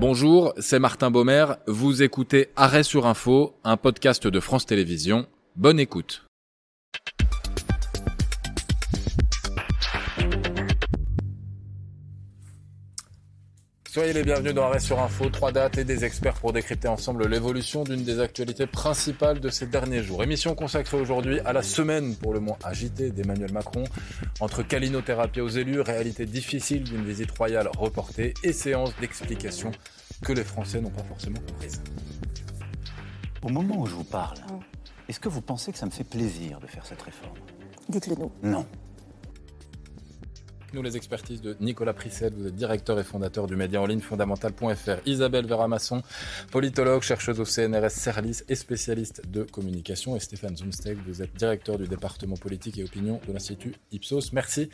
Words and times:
Bonjour, 0.00 0.54
c'est 0.58 0.78
Martin 0.78 1.10
Baumer. 1.10 1.46
Vous 1.66 2.04
écoutez 2.04 2.50
Arrêt 2.54 2.84
sur 2.84 3.06
Info, 3.06 3.56
un 3.64 3.76
podcast 3.76 4.28
de 4.28 4.38
France 4.38 4.64
Télévisions. 4.64 5.26
Bonne 5.56 5.80
écoute. 5.80 6.24
Soyez 13.90 14.12
les 14.12 14.22
bienvenus 14.22 14.52
dans 14.52 14.64
Arrêt 14.64 14.80
sur 14.80 15.00
Info, 15.00 15.30
trois 15.30 15.50
dates 15.50 15.78
et 15.78 15.84
des 15.84 16.04
experts 16.04 16.34
pour 16.34 16.52
décrypter 16.52 16.88
ensemble 16.88 17.26
l'évolution 17.26 17.84
d'une 17.84 18.04
des 18.04 18.20
actualités 18.20 18.66
principales 18.66 19.40
de 19.40 19.48
ces 19.48 19.66
derniers 19.66 20.02
jours. 20.02 20.22
Émission 20.22 20.54
consacrée 20.54 20.98
aujourd'hui 20.98 21.40
à 21.40 21.54
la 21.54 21.62
semaine 21.62 22.14
pour 22.14 22.34
le 22.34 22.40
moins 22.40 22.58
agitée 22.62 23.10
d'Emmanuel 23.10 23.50
Macron, 23.50 23.84
entre 24.40 24.62
calinothérapie 24.62 25.40
aux 25.40 25.48
élus, 25.48 25.80
réalité 25.80 26.26
difficile 26.26 26.84
d'une 26.84 27.02
visite 27.02 27.30
royale 27.30 27.70
reportée 27.78 28.34
et 28.44 28.52
séance 28.52 28.94
d'explication 29.00 29.70
que 30.22 30.34
les 30.34 30.44
Français 30.44 30.82
n'ont 30.82 30.90
pas 30.90 31.04
forcément 31.04 31.40
comprise. 31.48 31.80
Au 33.42 33.48
moment 33.48 33.80
où 33.80 33.86
je 33.86 33.94
vous 33.94 34.04
parle, 34.04 34.36
est-ce 35.08 35.18
que 35.18 35.30
vous 35.30 35.40
pensez 35.40 35.72
que 35.72 35.78
ça 35.78 35.86
me 35.86 35.90
fait 35.90 36.04
plaisir 36.04 36.60
de 36.60 36.66
faire 36.66 36.84
cette 36.84 37.00
réforme? 37.00 37.38
Dites-le 37.88 38.16
nous. 38.16 38.32
Non. 38.42 38.66
Nous, 40.74 40.82
les 40.82 40.98
expertises 40.98 41.40
de 41.40 41.56
Nicolas 41.60 41.94
Prisset, 41.94 42.30
vous 42.36 42.46
êtes 42.46 42.54
directeur 42.54 43.00
et 43.00 43.04
fondateur 43.04 43.46
du 43.46 43.56
média 43.56 43.80
en 43.80 43.86
ligne 43.86 44.00
fondamental.fr. 44.00 45.00
Isabelle 45.06 45.46
Veramasson, 45.46 46.02
politologue, 46.50 47.00
chercheuse 47.00 47.40
au 47.40 47.46
CNRS 47.46 47.88
Cerlis 47.88 48.42
et 48.50 48.54
spécialiste 48.54 49.22
de 49.30 49.44
communication. 49.44 50.14
Et 50.14 50.20
Stéphane 50.20 50.58
Zumsteg, 50.58 50.98
vous 51.06 51.22
êtes 51.22 51.34
directeur 51.34 51.78
du 51.78 51.88
département 51.88 52.36
politique 52.36 52.76
et 52.76 52.84
opinion 52.84 53.18
de 53.26 53.32
l'Institut 53.32 53.76
Ipsos. 53.92 54.34
Merci 54.34 54.68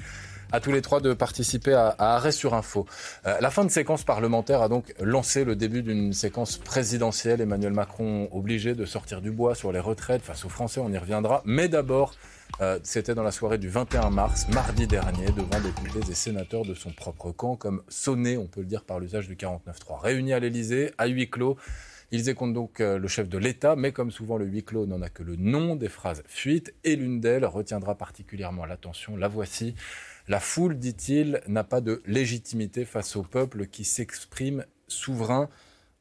à 0.55 0.61
tous 0.61 0.71
les 0.71 0.83
trois 0.83 1.01
de 1.01 1.13
participer 1.15 1.75
à, 1.75 1.97
Arrêt 1.99 2.31
sur 2.31 2.55
Info. 2.55 2.87
Euh, 3.27 3.37
la 3.41 3.51
fin 3.51 3.65
de 3.65 3.71
séquence 3.73 4.05
parlementaire 4.05 4.63
a 4.63 4.69
donc 4.69 4.95
lancé 5.01 5.45
le 5.45 5.57
début 5.57 5.83
d'une 5.83 6.13
séquence 6.13 6.59
présidentielle. 6.59 7.41
Emmanuel 7.41 7.73
Macron 7.73 8.29
obligé 8.31 8.77
de 8.77 8.85
sortir 8.85 9.21
du 9.21 9.33
bois 9.33 9.57
sur 9.57 9.73
les 9.73 9.81
retraites 9.81 10.23
face 10.23 10.45
aux 10.45 10.49
Français, 10.49 10.79
on 10.79 10.93
y 10.93 10.97
reviendra. 10.97 11.43
Mais 11.45 11.67
d'abord, 11.67 12.15
euh, 12.61 12.79
c'était 12.85 13.17
dans 13.17 13.25
la 13.25 13.33
soirée 13.33 13.59
du 13.59 13.69
21 13.69 14.11
mars, 14.11 14.47
mardi 14.51 14.87
dernier, 14.87 15.27
devant 15.33 15.61
députés 15.61 16.09
et 16.09 16.15
sénateurs 16.15 16.65
de 16.65 16.75
son 16.75 16.93
propre 16.93 17.33
camp, 17.33 17.57
comme 17.57 17.83
sonné, 17.89 18.39
on 18.39 18.47
peut 18.47 18.61
le 18.61 18.67
dire, 18.67 18.85
par 18.85 19.01
l'usage 19.01 19.27
du 19.27 19.35
49.3. 19.35 20.01
Réunis 20.01 20.35
à 20.35 20.39
l'Elysée, 20.39 20.93
à 20.99 21.07
huis 21.07 21.29
clos, 21.29 21.57
ils 22.13 22.29
écoutent 22.29 22.53
donc 22.53 22.79
euh, 22.79 22.97
le 22.97 23.09
chef 23.09 23.29
de 23.29 23.39
l'État, 23.39 23.75
mais 23.75 23.91
comme 23.91 24.13
souvent 24.13 24.37
le 24.37 24.45
huis 24.45 24.63
clos 24.63 24.87
n'en 24.87 25.03
a 25.03 25.09
que 25.09 25.25
le 25.25 25.35
nom, 25.35 25.75
des 25.75 25.89
phrases 25.89 26.23
fuites, 26.29 26.73
et 26.85 26.95
l'une 26.95 27.19
d'elles 27.19 27.45
retiendra 27.45 27.97
particulièrement 27.97 28.67
l'attention. 28.67 29.17
La 29.17 29.27
voici. 29.27 29.75
La 30.27 30.41
foule, 30.41 30.79
dit-il, 30.79 31.43
n'a 31.47 31.65
pas 31.65 31.83
de 31.83 32.03
légitimité 32.07 32.87
face 32.87 33.15
au 33.15 33.23
peuple 33.23 33.67
qui 33.67 33.85
s'exprime 33.85 34.65
souverain 34.89 35.51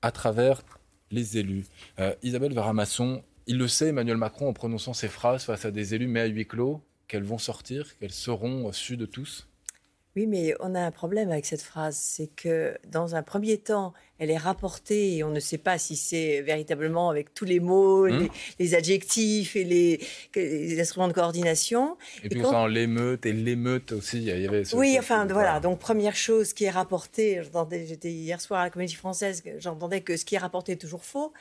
à 0.02 0.12
travers 0.12 0.64
les 1.12 1.38
élus. 1.38 1.66
Euh, 2.00 2.16
Isabelle 2.24 2.54
Varamasson, 2.54 3.22
il 3.48 3.58
le 3.58 3.68
sait, 3.68 3.90
Emmanuel 3.90 4.16
Macron, 4.16 4.48
en 4.48 4.54
prononçant 4.54 4.94
ces 4.94 5.10
phrases 5.10 5.44
face 5.44 5.66
à 5.66 5.72
des 5.72 5.94
élus, 5.94 6.08
mais 6.08 6.22
à 6.22 6.26
huis 6.26 6.48
clos, 6.48 6.82
qu'elles 7.08 7.24
vont 7.24 7.38
sortir, 7.38 7.98
qu'elles 7.98 8.12
seront 8.12 8.72
sues 8.72 8.98
de 8.98 9.06
tous? 9.06 9.48
Oui, 10.16 10.28
mais 10.28 10.54
on 10.60 10.74
a 10.76 10.80
un 10.80 10.92
problème 10.92 11.30
avec 11.30 11.46
cette 11.46 11.62
phrase. 11.62 11.98
C'est 11.98 12.28
que 12.28 12.78
dans 12.88 13.16
un 13.16 13.24
premier 13.24 13.58
temps, 13.58 13.94
elle 14.20 14.30
est 14.30 14.38
rapportée 14.38 15.18
et 15.18 15.24
on 15.24 15.32
ne 15.32 15.40
sait 15.40 15.58
pas 15.58 15.78
si 15.78 15.96
c'est 15.96 16.42
véritablement 16.42 17.10
avec 17.10 17.34
tous 17.34 17.46
les 17.46 17.60
mots, 17.60 18.08
hmm. 18.08 18.28
les, 18.60 18.76
adjectifs 18.76 19.56
et 19.56 19.64
les, 19.64 20.80
instruments 20.80 21.08
de 21.08 21.14
coordination. 21.14 21.98
Et, 22.24 22.30
puis 22.30 22.42
quand... 22.42 22.68
l'émeute 22.68 23.26
et 23.26 23.34
l'émeute 23.34 23.92
aussi, 23.92 24.18
il 24.18 24.24
y 24.24 24.48
avait 24.48 24.64
Oui, 24.76 24.96
enfin 25.00 25.26
voilà, 25.26 25.60
donc 25.60 25.80
première 25.80 26.16
chose 26.16 26.54
qui 26.54 26.66
est 26.66 26.70
rapportée, 26.70 27.42
j'étais 27.88 28.12
hier 28.12 28.40
soir 28.40 28.62
à 28.62 28.64
la 28.66 28.70
Comédie 28.70 28.96
Française, 28.96 29.44
j'entendais 29.58 30.02
que 30.02 30.16
ce 30.16 30.26
qui 30.26 30.36
est 30.36 30.40
rapporté 30.40 30.74
est 30.74 30.78
toujours 30.78 31.04
faux. 31.04 31.34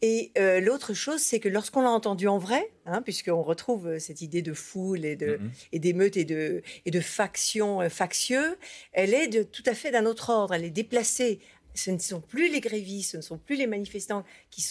Et 0.00 0.32
euh, 0.38 0.60
l'autre 0.60 0.94
chose, 0.94 1.20
c'est 1.20 1.40
que 1.40 1.48
lorsqu'on 1.48 1.82
l'a 1.82 1.90
entendu 1.90 2.28
en 2.28 2.38
vrai, 2.38 2.70
hein, 2.86 3.02
puisqu'on 3.02 3.42
retrouve 3.42 3.88
euh, 3.88 3.98
cette 3.98 4.22
idée 4.22 4.42
de 4.42 4.52
foule 4.52 5.04
et 5.04 5.16
de, 5.16 5.40
et 5.72 5.78
d'émeute 5.78 6.16
et 6.16 6.24
de, 6.24 6.62
et 6.86 6.90
de 6.90 7.00
faction, 7.00 7.80
euh, 7.80 7.88
factieux, 7.88 8.56
elle 8.92 9.14
est 9.14 9.28
de, 9.28 9.42
tout 9.42 9.62
à 9.66 9.74
fait 9.74 9.90
d'un 9.90 10.06
autre 10.06 10.30
ordre, 10.30 10.54
elle 10.54 10.64
est 10.64 10.70
déplacée 10.70 11.40
ce 11.74 11.90
ne 11.90 11.98
sont 11.98 12.20
plus 12.20 12.50
les 12.50 12.60
grévistes, 12.60 13.12
ce 13.12 13.16
ne 13.16 13.22
sont 13.22 13.38
plus 13.38 13.56
les 13.56 13.66
manifestants 13.66 14.24
qui, 14.50 14.62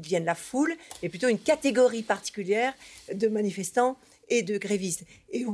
deviennent 0.00 0.24
la 0.24 0.34
foule, 0.34 0.74
mais 1.02 1.08
plutôt 1.08 1.28
une 1.28 1.38
catégorie 1.38 2.02
particulière 2.02 2.74
de 3.12 3.28
manifestants 3.28 3.96
et 4.28 4.42
de 4.42 4.58
grévistes. 4.58 5.04
Et 5.30 5.44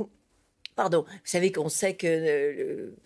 pardon, 0.74 1.04
vous 1.08 1.18
savez 1.24 1.52
qu'on 1.52 1.68
sait 1.68 1.94
que 1.94 2.06
euh, 2.06 2.96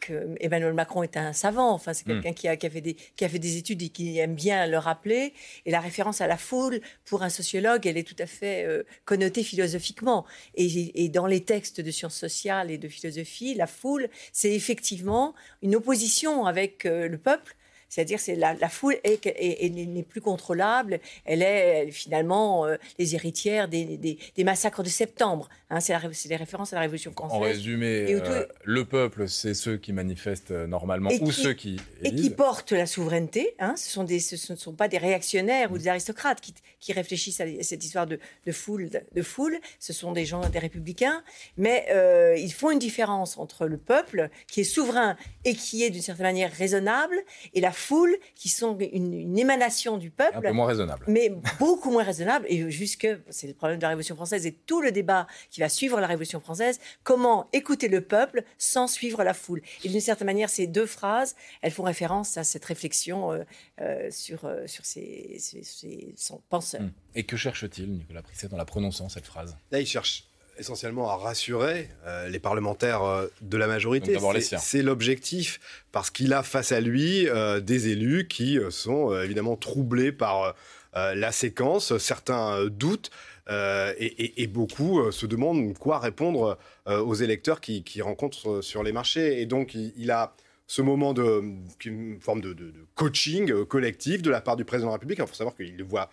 que 0.00 0.34
Emmanuel 0.40 0.74
Macron 0.74 1.02
est 1.02 1.16
un 1.16 1.32
savant. 1.32 1.72
Enfin, 1.72 1.92
c'est 1.92 2.06
hmm. 2.06 2.20
quelqu'un 2.22 2.32
qui, 2.32 2.48
a, 2.48 2.70
fait 2.70 2.80
des, 2.80 2.94
qui 2.94 3.24
a 3.24 3.28
fait 3.28 3.38
des 3.38 3.56
études 3.56 3.82
et 3.82 3.88
qui 3.88 4.18
aime 4.18 4.34
bien 4.34 4.66
le 4.66 4.78
rappeler. 4.78 5.32
Et 5.66 5.70
la 5.70 5.80
référence 5.80 6.20
à 6.20 6.26
la 6.26 6.36
foule, 6.36 6.80
pour 7.04 7.22
un 7.22 7.28
sociologue, 7.28 7.86
elle 7.86 7.96
est 7.96 8.06
tout 8.06 8.20
à 8.20 8.26
fait 8.26 8.64
euh, 8.64 8.82
connotée 9.04 9.42
philosophiquement. 9.42 10.24
Et, 10.54 11.04
et, 11.04 11.08
dans 11.08 11.26
les 11.26 11.40
textes 11.40 11.80
de 11.80 11.90
sciences 11.90 12.16
sociales 12.16 12.70
et 12.70 12.78
de 12.78 12.88
philosophie, 12.88 13.54
la 13.54 13.66
foule, 13.66 14.08
c'est 14.32 14.52
effectivement 14.52 15.34
une 15.62 15.76
opposition 15.76 16.46
avec 16.46 16.86
euh, 16.86 17.08
le 17.08 17.18
peuple 17.18 17.56
c'est-à-dire 17.92 18.18
c'est 18.18 18.36
la, 18.36 18.56
foule 18.70 18.96
n'est 19.04 20.02
plus 20.02 20.22
contrôlable. 20.22 20.98
Elle 21.26 21.42
est 21.42 21.90
finalement 21.90 22.64
euh, 22.64 22.76
les 22.98 23.14
héritières 23.14 23.68
des, 23.68 24.16
massacres 24.38 24.82
de 24.82 24.88
septembre. 24.88 25.50
Hein, 25.68 25.80
c'est 25.80 25.94
les 26.30 26.36
références 26.36 26.72
à 26.72 26.76
la 26.76 26.80
Révolution 26.80 27.12
française. 27.12 27.36
En 27.36 27.40
résumé, 27.40 28.06
euh, 28.08 28.46
le 28.64 28.86
peuple, 28.86 29.28
c'est 29.28 29.52
ceux 29.52 29.76
qui 29.76 29.92
manifestent 29.92 30.52
euh, 30.52 30.66
normalement 30.66 31.10
ou 31.20 31.30
ceux 31.32 31.52
qui 31.52 31.76
et 32.02 32.14
qui 32.14 32.30
portent 32.30 32.72
la 32.72 32.86
souveraineté. 32.86 33.54
Hein, 33.58 33.74
ce, 33.76 33.90
sont 33.90 34.04
des, 34.04 34.20
ce 34.20 34.54
ne 34.54 34.58
sont 34.58 34.72
pas 34.72 34.88
des 34.88 34.96
réactionnaires 34.96 35.70
ou 35.70 35.76
des 35.76 35.88
aristocrates 35.88 36.40
qui, 36.40 36.54
qui 36.80 36.94
réfléchissent 36.94 37.42
à 37.42 37.46
cette 37.60 37.84
histoire 37.84 38.06
de, 38.06 38.18
foule, 38.52 38.88
de, 38.88 39.22
foule. 39.22 39.58
Ce 39.78 39.92
sont 39.92 40.12
des 40.12 40.24
gens, 40.24 40.40
des 40.48 40.58
républicains. 40.58 41.22
Mais 41.58 41.86
ils 42.38 42.52
font 42.52 42.70
une 42.70 42.78
différence 42.78 43.36
entre 43.36 43.66
le 43.66 43.76
peuple 43.76 44.30
qui 44.46 44.62
est 44.62 44.64
souverain 44.64 45.18
et 45.44 45.54
qui 45.54 45.84
est 45.84 45.90
d'une 45.90 46.00
certaine 46.00 46.24
manière 46.26 46.52
raisonnable 46.52 47.16
et 47.52 47.60
la 47.60 47.72
foule 47.82 48.16
qui 48.34 48.48
sont 48.48 48.78
une, 48.78 49.38
émanation 49.38 49.98
du 49.98 50.10
peuple. 50.10 50.36
Un 50.36 50.40
peu 50.40 50.52
moins 50.52 50.66
raisonnable. 50.66 51.04
Mais 51.08 51.32
beaucoup 51.58 51.90
moins 51.90 52.04
raisonnable. 52.04 52.46
Et 52.48 52.70
jusque, 52.70 53.08
c'est 53.30 53.48
le 53.48 53.54
problème 53.54 53.78
de 53.78 53.82
la 53.82 53.88
Révolution 53.88 54.14
française 54.14 54.46
et 54.46 54.52
tout 54.52 54.80
le 54.80 54.92
débat 54.92 55.26
qui 55.50 55.60
va 55.60 55.68
suivre 55.68 56.00
la 56.00 56.06
Révolution 56.06 56.40
française, 56.40 56.80
comment 57.02 57.48
écouter 57.52 57.88
le 57.88 58.00
peuple 58.00 58.44
sans 58.58 58.86
suivre 58.86 59.24
la 59.24 59.34
foule. 59.34 59.62
Et 59.84 59.88
d'une 59.88 60.00
certaine 60.00 60.26
manière, 60.26 60.48
ces 60.48 60.66
deux 60.66 60.86
phrases, 60.86 61.34
elles 61.60 61.72
font 61.72 61.82
référence 61.82 62.36
à 62.36 62.44
cette 62.44 62.64
réflexion 62.64 63.32
euh, 63.32 63.44
euh, 63.80 64.10
sur, 64.10 64.44
euh, 64.44 64.66
sur 64.66 64.84
ces, 64.84 65.38
penseurs. 66.48 66.80
Hum. 66.80 66.92
Et 67.14 67.24
que 67.24 67.36
cherche-t-il, 67.36 67.90
Nicolas 67.90 68.22
Prisset, 68.22 68.48
dans 68.48 68.56
la 68.56 68.64
prononçant 68.64 69.08
cette 69.08 69.26
phrase? 69.26 69.56
Là, 69.70 69.80
il 69.80 69.86
cherche 69.86 70.24
essentiellement 70.62 71.10
à 71.10 71.16
rassurer 71.16 71.88
euh, 72.06 72.28
les 72.28 72.38
parlementaires 72.38 73.02
euh, 73.02 73.26
de 73.42 73.56
la 73.56 73.66
majorité. 73.66 74.16
C'est 74.58 74.82
l'objectif, 74.82 75.60
parce 75.90 76.10
qu'il 76.10 76.32
a 76.32 76.42
face 76.42 76.72
à 76.72 76.80
lui 76.80 77.28
euh, 77.28 77.60
des 77.60 77.88
élus 77.88 78.28
qui 78.28 78.58
sont 78.70 79.12
évidemment 79.20 79.56
troublés 79.56 80.12
par 80.12 80.54
la 80.94 81.32
séquence, 81.32 81.96
certains 81.98 82.66
doutent. 82.66 83.10
Et, 83.48 84.46
beaucoup 84.46 85.10
se 85.10 85.26
demandent 85.26 85.76
quoi 85.78 85.98
répondre 85.98 86.58
aux 86.86 87.14
électeurs 87.14 87.60
qui, 87.60 88.02
rencontrent 88.02 88.62
sur 88.62 88.82
les 88.82 88.92
marchés. 88.92 89.40
Et 89.40 89.46
donc, 89.46 89.74
il, 89.74 90.10
a 90.10 90.34
ce 90.66 90.82
moment 90.82 91.12
de 91.12 91.42
une 91.84 92.20
forme 92.20 92.40
de, 92.40 92.52
de, 92.52 92.72
coaching 92.94 93.64
collectif 93.64 94.22
de 94.22 94.30
la 94.30 94.40
part 94.40 94.56
du 94.56 94.64
président 94.64 94.88
de 94.88 94.92
la 94.92 94.96
République. 94.96 95.18
Il 95.18 95.26
faut 95.26 95.34
savoir 95.34 95.56
qu'il 95.56 95.76
le 95.76 95.84
voit 95.84 96.10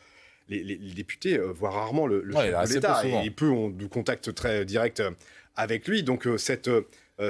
les, 0.49 0.93
députés 0.95 1.37
euh, 1.37 1.51
voient 1.51 1.71
rarement 1.71 2.07
le, 2.07 2.21
le 2.21 2.33
chef 2.33 2.69
de 2.69 2.73
l'État 2.73 3.03
et, 3.05 3.29
peu 3.29 3.49
ont 3.49 3.69
du 3.69 3.87
contact 3.87 4.33
très 4.33 4.65
direct 4.65 4.99
euh, 4.99 5.11
avec 5.55 5.87
lui. 5.87 6.03
Donc 6.03 6.27
euh, 6.27 6.37
cette 6.37 6.69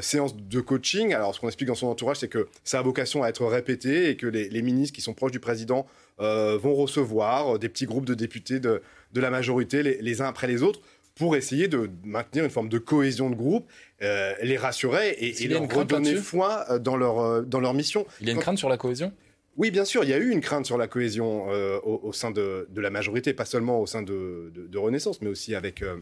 séance 0.02 0.38
de 0.38 0.62
coaching, 0.62 1.16
alors 1.16 1.34
ce 1.34 1.40
qu'on 1.40 1.48
explique 1.48 1.68
dans 1.68 1.74
son 1.74 1.88
entourage, 1.88 2.18
c'est 2.18 2.28
que 2.28 2.48
ça 2.64 2.78
a 2.78 2.82
vocation 2.84 3.24
à 3.24 3.30
être 3.30 3.44
répété 3.44 4.10
et 4.10 4.18
que 4.18 4.28
les, 4.28 4.62
ministres 4.62 4.96
qui 4.96 5.02
sont 5.02 5.16
proches 5.16 5.32
du 5.32 5.40
président 5.40 5.88
vont 6.20 6.76
recevoir 6.76 7.58
des 7.58 7.70
petits 7.70 7.88
groupes 7.88 8.06
de 8.06 8.14
députés 8.14 8.60
de, 8.60 8.84
la 9.16 9.32
majorité 9.32 9.82
les, 9.82 10.22
uns 10.22 10.28
après 10.28 10.46
les 10.46 10.62
autres 10.62 10.80
pour 11.16 11.36
essayer 11.36 11.68
de 11.68 11.90
maintenir 12.04 12.44
une 12.44 12.52
forme 12.52 12.70
de 12.70 12.78
cohésion 12.78 13.32
de 13.32 13.36
groupe, 13.36 13.68
les 14.00 14.58
rassurer 14.58 15.18
et, 15.18 15.48
leur 15.48 15.68
redonner 15.68 16.18
foi 16.18 16.78
dans 16.78 16.96
leur, 16.96 17.42
dans 17.42 17.60
leur 17.60 17.74
mission. 17.74 18.06
Il 18.22 18.28
y 18.28 18.30
a 18.30 18.34
une 18.34 18.40
crainte 18.40 18.60
sur 18.60 18.70
la 18.70 18.78
cohésion? 18.78 19.12
Oui, 19.60 19.72
bien 19.72 19.84
sûr, 19.84 20.06
il 20.06 20.10
y 20.10 20.14
a 20.14 20.18
eu 20.18 20.30
une 20.32 20.40
crainte 20.40 20.66
sur 20.66 20.78
la 20.78 20.88
cohésion 20.88 21.48
euh, 21.52 21.82
au, 21.84 22.14
sein 22.14 22.32
de, 22.32 22.66
la 22.78 22.90
majorité, 22.90 23.34
pas 23.34 23.44
seulement 23.44 23.82
au 23.82 23.86
sein 23.86 24.02
de, 24.02 24.78
Renaissance, 24.78 25.22
mais 25.22 25.28
aussi 25.28 25.54
avec, 25.54 25.82
euh, 25.82 25.98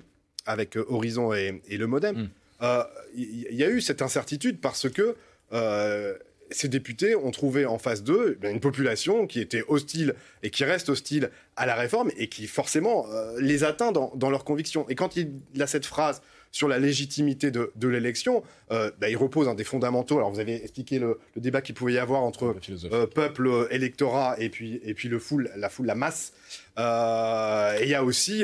avec 0.45 0.77
euh, 0.77 0.85
Horizon 0.87 1.33
et, 1.33 1.59
le 1.67 1.87
Modem. 1.87 2.29
Hmm. 2.61 2.83
Il 3.15 3.55
y, 3.55 3.63
a 3.63 3.69
eu 3.69 3.81
cette 3.81 4.03
incertitude 4.03 4.61
parce 4.61 4.87
que 4.89 5.15
ces 6.51 6.67
députés 6.67 7.15
ont 7.15 7.31
trouvé 7.31 7.65
en 7.65 7.79
face 7.79 8.03
d'eux 8.03 8.37
eh 8.43 8.49
une 8.49 8.59
population 8.59 9.27
qui 9.27 9.41
était 9.41 9.63
hostile 9.67 10.15
et 10.43 10.49
qui 10.49 10.63
reste 10.63 10.89
hostile 10.89 11.31
à 11.55 11.65
la 11.65 11.75
réforme 11.75 12.09
et 12.15 12.29
qui 12.29 12.47
forcément 12.47 13.05
les 13.39 13.63
atteint 13.63 13.91
dans, 13.91 14.29
leurs 14.29 14.43
convictions. 14.43 14.87
Et 14.87 14.95
quand 14.95 15.15
il 15.15 15.41
a 15.59 15.67
cette 15.67 15.85
phrase 15.85 16.21
sur 16.51 16.67
la 16.67 16.79
légitimité 16.79 17.51
de, 17.51 17.87
l'élection, 17.87 18.43
euh, 18.71 18.91
bah, 18.99 19.09
il 19.09 19.17
repose 19.17 19.47
un 19.47 19.55
des 19.55 19.63
fondamentaux. 19.63 20.17
Alors 20.17 20.31
vous 20.31 20.39
avez 20.39 20.55
expliqué 20.55 20.99
le, 20.99 21.19
débat 21.35 21.61
qu'il 21.61 21.75
pouvait 21.75 21.93
y 21.93 21.99
avoir 21.99 22.23
entre 22.23 22.55
euh, 22.91 23.05
peuple, 23.07 23.67
électorat 23.71 24.35
et 24.39 24.49
puis, 24.49 24.79
et 24.83 24.93
puis 24.93 25.09
le 25.09 25.19
foule, 25.19 25.51
la 25.55 25.69
foule, 25.69 25.85
la 25.85 25.95
masse. 25.95 26.33
et 26.77 27.83
il 27.83 27.89
y 27.89 27.95
a 27.95 28.03
aussi 28.03 28.43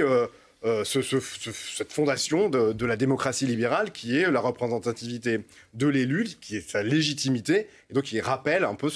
cette 0.86 1.92
fondation 1.92 2.50
de, 2.50 2.86
la 2.86 2.96
démocratie 2.96 3.46
libérale 3.46 3.92
qui 3.92 4.18
est 4.18 4.30
la 4.30 4.40
représentativité 4.40 5.40
de 5.74 5.88
l'élu, 5.88 6.28
qui 6.40 6.58
est 6.58 6.70
sa 6.70 6.84
légitimité, 6.84 7.68
et 7.90 7.94
donc 7.94 8.04
qui 8.04 8.22
rappelle 8.22 8.64
un 8.64 8.76
peu 8.76 8.90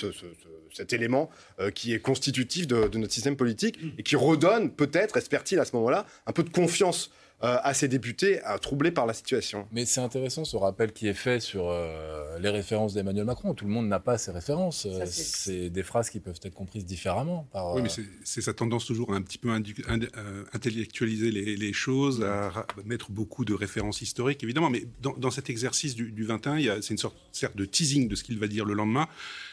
cet 0.74 0.94
élément 0.94 1.30
qui 1.74 1.94
est 1.94 2.00
constitutif 2.00 2.68
de, 2.68 2.88
de, 2.88 2.98
notre 2.98 3.14
système 3.14 3.36
politique 3.36 3.80
et 3.98 4.04
qui 4.04 4.16
redonne 4.16 4.72
peut-être, 4.72 5.18
espère-t-il 5.18 5.60
à 5.60 5.66
ce 5.66 5.76
moment-là, 5.76 6.06
un 6.26 6.32
peu 6.32 6.44
de 6.44 6.50
confiance 6.50 7.12
euh, 7.44 7.60
à 7.62 7.76
ces 7.76 7.88
députés 7.88 8.40
troublés 8.64 8.90
par 8.90 9.06
la 9.06 9.14
situation. 9.14 9.68
Mais 9.72 9.86
c'est 9.86 10.02
intéressant 10.02 10.44
ce 10.44 10.58
rappel 10.58 10.92
qui 10.92 11.08
est 11.08 11.14
fait 11.14 11.40
sur 11.40 11.70
euh, 11.70 12.40
les 12.40 12.50
références 12.50 12.96
d'Emmanuel 12.96 13.26
Macron. 13.26 13.54
Tout 13.54 13.66
le 13.66 13.72
monde 13.72 13.88
n'a 13.88 14.00
pas 14.00 14.18
ces 14.18 14.32
références. 14.32 14.88
Euh, 14.88 15.06
c'est 15.06 15.70
des 15.70 15.84
phrases 15.84 16.10
qui 16.10 16.20
peuvent 16.20 16.40
être 16.42 16.56
comprises 16.56 16.84
différemment. 16.84 17.48
Par, 17.52 17.76
oui, 17.76 17.84
mais 17.84 17.90
c'est 18.24 18.42
sa 18.42 18.56
tendance 18.56 18.88
toujours 18.88 19.14
à 19.14 19.18
un 19.18 19.22
petit 19.22 19.38
peu 19.38 19.52
intellectualiser 19.52 21.30
les, 21.30 21.74
choses, 21.74 22.24
à 22.24 22.66
mettre 22.86 23.12
beaucoup 23.12 23.46
de 23.46 23.54
références 23.54 24.02
historiques, 24.02 24.44
évidemment. 24.44 24.72
Mais 24.72 24.86
dans, 25.04 25.30
cet 25.30 25.52
exercice 25.52 25.94
du, 25.94 26.12
du 26.12 26.24
21, 26.24 26.82
c'est 26.82 26.90
une 26.90 26.98
sorte 26.98 27.18
certes, 27.34 27.56
de 27.56 27.66
teasing 27.66 28.08
de 28.08 28.16
ce 28.16 28.24
qu'il 28.24 28.40
va 28.40 28.48
dire 28.48 28.66
le 28.66 28.74
lendemain. 28.74 29.08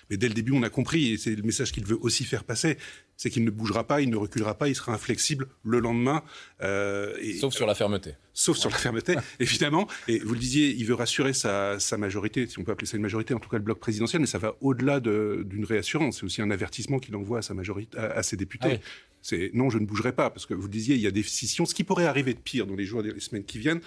Mais 0.09 0.17
dès 0.17 0.29
le 0.29 0.35
début, 0.35 0.53
on 0.53 0.63
a 0.63 0.71
compris, 0.71 1.13
et 1.13 1.17
c'est 1.19 1.35
le 1.35 1.43
message 1.43 1.73
qu'il 1.73 1.85
veut 1.85 1.99
aussi 2.01 2.25
faire 2.25 2.45
passer, 2.45 2.79
c'est 3.17 3.31
qu'il 3.31 3.45
ne 3.45 3.51
bougera 3.51 3.85
pas, 3.85 4.01
il 4.01 4.11
ne 4.11 4.17
reculera 4.17 4.55
pas, 4.55 4.69
il 4.69 4.75
sera 4.75 4.93
inflexible 4.93 5.49
le 5.65 5.81
lendemain. 5.81 6.23
Euh, 6.63 7.15
sauf 7.41 7.55
sur 7.55 7.67
la 7.67 7.75
fermeté. 7.75 8.15
Sauf 8.33 8.57
sur 8.57 8.71
la 8.71 8.77
fermeté, 8.77 9.15
évidemment. 9.41 9.87
Et 10.09 10.19
vous 10.19 10.35
le 10.35 10.41
disiez, 10.41 10.71
il 10.71 10.85
veut 10.85 10.95
rassurer 10.95 11.33
sa, 11.33 11.79
majorité, 11.97 12.47
si 12.47 12.59
on 12.59 12.65
peut 12.65 12.73
appeler 12.73 12.87
ça 12.87 12.97
une 12.97 13.03
majorité, 13.03 13.35
en 13.35 13.39
tout 13.39 13.49
cas 13.49 13.59
le 13.59 13.63
bloc 13.63 13.79
présidentiel, 13.79 14.21
mais 14.21 14.27
ça 14.27 14.39
va 14.39 14.57
au-delà 14.61 15.01
d'une 15.01 15.65
réassurance. 15.65 16.19
C'est 16.19 16.25
aussi 16.25 16.43
un 16.43 16.51
avertissement 16.51 16.99
qu'il 16.99 17.15
envoie 17.17 17.39
à, 17.39 17.43
sa 17.43 17.55
majorité, 17.55 17.97
à, 17.97 18.23
ses 18.23 18.37
députés. 18.37 18.81
Ah 18.81 18.89
c'est 19.23 19.51
non, 19.55 19.71
je 19.71 19.79
ne 19.79 19.87
bougerai 19.87 20.13
pas, 20.13 20.29
parce 20.29 20.45
que 20.45 20.53
vous 20.53 20.67
le 20.67 20.73
disiez, 20.73 20.97
il 20.97 21.01
y 21.01 21.07
a 21.07 21.11
des 21.11 21.23
décisions, 21.23 21.65
ce 21.65 21.75
qui 21.75 21.83
pourrait 21.83 22.05
arriver 22.05 22.35
de 22.35 22.39
pire 22.39 22.67
dans 22.67 22.75
les 22.75 22.85
jours 22.85 23.01
et 23.01 23.11
les 23.11 23.21
semaines 23.21 23.45
qui 23.45 23.59
viennent, 23.59 23.81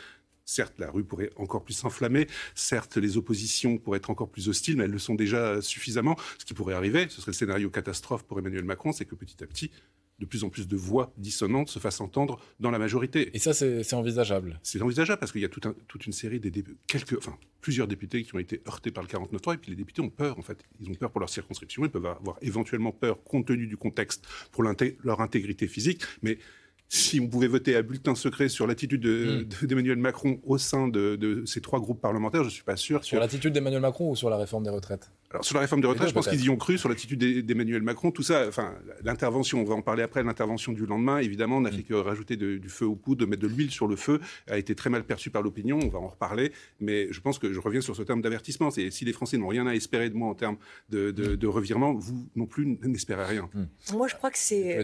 Certes, 0.49 0.75
la 0.79 0.89
rue 0.89 1.03
pourrait 1.03 1.29
encore 1.35 1.65
plus 1.65 1.73
s'enflammer, 1.73 2.25
certes, 2.55 2.95
les 2.95 3.17
oppositions 3.17 3.77
pourraient 3.77 3.97
être 3.97 4.09
encore 4.09 4.29
plus 4.29 4.47
hostiles, 4.47 4.77
mais 4.77 4.85
elles 4.85 4.91
le 4.91 4.97
sont 4.97 5.13
déjà 5.13 5.61
suffisamment. 5.61 6.15
Ce 6.39 6.45
qui 6.45 6.53
pourrait 6.53 6.73
arriver, 6.73 7.07
ce 7.09 7.19
serait 7.19 7.31
le 7.31 7.37
scénario 7.37 7.69
catastrophe 7.69 8.23
pour 8.23 8.39
Emmanuel 8.39 8.63
Macron, 8.63 8.93
c'est 8.93 9.03
que 9.03 9.15
petit 9.15 9.43
à 9.43 9.45
petit, 9.45 9.71
de 10.19 10.25
plus 10.25 10.45
en 10.45 10.49
plus 10.49 10.69
de 10.69 10.77
voix 10.77 11.13
dissonantes 11.17 11.67
se 11.67 11.79
fassent 11.79 11.99
entendre 11.99 12.39
dans 12.61 12.71
la 12.71 12.79
majorité. 12.79 13.29
Et 13.33 13.39
ça, 13.39 13.53
c'est 13.53 13.93
envisageable 13.93 14.57
C'est 14.63 14.81
envisageable 14.81 15.19
parce 15.19 15.33
qu'il 15.33 15.41
y 15.41 15.45
a 15.45 15.49
toute 15.49 16.05
une 16.05 16.13
série, 16.13 16.39
des 16.39 16.63
quelques, 16.87 17.17
enfin, 17.17 17.37
plusieurs 17.59 17.89
députés 17.89 18.23
qui 18.23 18.33
ont 18.33 18.39
été 18.39 18.61
heurtés 18.67 18.91
par 18.91 19.03
le 19.03 19.09
49.3 19.09 19.55
et 19.55 19.57
puis 19.57 19.71
les 19.71 19.75
députés 19.75 20.01
ont 20.01 20.09
peur, 20.09 20.39
en 20.39 20.43
fait. 20.43 20.63
Ils 20.79 20.89
ont 20.89 20.95
peur 20.95 21.11
pour 21.11 21.19
leur 21.19 21.29
circonscription, 21.29 21.83
ils 21.83 21.91
peuvent 21.91 22.05
avoir 22.05 22.37
éventuellement 22.41 22.93
peur, 22.93 23.21
compte 23.25 23.47
tenu 23.47 23.67
du 23.67 23.75
contexte, 23.75 24.25
pour 24.53 24.63
leur 24.63 25.19
intégrité 25.21 25.67
physique, 25.67 26.03
mais 26.21 26.39
si 26.89 27.19
on 27.19 27.27
pouvait 27.27 27.47
voter 27.47 27.75
à 27.75 27.81
bulletin 27.81 28.15
secret 28.15 28.49
sur 28.49 28.65
l'attitude 28.65 29.05
hmm. 29.05 29.65
d'Emmanuel 29.65 29.97
Macron 29.97 30.39
au 30.45 30.57
sein 30.57 30.87
de, 30.87 31.43
ces 31.45 31.61
trois 31.61 31.79
groupes 31.79 32.01
parlementaires, 32.01 32.43
je 32.43 32.47
ne 32.47 32.51
suis 32.51 32.63
pas 32.63 32.77
sûr. 32.77 33.03
Sur 33.03 33.19
l'attitude 33.19 33.53
d'Emmanuel 33.53 33.81
Macron 33.81 34.11
ou 34.11 34.15
sur 34.15 34.29
la 34.29 34.37
réforme 34.37 34.63
des 34.63 34.69
retraites? 34.69 35.11
Alors 35.31 35.43
sur 35.43 35.55
la 35.55 35.61
réforme 35.61 35.81
des 35.81 35.87
retraites, 35.87 36.07
je 36.07 36.13
pense 36.13 36.27
qu'ils 36.27 36.43
y 36.43 36.49
ont 36.49 36.55
cru, 36.55 36.77
sur 36.77 36.87
l'attitude 36.87 37.45
d'Emmanuel 37.45 37.81
Macron, 37.81 38.11
tout 38.11 38.23
ça, 38.23 38.47
enfin 38.47 38.75
l'intervention, 39.03 39.59
on 39.59 39.65
va 39.65 39.75
en 39.75 39.81
parler 39.81 40.03
après, 40.03 40.23
l'intervention 40.23 40.71
du 40.71 40.85
lendemain, 40.85 41.17
évidemment, 41.17 41.59
n'a 41.59 41.69
mm. 41.69 41.73
fait 41.73 41.83
que 41.83 41.93
rajouter 41.95 42.37
du 42.37 42.69
feu 42.69 42.85
au 42.85 42.95
poudre, 42.95 43.21
de 43.21 43.29
mettre 43.29 43.41
de 43.41 43.47
l'huile 43.47 43.71
sur 43.71 43.87
le 43.87 43.97
feu, 43.97 44.21
a 44.49 44.57
été 44.57 44.73
très 44.73 44.89
mal 44.89 45.03
perçu 45.03 45.29
par 45.29 45.41
l'opinion, 45.41 45.79
on 45.83 45.89
va 45.89 45.99
en 45.99 46.07
reparler, 46.07 46.53
mais 46.79 47.11
je 47.11 47.19
pense 47.19 47.39
que 47.39 47.51
je 47.51 47.59
reviens 47.59 47.81
sur 47.81 47.95
ce 47.95 48.03
terme 48.03 48.21
d'avertissement, 48.21 48.71
c'est 48.71 48.89
si 48.89 49.03
les 49.03 49.11
Français 49.11 49.37
n'ont 49.37 49.49
rien 49.49 49.67
à 49.67 49.73
espérer 49.73 50.09
de 50.09 50.15
moi 50.15 50.29
en 50.29 50.35
termes 50.35 50.57
de, 50.89 51.11
mm. 51.11 51.45
revirement, 51.47 51.93
vous 51.93 52.25
non 52.35 52.45
plus 52.45 52.77
n'espérez 52.83 53.25
rien. 53.25 53.49
Mm. 53.53 53.95
Moi 53.97 54.07
je 54.07 54.15
crois 54.15 54.31
que 54.31 54.37
c'est 54.37 54.79
un 54.79 54.83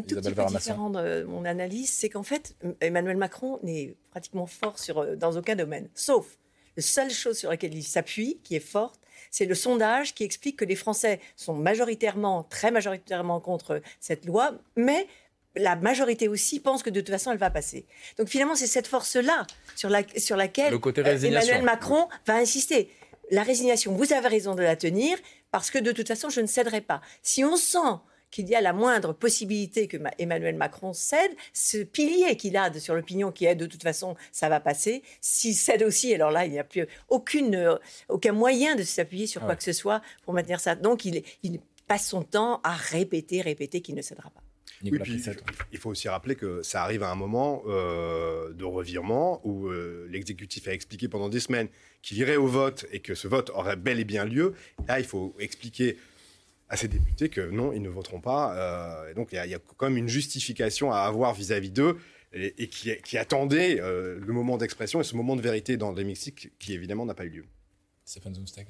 tout 0.00 0.16
petit 0.16 0.32
peu 0.32 0.44
différent 0.46 0.90
de 0.90 1.22
mon 1.24 1.44
analyse, 1.44 1.92
c'est 1.92 2.08
qu'en 2.08 2.24
fait 2.24 2.56
Emmanuel 2.80 3.16
Macron 3.16 3.60
n'est 3.62 3.96
pratiquement 4.10 4.46
fort 4.46 4.80
sur, 4.80 5.16
dans 5.16 5.36
aucun 5.36 5.54
domaine, 5.54 5.88
sauf 5.94 6.38
la 6.76 6.82
seule 6.82 7.10
chose 7.10 7.38
sur 7.38 7.48
laquelle 7.48 7.74
il 7.74 7.82
s'appuie, 7.82 8.38
qui 8.42 8.54
est 8.54 8.60
forte, 8.60 9.00
c'est 9.30 9.46
le 9.46 9.54
sondage 9.54 10.14
qui 10.14 10.24
explique 10.24 10.56
que 10.56 10.64
les 10.64 10.76
Français 10.76 11.20
sont 11.36 11.54
majoritairement, 11.54 12.44
très 12.44 12.70
majoritairement 12.70 13.40
contre 13.40 13.80
cette 14.00 14.24
loi, 14.26 14.52
mais 14.76 15.06
la 15.56 15.76
majorité 15.76 16.28
aussi 16.28 16.60
pense 16.60 16.82
que 16.82 16.90
de 16.90 17.00
toute 17.00 17.10
façon 17.10 17.32
elle 17.32 17.38
va 17.38 17.50
passer. 17.50 17.86
Donc 18.18 18.28
finalement 18.28 18.54
c'est 18.54 18.66
cette 18.66 18.86
force-là 18.86 19.46
sur, 19.74 19.90
sur 20.16 20.36
laquelle 20.36 20.74
euh, 20.74 21.18
Emmanuel 21.22 21.62
Macron 21.62 22.08
va 22.26 22.36
insister. 22.36 22.90
La 23.30 23.42
résignation, 23.42 23.92
vous 23.92 24.12
avez 24.12 24.28
raison 24.28 24.54
de 24.54 24.62
la 24.62 24.76
tenir 24.76 25.18
parce 25.50 25.70
que 25.70 25.78
de 25.78 25.92
toute 25.92 26.08
façon 26.08 26.28
je 26.28 26.40
ne 26.40 26.46
céderai 26.46 26.80
pas. 26.80 27.00
Si 27.22 27.44
on 27.44 27.56
sent 27.56 27.98
qu'il 28.36 28.50
y 28.50 28.54
a 28.54 28.60
la 28.60 28.74
moindre 28.74 29.14
possibilité 29.14 29.88
que 29.88 29.96
Emmanuel 30.18 30.56
Macron 30.56 30.92
cède, 30.92 31.30
ce 31.54 31.78
pilier 31.78 32.36
qu'il 32.36 32.54
a 32.58 32.70
sur 32.78 32.94
l'opinion 32.94 33.32
qui 33.32 33.46
est 33.46 33.54
de 33.54 33.64
toute 33.64 33.82
façon 33.82 34.14
ça 34.30 34.50
va 34.50 34.60
passer, 34.60 35.02
s'il 35.22 35.54
cède 35.54 35.82
aussi, 35.82 36.12
alors 36.12 36.30
là 36.30 36.44
il 36.44 36.52
n'y 36.52 36.58
a 36.58 36.64
plus 36.64 36.86
aucune, 37.08 37.54
euh, 37.54 37.76
aucun 38.10 38.32
moyen 38.32 38.76
de 38.76 38.82
s'appuyer 38.82 39.26
sur 39.26 39.40
quoi 39.40 39.56
que 39.56 39.62
ce 39.62 39.72
soit 39.72 40.02
pour 40.22 40.34
maintenir 40.34 40.60
ça. 40.60 40.74
Donc 40.74 41.06
il, 41.06 41.22
il 41.42 41.60
passe 41.88 42.08
son 42.08 42.24
temps 42.24 42.60
à 42.62 42.74
répéter, 42.74 43.40
répéter 43.40 43.80
qu'il 43.80 43.94
ne 43.94 44.02
cédera 44.02 44.28
pas. 44.28 44.42
il 45.72 45.78
faut 45.78 45.88
aussi 45.88 46.08
rappeler 46.10 46.34
que 46.34 46.62
ça 46.62 46.82
arrive 46.82 47.02
à 47.04 47.10
un 47.10 47.14
moment 47.14 47.62
euh, 47.66 48.52
de 48.52 48.64
revirement 48.64 49.40
où 49.44 49.68
euh, 49.68 50.06
l'exécutif 50.10 50.68
a 50.68 50.74
expliqué 50.74 51.08
pendant 51.08 51.30
des 51.30 51.40
semaines 51.40 51.68
qu'il 52.02 52.18
irait 52.18 52.36
au 52.36 52.48
vote 52.48 52.84
et 52.92 53.00
que 53.00 53.14
ce 53.14 53.28
vote 53.28 53.48
aurait 53.54 53.76
bel 53.76 53.98
et 53.98 54.04
bien 54.04 54.26
lieu. 54.26 54.52
Là, 54.86 55.00
il 55.00 55.06
faut 55.06 55.34
expliquer 55.38 55.96
à 56.68 56.76
ces 56.76 56.88
députés 56.88 57.28
que 57.28 57.40
non, 57.40 57.72
ils 57.72 57.82
ne 57.82 57.88
voteront 57.88 58.20
pas. 58.20 58.56
Euh, 58.56 59.10
et 59.10 59.14
donc 59.14 59.32
il 59.32 59.36
y, 59.36 59.54
a 59.54 59.58
quand 59.76 59.88
même 59.88 59.98
une 59.98 60.08
justification 60.08 60.92
à 60.92 61.00
avoir 61.00 61.34
vis-à-vis 61.34 61.70
d'eux 61.70 61.96
et, 62.32 62.68
qui, 62.68 62.90
qui, 63.04 63.18
attendait 63.18 63.80
euh, 63.80 64.18
le 64.20 64.32
moment 64.32 64.58
d'expression 64.58 65.00
et 65.00 65.04
ce 65.04 65.16
moment 65.16 65.36
de 65.36 65.42
vérité 65.42 65.76
dans 65.76 65.92
l'hémicycle 65.92 66.50
qui 66.58 66.74
évidemment 66.74 67.06
n'a 67.06 67.14
pas 67.14 67.24
eu 67.24 67.30
lieu. 67.30 67.44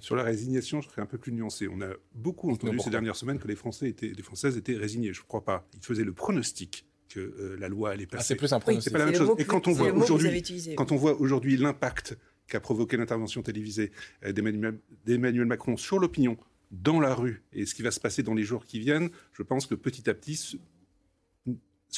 Sur 0.00 0.16
la 0.16 0.22
résignation, 0.22 0.80
je 0.80 0.88
serais 0.88 1.02
un 1.02 1.06
peu 1.06 1.18
plus 1.18 1.30
nuancé. 1.30 1.68
On 1.68 1.82
a 1.82 1.90
beaucoup 2.14 2.50
entendu 2.50 2.78
ces 2.80 2.88
dernières 2.88 3.16
semaines 3.16 3.38
que 3.38 3.48
les 3.48 3.56
Français 3.56 3.88
étaient, 3.88 4.12
les 4.16 4.22
Françaises 4.22 4.56
étaient 4.56 4.76
résignées. 4.76 5.12
Je 5.12 5.20
ne 5.20 5.26
crois 5.26 5.44
pas. 5.44 5.68
Ils 5.74 5.84
faisaient 5.84 6.04
le 6.04 6.14
pronostic 6.14 6.86
que 7.10 7.20
euh, 7.20 7.56
la 7.60 7.68
loi 7.68 7.90
allait 7.90 8.06
passer. 8.06 8.22
Ah, 8.22 8.24
c'est 8.24 8.36
plus 8.36 8.52
un 8.54 8.60
pronostic. 8.60 8.84
c'est 8.84 8.90
pas 8.90 8.98
la 8.98 9.06
même 9.06 9.14
chose. 9.14 9.36
Et 9.38 9.44
quand 9.44 9.68
on 9.68 9.72
voit 9.72 9.92
aujourd'hui, 9.92 10.74
quand 10.74 10.90
on 10.90 10.96
voit 10.96 11.20
aujourd'hui 11.20 11.58
l'impact 11.58 12.16
qu'a 12.46 12.60
provoqué 12.60 12.96
l'intervention 12.96 13.42
télévisée 13.42 13.92
d'Emmanuel 14.24 15.46
Macron 15.46 15.76
sur 15.76 15.98
l'opinion, 15.98 16.38
dans 16.70 17.00
la 17.00 17.14
rue 17.14 17.42
et 17.52 17.66
ce 17.66 17.74
qui 17.74 17.82
va 17.82 17.90
se 17.90 18.00
passer 18.00 18.22
dans 18.22 18.34
les 18.34 18.44
jours 18.44 18.64
qui 18.64 18.78
viennent, 18.78 19.10
je 19.32 19.42
pense 19.42 19.66
que 19.66 19.74
petit 19.74 20.08
à 20.10 20.14
petit 20.14 20.36
se, 20.36 20.56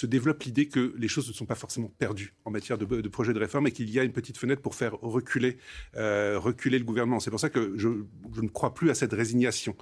développe 0.07 0.43
l'idée 0.45 0.69
que 0.69 0.95
les 0.97 1.09
choses 1.09 1.27
ne 1.27 1.33
sont 1.33 1.47
pas 1.47 1.57
forcément 1.57 1.89
perdues 1.99 2.35
en 2.45 2.51
matière 2.51 2.79
de, 2.79 2.85
de 2.85 3.09
projet 3.09 3.33
de 3.33 3.39
réforme 3.39 3.67
et 3.67 3.73
qu'il 3.73 3.91
y 3.91 3.99
a 3.99 4.05
une 4.05 4.13
petite 4.13 4.39
fenêtre 4.39 4.63
pour 4.63 4.75
faire 4.75 4.95
reculer, 5.01 5.59
euh, 5.97 6.39
reculer 6.39 6.79
le 6.79 6.85
gouvernement. 6.85 7.19
C'est 7.19 7.31
pour 7.31 7.41
ça 7.41 7.51
que 7.51 7.73
je, 7.77 7.89
ne 7.89 8.49
crois 8.49 8.75
plus 8.75 8.91
à 8.91 8.95
cette 8.95 9.13
résignation. 9.13 9.77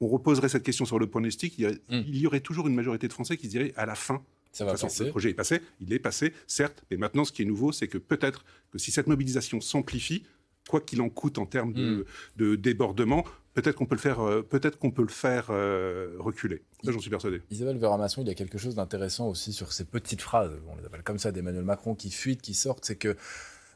On 0.00 0.08
reposerait 0.08 0.48
cette 0.48 0.64
question 0.64 0.84
sur 0.84 0.98
le 0.98 1.06
pronostic. 1.06 1.56
Il 1.58 1.64
y, 1.64 1.66
hmm. 1.68 2.04
il 2.06 2.16
y 2.18 2.26
aurait 2.26 2.40
toujours 2.40 2.66
une 2.66 2.74
majorité 2.74 3.08
de 3.08 3.12
Français 3.12 3.36
qui 3.36 3.46
se 3.46 3.50
dirait 3.52 3.72
à 3.76 3.86
la 3.86 3.94
fin, 3.94 4.22
ça 4.52 4.64
va 4.64 4.74
passer. 4.74 5.04
Le 5.04 5.10
projet 5.10 5.30
est 5.30 5.34
passé, 5.34 5.60
il 5.80 5.92
est 5.92 5.98
passé, 5.98 6.32
certes, 6.46 6.84
mais 6.90 6.96
maintenant, 6.96 7.24
ce 7.24 7.32
qui 7.32 7.42
est 7.42 7.46
nouveau, 7.46 7.72
c'est 7.72 7.88
que 7.88 7.98
peut-être 7.98 8.44
que 8.72 8.78
si 8.78 8.90
cette 8.90 9.06
mobilisation 9.06 9.60
s'amplifie, 9.60 10.24
quoi 10.68 10.80
qu'il 10.80 11.00
en 11.00 11.08
coûte 11.08 11.38
en 11.38 11.46
termes 11.46 11.72
de, 11.72 12.06
hmm. 12.38 12.56
débordement, 12.56 13.24
peut-être 13.54 13.76
qu'on 13.76 13.86
peut 13.86 13.94
le 13.94 14.00
faire, 14.00 14.20
euh, 14.20 14.42
peut-être 14.42 14.78
qu'on 14.78 14.90
peut 14.90 15.02
le 15.02 15.08
faire 15.08 15.48
euh, 15.50 16.16
reculer. 16.18 16.62
Ça, 16.84 16.92
j'en 16.92 17.00
suis 17.00 17.10
persuadé. 17.10 17.42
Isabelle 17.50 17.78
Verramasson, 17.78 18.22
il 18.22 18.28
y 18.28 18.30
a 18.30 18.34
quelque 18.34 18.58
chose 18.58 18.74
d'intéressant 18.74 19.28
aussi 19.28 19.52
sur 19.52 19.72
ces 19.72 19.84
petites 19.84 20.22
phrases, 20.22 20.52
on 20.68 20.76
les 20.76 20.84
appelle 20.84 21.02
comme 21.02 21.18
ça, 21.18 21.32
d'Emmanuel 21.32 21.64
Macron 21.64 21.94
qui 21.94 22.10
fuitent, 22.10 22.42
qui 22.42 22.54
sortent, 22.54 22.84
c'est 22.84 22.96
que 22.96 23.16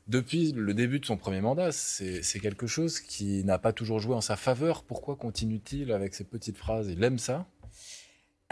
depuis 0.06 0.52
le 0.52 0.74
début 0.74 1.00
de 1.00 1.06
son 1.06 1.16
premier 1.16 1.40
mandat, 1.40 1.72
c'est 1.72 2.40
quelque 2.40 2.66
chose 2.66 3.00
qui 3.00 3.42
n'a 3.44 3.58
pas 3.58 3.72
toujours 3.72 4.00
joué 4.00 4.14
en 4.14 4.20
sa 4.20 4.36
faveur. 4.36 4.82
Pourquoi 4.82 5.16
continue-t-il 5.16 5.92
avec 5.92 6.14
ces 6.14 6.24
petites 6.24 6.58
phrases? 6.58 6.88
Il 6.88 7.02
aime 7.02 7.18
ça? 7.18 7.46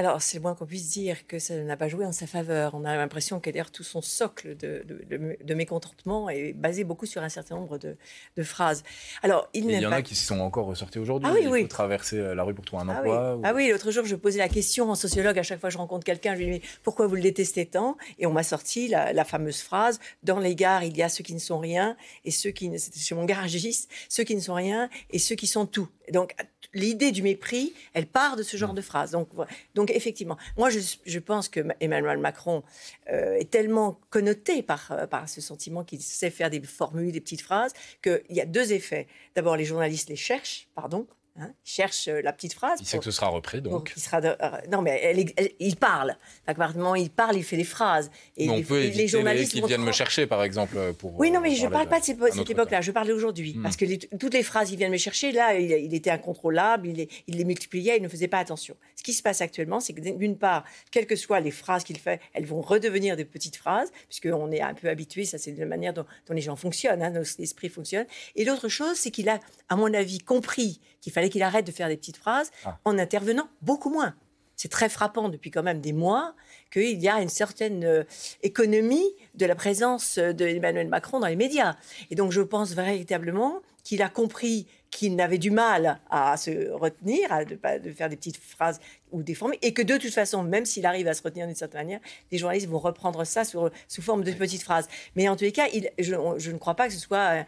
Alors, 0.03 0.21
c'est 0.21 0.39
le 0.39 0.43
moins 0.43 0.57
qu'on 0.57 0.67
puisse 0.67 0.91
dire 0.91 1.29
que 1.29 1.39
ça 1.39 1.55
n'a 1.55 1.77
pas 1.77 1.87
joué 1.87 2.05
en 2.05 2.11
sa 2.11 2.27
faveur. 2.27 2.75
On 2.75 2.85
a 2.85 2.97
l'impression 2.97 3.39
que 3.39 3.51
d'ailleurs 3.51 3.71
tout 3.71 3.85
son 3.85 4.03
socle 4.03 4.57
de, 4.57 4.85
de, 4.85 5.55
mécontentement 5.55 6.29
est 6.29 6.53
basé 6.55 6.83
beaucoup 6.83 7.07
sur 7.07 7.23
un 7.23 7.29
certain 7.29 7.55
nombre 7.55 7.79
de, 7.79 7.97
phrases. 8.43 8.83
Alors, 9.23 9.49
il, 9.55 9.71
y 9.71 9.87
en 9.87 9.93
a 9.93 10.03
qui 10.03 10.17
sont 10.17 10.41
encore 10.41 10.67
ressortis 10.67 10.99
aujourd'hui. 10.99 11.29
Ah, 11.31 11.35
oui, 11.35 11.43
il 11.45 11.49
oui. 11.49 11.63
faut 11.63 11.69
traverser 11.69 12.19
euh, 12.19 12.35
la 12.35 12.43
rue 12.43 12.53
pour 12.53 12.65
trouver 12.65 12.83
un 12.83 12.89
ah 12.89 12.99
emploi. 12.99 13.41
Ah 13.45 13.55
oui, 13.55 13.69
l'autre 13.71 13.93
jour, 13.93 14.05
je 14.05 14.17
posais 14.17 14.39
la 14.39 14.49
question 14.49 14.91
en 14.91 14.97
sociologue. 14.97 15.39
À 15.39 15.45
chaque 15.45 15.61
fois 15.61 15.69
que 15.69 15.75
je 15.75 15.79
rencontre 15.79 16.05
quelqu'un, 16.05 16.35
je 16.35 16.43
lui 16.43 16.59
dis 16.59 16.67
pourquoi 16.83 17.07
vous 17.07 17.15
le 17.15 17.23
détestez 17.23 17.67
tant? 17.67 17.97
Et 18.19 18.27
on 18.27 18.33
m'a 18.33 18.43
sorti 18.43 18.89
la, 18.89 19.25
fameuse 19.25 19.61
phrase 19.61 20.01
dans 20.25 20.41
les 20.41 20.57
gares, 20.57 20.83
il 20.83 20.97
y 20.97 21.03
a 21.03 21.09
ceux 21.09 21.23
qui 21.23 21.35
ne 21.35 21.39
sont 21.39 21.61
rien 21.61 21.97
et 22.25 22.33
ceux 22.33 22.51
qui, 22.51 22.77
c'était 22.77 22.99
chez 22.99 23.15
mon 23.15 23.25
garagiste, 23.25 23.89
ceux 24.09 24.25
qui 24.25 24.35
ne 24.35 24.41
sont 24.41 24.55
rien 24.55 24.91
et 25.11 25.21
ceux 25.21 25.37
qui 25.37 25.47
sont 25.47 25.65
tout. 25.65 25.89
Donc, 26.13 26.35
l'idée 26.75 27.13
du 27.13 27.23
mépris, 27.23 27.73
elle 27.95 28.07
part 28.07 28.37
de 28.37 28.43
ce 28.43 28.57
genre 28.57 28.73
mm. 28.73 28.77
de 28.77 28.81
phrase. 28.81 29.11
Donc, 29.13 29.29
donc 29.75 29.92
effectivement, 29.97 30.37
moi 30.57 30.69
je, 30.71 31.19
pense 31.19 31.49
que 31.49 31.61
Emmanuel 31.81 32.19
Macron 32.19 32.63
euh, 33.11 33.35
est 33.35 33.51
tellement 33.51 34.01
connoté 34.11 34.63
par, 34.63 34.91
euh, 34.93 35.07
par 35.07 35.29
ce 35.29 35.41
sentiment 35.41 35.85
qu'il 35.85 36.01
sait 36.01 36.31
faire 36.31 36.51
des 36.51 36.61
formules, 36.61 37.13
des 37.13 37.21
petites 37.21 37.43
phrases, 37.43 37.73
qu'il 38.03 38.23
y 38.31 38.41
a 38.41 38.47
deux 38.47 38.73
effets. 38.73 39.07
D'abord, 39.35 39.57
les 39.57 39.65
journalistes 39.65 40.09
les 40.09 40.17
cherchent, 40.17 40.69
pardon, 40.75 41.07
Hein, 41.41 41.51
il 41.65 41.71
cherche 41.71 42.09
euh, 42.09 42.21
la 42.23 42.31
petite 42.35 42.53
phrase. 42.53 42.79
Il 42.83 42.87
sait 42.87 42.99
que 42.99 43.05
ce 43.05 43.11
sera 43.11 43.29
repris, 43.29 43.63
donc. 43.63 43.95
il 43.97 44.03
sera 44.03 44.19
euh, 44.19 44.35
non, 44.71 44.83
mais 44.83 45.17
il 45.61 45.77
parle. 45.77 46.15
il 46.47 47.11
parle, 47.11 47.37
il 47.37 47.45
fait 47.45 47.57
des 47.57 47.65
phrases. 47.65 48.11
Et 48.37 48.51
on 48.51 48.61
peut 48.63 48.81
les 48.81 49.09
journalistes 49.09 49.53
qu'ils 49.53 49.65
viennent 49.65 49.83
me 49.83 49.93
chercher, 49.93 50.27
par 50.27 50.45
exemple, 50.45 50.93
pour. 50.99 51.19
Oui, 51.19 51.31
non, 51.31 51.41
mais 51.41 51.55
je 51.55 51.65
ne 51.65 51.71
parle 51.71 51.89
pas 51.89 52.01
de 52.01 52.05
cette, 52.05 52.51
époque-là. 52.51 52.83
Je 52.83 52.93
parle 52.93 53.09
d'aujourd'hui, 53.09 53.55
hmm. 53.57 53.63
parce 53.63 53.77
que 53.77 53.87
toutes 54.17 54.35
les 54.35 54.43
phrases, 54.43 54.73
ils 54.73 54.77
viennent 54.77 54.93
me 54.93 54.99
chercher. 54.99 55.33
Là, 55.33 55.55
il, 55.59 55.95
était 55.95 56.11
incontrôlable. 56.11 56.87
Il 56.87 57.09
les, 57.29 57.45
multipliait. 57.45 57.97
Il 57.97 58.03
ne 58.03 58.09
faisait 58.09 58.29
pas 58.29 58.39
attention. 58.39 58.77
Ce 58.97 59.03
qui 59.03 59.15
se 59.15 59.23
passe 59.23 59.41
actuellement, 59.41 59.81
c'est 59.81 59.95
que 59.95 60.03
d'une 60.03 60.37
part, 60.37 60.65
quelles 60.91 61.07
que 61.07 61.17
soient 61.17 61.41
les 61.41 61.51
phrases 61.51 61.83
qu'il 61.83 61.99
fait, 61.99 62.21
elles 62.35 62.47
vont 62.47 62.61
redevenir 62.61 63.17
des 63.17 63.25
petites 63.25 63.57
phrases, 63.57 63.91
puisqu'on 64.11 64.53
est 64.53 64.61
un 64.61 64.75
peu 64.75 64.91
habitué. 64.91 65.25
Ça, 65.25 65.39
c'est 65.39 65.53
la 65.53 65.65
manière 65.65 65.95
dont, 65.95 66.05
les 66.29 66.43
gens 66.43 66.57
fonctionnent, 66.57 67.03
hein, 67.03 67.11
notre 67.11 67.41
esprit 67.41 67.71
fonctionne. 67.71 68.07
Et 68.37 68.45
l'autre 68.45 68.69
chose, 68.69 68.97
c'est 68.97 69.11
qu'il 69.11 69.31
a, 69.31 69.41
à 69.71 69.77
mon 69.77 69.95
avis, 69.95 70.19
compris 70.19 70.79
qu'il 71.03 71.13
fallait 71.13 71.29
qu'il 71.29 71.43
arrête 71.43 71.67
de 71.67 71.73
faire 71.73 71.89
des 71.89 71.99
petites 71.99 72.17
phrases 72.17 72.51
ah. 72.65 72.79
en 72.87 72.99
intervenant 72.99 73.49
beaucoup 73.61 73.91
moins. 73.91 74.15
C'est 74.57 74.71
très 74.71 74.89
frappant 74.89 75.29
depuis 75.29 75.51
quand 75.51 75.63
même 75.63 75.81
des 75.81 75.93
mois 75.93 76.35
qu'il 76.71 77.03
y 77.03 77.09
a 77.09 77.21
une 77.21 77.29
certaine 77.29 77.85
euh, 77.85 78.05
économie 78.43 79.05
de 79.35 79.45
la 79.45 79.55
présence 79.55 80.19
d'Emmanuel 80.19 80.89
Macron 80.89 81.21
dans 81.21 81.27
les 81.27 81.37
médias. 81.37 81.75
Et 82.11 82.15
donc 82.15 82.33
je 82.33 82.41
pense 82.41 82.73
véritablement 82.73 83.61
qu'il 83.83 84.03
a 84.03 84.09
compris 84.09 84.67
qu'il 84.93 85.17
n'avait 85.17 85.39
du 85.39 85.51
mal 85.51 85.99
à 86.11 86.37
se 86.37 86.71
retenir, 86.71 87.33
à 87.33 87.45
de, 87.45 87.57
de, 87.57 87.93
faire 87.93 88.09
des 88.09 88.17
petites 88.17 88.37
phrases 88.37 88.79
ou 89.11 89.23
des 89.23 89.35
formes, 89.35 89.55
et 89.63 89.73
que 89.73 89.83
de 89.83 89.97
toute 89.97 90.13
façon, 90.13 90.45
même 90.45 90.65
s'il 90.65 90.87
arrive 90.87 91.09
à 91.09 91.15
se 91.15 91.23
retenir 91.23 91.47
d'une 91.47 91.57
certaine 91.57 91.81
manière, 91.81 92.01
les 92.31 92.39
journalistes 92.39 92.69
vont 92.69 92.79
reprendre 92.79 93.25
ça 93.25 93.45
sous, 93.45 93.69
sous 93.89 94.03
forme 94.03 94.23
de 94.23 94.31
petites 94.33 94.63
phrases. 94.63 94.89
Mais 95.17 95.29
en 95.29 95.35
tous 95.35 95.45
les 95.45 95.53
cas, 95.53 95.67
il, 95.73 95.91
je, 95.99 96.15
ne 96.51 96.59
crois 96.59 96.75
pas 96.75 96.87
que 96.87 96.93
ce 96.93 97.01
soit 97.01 97.45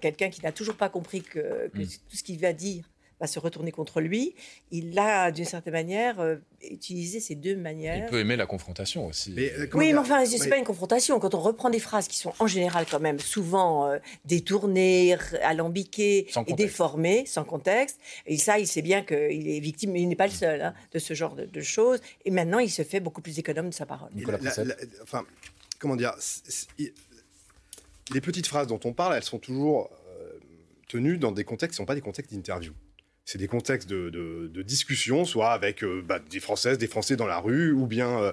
quelqu'un 0.00 0.30
qui 0.30 0.42
n'a 0.42 0.52
toujours 0.52 0.76
pas 0.76 0.88
compris 0.88 1.22
que, 1.22 1.70
mm. 1.74 1.86
tout 2.08 2.16
ce 2.16 2.22
qu'il 2.22 2.40
va 2.40 2.52
dire 2.52 2.84
va 3.24 3.26
se 3.26 3.38
retourner 3.38 3.72
contre 3.72 4.00
lui. 4.00 4.34
Il 4.70 4.98
a, 4.98 5.30
d'une 5.30 5.44
certaine 5.44 5.72
manière, 5.72 6.20
euh, 6.20 6.36
utilisé 6.70 7.20
ces 7.20 7.34
deux 7.34 7.56
manières. 7.56 8.04
Il 8.04 8.10
peut 8.10 8.20
aimer 8.20 8.36
la 8.36 8.46
confrontation 8.46 9.06
aussi. 9.06 9.34
Euh, 9.38 9.66
oui, 9.74 9.92
mais 9.92 9.98
enfin, 9.98 10.24
c'est 10.26 10.38
n'est 10.38 10.48
pas 10.48 10.58
une 10.58 10.64
confrontation. 10.64 11.18
Quand 11.18 11.34
on 11.34 11.40
reprend 11.40 11.70
des 11.70 11.78
phrases 11.78 12.08
qui 12.08 12.18
sont 12.18 12.32
en 12.38 12.46
général 12.46 12.86
quand 12.90 13.00
même 13.00 13.18
souvent 13.18 13.88
euh, 13.88 13.98
détournées, 14.24 15.16
alambiquées 15.42 16.28
et 16.46 16.52
déformées, 16.52 17.24
sans 17.26 17.44
contexte, 17.44 17.98
et 18.26 18.36
ça, 18.36 18.58
il 18.58 18.66
sait 18.66 18.82
bien 18.82 19.02
qu'il 19.02 19.48
est 19.48 19.60
victime, 19.60 19.92
mais 19.92 20.02
il 20.02 20.08
n'est 20.08 20.16
pas 20.16 20.26
le 20.26 20.32
seul 20.32 20.60
hein, 20.60 20.74
de 20.92 20.98
ce 20.98 21.14
genre 21.14 21.34
de, 21.34 21.60
choses. 21.62 22.00
Et 22.26 22.30
maintenant, 22.30 22.58
il 22.58 22.70
se 22.70 22.82
fait 22.82 23.00
beaucoup 23.00 23.22
plus 23.22 23.38
économe 23.38 23.70
de 23.70 23.74
sa 23.74 23.86
parole. 23.86 24.10
enfin, 25.02 25.24
comment 25.78 25.96
dire 25.96 26.14
Les 28.12 28.20
petites 28.20 28.46
phrases 28.46 28.66
dont 28.66 28.80
on 28.84 28.92
parle, 28.92 29.14
elles 29.16 29.22
sont 29.22 29.38
toujours 29.38 29.90
tenues 30.88 31.16
dans 31.16 31.32
des 31.32 31.44
contextes 31.44 31.76
qui 31.76 31.80
ne 31.80 31.84
sont 31.84 31.86
pas 31.86 31.94
des 31.94 32.02
contextes 32.02 32.32
d'interview 32.32 32.74
c'est 33.24 33.38
des 33.38 33.48
contextes 33.48 33.88
de, 33.88 34.62
discussion, 34.62 35.24
soit 35.24 35.50
avec 35.52 35.82
euh, 35.82 36.02
bah, 36.06 36.18
des 36.30 36.40
Françaises, 36.40 36.78
des 36.78 36.86
Français 36.86 37.16
dans 37.16 37.26
la 37.26 37.38
rue, 37.38 37.72
ou 37.72 37.86
bien 37.86 38.18
euh, 38.20 38.32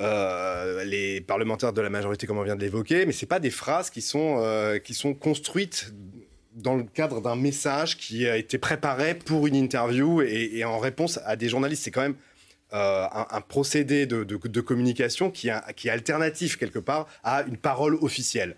euh, 0.00 0.84
les 0.84 1.20
parlementaires 1.20 1.72
de 1.72 1.80
la 1.80 1.90
majorité, 1.90 2.26
comme 2.26 2.38
on 2.38 2.42
vient 2.42 2.56
de 2.56 2.60
l'évoquer, 2.60 3.06
mais 3.06 3.12
ce 3.12 3.24
pas 3.24 3.40
des 3.40 3.50
phrases 3.50 3.90
qui 3.90 4.02
sont, 4.02 4.78
qui 4.84 4.94
sont 4.94 5.14
construites 5.14 5.92
dans 6.54 6.74
le 6.74 6.84
cadre 6.84 7.20
d'un 7.20 7.36
message 7.36 7.96
qui 7.96 8.26
a 8.26 8.36
été 8.36 8.58
préparé 8.58 9.14
pour 9.14 9.46
une 9.46 9.54
interview 9.54 10.22
et, 10.22 10.64
en 10.64 10.78
réponse 10.78 11.18
à 11.24 11.36
des 11.36 11.48
journalistes. 11.48 11.84
C'est 11.84 11.90
quand 11.90 12.02
même 12.02 12.16
un, 12.72 13.40
procédé 13.40 14.06
de, 14.06 14.60
communication 14.60 15.30
qui, 15.30 15.50
qui 15.76 15.88
est 15.88 15.90
alternatif 15.90 16.56
quelque 16.56 16.78
part 16.78 17.06
à 17.22 17.42
une 17.42 17.56
parole 17.56 17.96
officielle. 18.02 18.56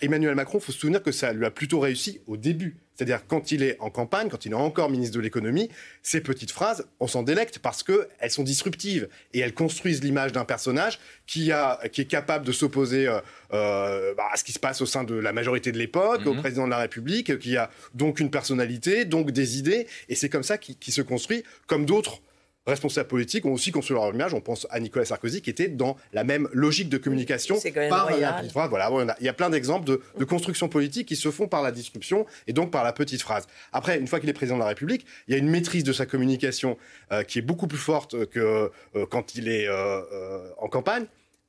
Emmanuel 0.00 0.34
Macron, 0.34 0.60
faut 0.60 0.72
se 0.72 0.78
souvenir 0.78 1.02
que 1.02 1.12
ça 1.12 1.32
lui 1.32 1.44
a 1.44 1.50
plutôt 1.50 1.80
réussi 1.80 2.20
au 2.26 2.36
début 2.36 2.76
c'est-à-dire 2.94 3.26
quand 3.26 3.52
il 3.52 3.62
est 3.62 3.76
en 3.80 3.90
campagne, 3.90 4.28
quand 4.28 4.46
il 4.46 4.52
est 4.52 4.56
encore 4.56 4.90
ministre 4.90 5.16
de 5.16 5.20
l'économie, 5.20 5.68
ces 6.02 6.20
petites 6.20 6.50
phrases, 6.50 6.86
on 7.00 7.06
s'en 7.06 7.22
délecte 7.22 7.58
parce 7.58 7.82
qu'elles 7.82 8.30
sont 8.30 8.44
disruptives 8.44 9.08
et 9.32 9.40
elles 9.40 9.54
construisent 9.54 10.02
l'image 10.02 10.32
d'un 10.32 10.44
personnage 10.44 10.98
qui, 11.26 11.52
a, 11.52 11.80
qui 11.92 12.02
est 12.02 12.06
capable 12.06 12.46
de 12.46 12.52
s'opposer 12.52 13.08
euh, 13.08 13.20
euh, 13.52 14.14
bah, 14.14 14.28
à 14.32 14.36
ce 14.36 14.44
qui 14.44 14.52
se 14.52 14.58
passe 14.58 14.80
au 14.80 14.86
sein 14.86 15.04
de 15.04 15.14
la 15.14 15.32
majorité 15.32 15.72
de 15.72 15.78
l'époque, 15.78 16.26
au 16.26 16.34
mhm. 16.34 16.40
président 16.40 16.64
de 16.66 16.70
la 16.70 16.78
République, 16.78 17.38
qui 17.38 17.56
a 17.56 17.70
donc 17.94 18.20
une 18.20 18.30
personnalité, 18.30 19.04
donc 19.04 19.30
des 19.30 19.58
idées, 19.58 19.86
et 20.08 20.14
c'est 20.14 20.28
comme 20.28 20.42
ça 20.42 20.58
qu'il 20.58 20.92
se 20.92 21.02
construit, 21.02 21.44
comme 21.66 21.86
d'autres 21.86 22.20
responsables 22.66 23.08
politiques 23.08 23.44
ont 23.46 23.52
aussi 23.52 23.70
construit 23.70 23.94
leur 23.94 24.12
image. 24.12 24.34
On 24.34 24.40
pense 24.40 24.66
à 24.70 24.80
Nicolas 24.80 25.04
Sarkozy 25.04 25.42
qui 25.42 25.50
était 25.50 25.68
dans 25.68 25.96
la 26.12 26.24
même 26.24 26.48
logique 26.52 26.88
de 26.88 26.98
communication 26.98 27.56
par 27.88 28.10
la 28.10 28.32
petite 28.34 28.52
phrase. 28.52 28.70
Voilà, 28.70 29.16
il 29.20 29.26
y 29.26 29.28
a 29.28 29.32
plein 29.32 29.50
d'exemples 29.50 29.86
de, 29.86 30.24
construction 30.24 30.68
politique 30.68 31.06
qui 31.08 31.16
se 31.16 31.30
font 31.30 31.46
par 31.46 31.62
la 31.62 31.70
disruption 31.70 32.26
et 32.46 32.52
donc 32.52 32.70
par 32.70 32.82
la 32.82 32.92
petite 32.92 33.22
phrase. 33.22 33.46
Après, 33.72 33.98
une 33.98 34.06
fois 34.06 34.20
qu'il 34.20 34.28
est 34.28 34.34
président 34.34 34.56
de 34.56 34.62
la 34.62 34.68
République, 34.68 35.06
il 35.28 35.32
y 35.32 35.34
a 35.34 35.38
une 35.38 35.50
maîtrise 35.50 35.84
de 35.84 35.92
sa 35.92 36.06
communication 36.06 36.78
euh, 37.12 37.22
qui 37.22 37.38
est 37.38 37.42
beaucoup 37.42 37.66
plus 37.66 37.78
forte 37.78 38.26
que 38.26 38.70
euh, 38.96 39.06
quand 39.06 39.34
il 39.34 39.48
est 39.48 39.68
euh, 39.68 40.48
en 40.58 40.68
campagne. 40.68 41.04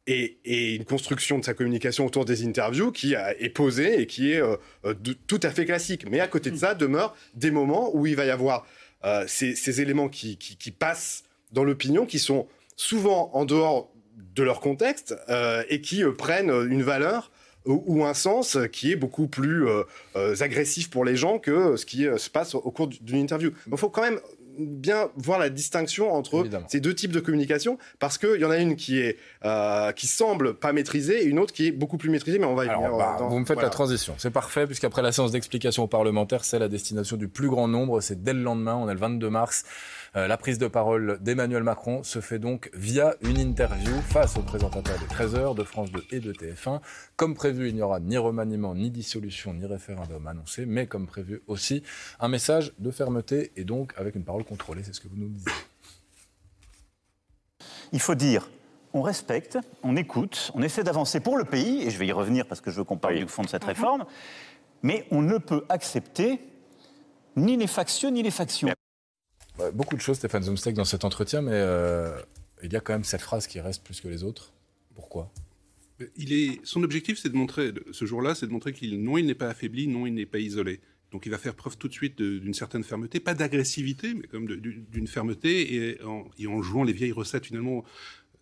Et, 0.07 0.75
une 0.75 0.85
construction 0.85 1.39
de 1.39 1.45
sa 1.45 1.55
communication 1.55 2.05
autour 2.05 2.25
des 2.25 2.45
interviews 2.45 2.91
qui 2.91 3.15
est 3.15 3.49
posée 3.49 3.99
et 3.99 4.05
qui 4.05 4.33
est 4.33 4.41
tout 5.25 5.39
à 5.41 5.49
fait 5.49 5.65
classique. 5.65 6.05
Mais 6.11 6.19
à 6.19 6.27
côté 6.27 6.51
de 6.51 6.57
ça, 6.57 6.75
demeurent 6.75 7.15
des 7.33 7.49
moments 7.49 7.89
où 7.91 8.05
il 8.05 8.15
va 8.15 8.23
y 8.23 8.29
avoir 8.29 8.67
euh, 9.03 9.25
ces, 9.27 9.81
éléments 9.81 10.09
qui, 10.09 10.37
passent 10.77 11.23
dans 11.51 11.63
l'opinion, 11.63 12.05
qui 12.05 12.19
sont 12.19 12.47
souvent 12.75 13.29
en 13.33 13.45
dehors 13.45 13.91
de 14.35 14.43
leur 14.43 14.59
contexte 14.59 15.15
euh, 15.29 15.63
et 15.69 15.81
qui 15.81 16.03
euh, 16.03 16.11
prennent 16.11 16.49
une 16.49 16.83
valeur 16.83 17.31
ou, 17.65 18.05
un 18.05 18.13
sens 18.13 18.59
qui 18.71 18.91
est 18.91 18.95
beaucoup 18.95 19.27
plus 19.27 19.67
agressif 20.13 20.91
pour 20.91 21.03
les 21.03 21.15
gens 21.15 21.39
que 21.39 21.75
ce 21.77 21.87
qui 21.87 22.03
se 22.03 22.29
passe 22.29 22.53
au 22.53 22.69
cours 22.69 22.87
d'une 22.87 23.17
interview. 23.17 23.53
Il 23.71 23.75
faut 23.75 23.89
quand 23.89 24.03
même 24.03 24.19
bien 24.57 25.09
voir 25.17 25.39
la 25.39 25.49
distinction 25.49 26.13
entre 26.13 26.45
ces 26.67 26.79
deux 26.79 26.93
types 26.93 27.11
de 27.11 27.19
communication 27.19 27.77
parce 27.99 28.17
qu'il 28.17 28.39
y 28.39 28.45
en 28.45 28.51
a 28.51 28.57
une 28.57 28.75
qui 28.75 28.99
est 28.99 29.17
euh, 29.43 29.91
qui 29.91 30.07
semble 30.07 30.55
pas 30.55 30.73
maîtrisée 30.73 31.23
et 31.23 31.25
une 31.25 31.39
autre 31.39 31.53
qui 31.53 31.67
est 31.67 31.71
beaucoup 31.71 31.97
plus 31.97 32.09
maîtrisée 32.09 32.39
mais 32.39 32.45
on 32.45 32.55
va 32.55 32.65
y 32.65 32.69
venir 32.69 32.95
bah, 32.97 33.17
vous 33.19 33.39
me 33.39 33.45
faites 33.45 33.61
la 33.61 33.69
transition. 33.69 34.15
C'est 34.17 34.31
parfait 34.31 34.65
puisqu'après 34.65 35.01
la 35.01 35.11
séance 35.11 35.31
d'explication 35.31 35.83
aux 35.83 35.87
parlementaires 35.87 36.45
c'est 36.45 36.59
la 36.59 36.67
destination 36.67 37.17
du 37.17 37.27
plus 37.27 37.49
grand 37.49 37.67
nombre 37.67 38.01
c'est 38.01 38.23
dès 38.23 38.33
le 38.33 38.41
lendemain 38.41 38.75
on 38.75 38.89
est 38.89 38.93
le 38.93 38.99
22 38.99 39.29
mars 39.29 39.63
euh, 40.15 40.27
la 40.27 40.37
prise 40.37 40.57
de 40.57 40.67
parole 40.67 41.19
d'Emmanuel 41.21 41.63
Macron 41.63 42.03
se 42.03 42.21
fait 42.21 42.39
donc 42.39 42.69
via 42.73 43.15
une 43.21 43.37
interview 43.37 43.91
face 44.01 44.37
aux 44.37 44.41
présentateurs 44.41 44.97
de 44.99 45.05
13h, 45.05 45.55
de 45.55 45.63
France 45.63 45.91
2 45.91 46.03
et 46.11 46.19
de 46.19 46.31
TF1. 46.31 46.81
Comme 47.15 47.35
prévu, 47.35 47.69
il 47.69 47.75
n'y 47.75 47.81
aura 47.81 47.99
ni 47.99 48.17
remaniement, 48.17 48.75
ni 48.75 48.89
dissolution, 48.89 49.53
ni 49.53 49.65
référendum 49.65 50.25
annoncé, 50.27 50.65
mais 50.65 50.87
comme 50.87 51.07
prévu 51.07 51.41
aussi, 51.47 51.83
un 52.19 52.27
message 52.27 52.73
de 52.79 52.91
fermeté 52.91 53.51
et 53.55 53.63
donc 53.63 53.93
avec 53.97 54.15
une 54.15 54.23
parole 54.23 54.43
contrôlée. 54.43 54.83
C'est 54.83 54.93
ce 54.93 55.01
que 55.01 55.07
vous 55.07 55.17
nous 55.17 55.29
disiez. 55.29 55.51
Il 57.91 57.99
faut 57.99 58.15
dire 58.15 58.49
on 58.93 59.01
respecte, 59.01 59.57
on 59.83 59.97
écoute, 59.97 60.53
on 60.55 60.61
essaie 60.61 60.83
d'avancer 60.83 61.19
pour 61.19 61.37
le 61.37 61.43
pays, 61.43 61.83
et 61.85 61.89
je 61.89 61.99
vais 61.99 62.07
y 62.07 62.13
revenir 62.13 62.47
parce 62.47 62.61
que 62.61 62.71
je 62.71 62.77
veux 62.77 62.85
qu'on 62.85 62.97
parle 62.97 63.17
du 63.17 63.27
fond 63.27 63.41
de 63.41 63.49
cette 63.49 63.65
réforme, 63.65 64.05
mais 64.83 65.05
on 65.11 65.21
ne 65.21 65.37
peut 65.37 65.65
accepter 65.67 66.39
ni 67.35 67.57
les 67.57 67.67
factions 67.67 68.09
ni 68.09 68.23
les 68.23 68.31
factions 68.31 68.69
beaucoup 69.73 69.95
de 69.95 70.01
choses, 70.01 70.17
Stéphane 70.17 70.43
Zumsteck, 70.43 70.75
dans 70.75 70.85
cet 70.85 71.05
entretien, 71.05 71.41
mais 71.41 71.51
euh, 71.53 72.19
il 72.63 72.71
y 72.71 72.75
a 72.75 72.79
quand 72.79 72.93
même 72.93 73.03
cette 73.03 73.21
phrase 73.21 73.47
qui 73.47 73.59
reste 73.59 73.83
plus 73.83 74.01
que 74.01 74.07
les 74.07 74.23
autres. 74.23 74.53
Pourquoi? 74.95 75.31
Il 76.17 76.33
est, 76.33 76.59
son 76.63 76.83
objectif, 76.83 77.17
c'est 77.17 77.29
de 77.29 77.37
montrer, 77.37 77.73
ce 77.91 78.05
jour-là, 78.05 78.35
c'est 78.35 78.47
de 78.47 78.51
montrer 78.51 78.73
qu'il, 78.73 79.01
non, 79.01 79.17
il 79.17 79.25
n'est 79.25 79.35
pas 79.35 79.47
affaibli, 79.47 79.87
non, 79.87 80.05
il 80.05 80.13
n'est 80.13 80.25
pas 80.25 80.39
isolé. 80.39 80.81
Donc 81.11 81.25
il 81.25 81.29
va 81.29 81.37
faire 81.37 81.55
preuve 81.55 81.77
tout 81.77 81.87
de 81.87 81.93
suite 81.93 82.21
d'une 82.21 82.53
certaine 82.53 82.83
fermeté, 82.83 83.21
pas 83.21 83.33
d'agressivité, 83.33 84.13
mais 84.13 84.27
comme 84.27 84.47
d'une 84.47 85.07
fermeté, 85.07 85.73
et 85.75 86.01
en, 86.03 86.61
jouant 86.61 86.83
les 86.83 86.91
vieilles 86.91 87.13
recettes 87.13 87.45
finalement 87.45 87.85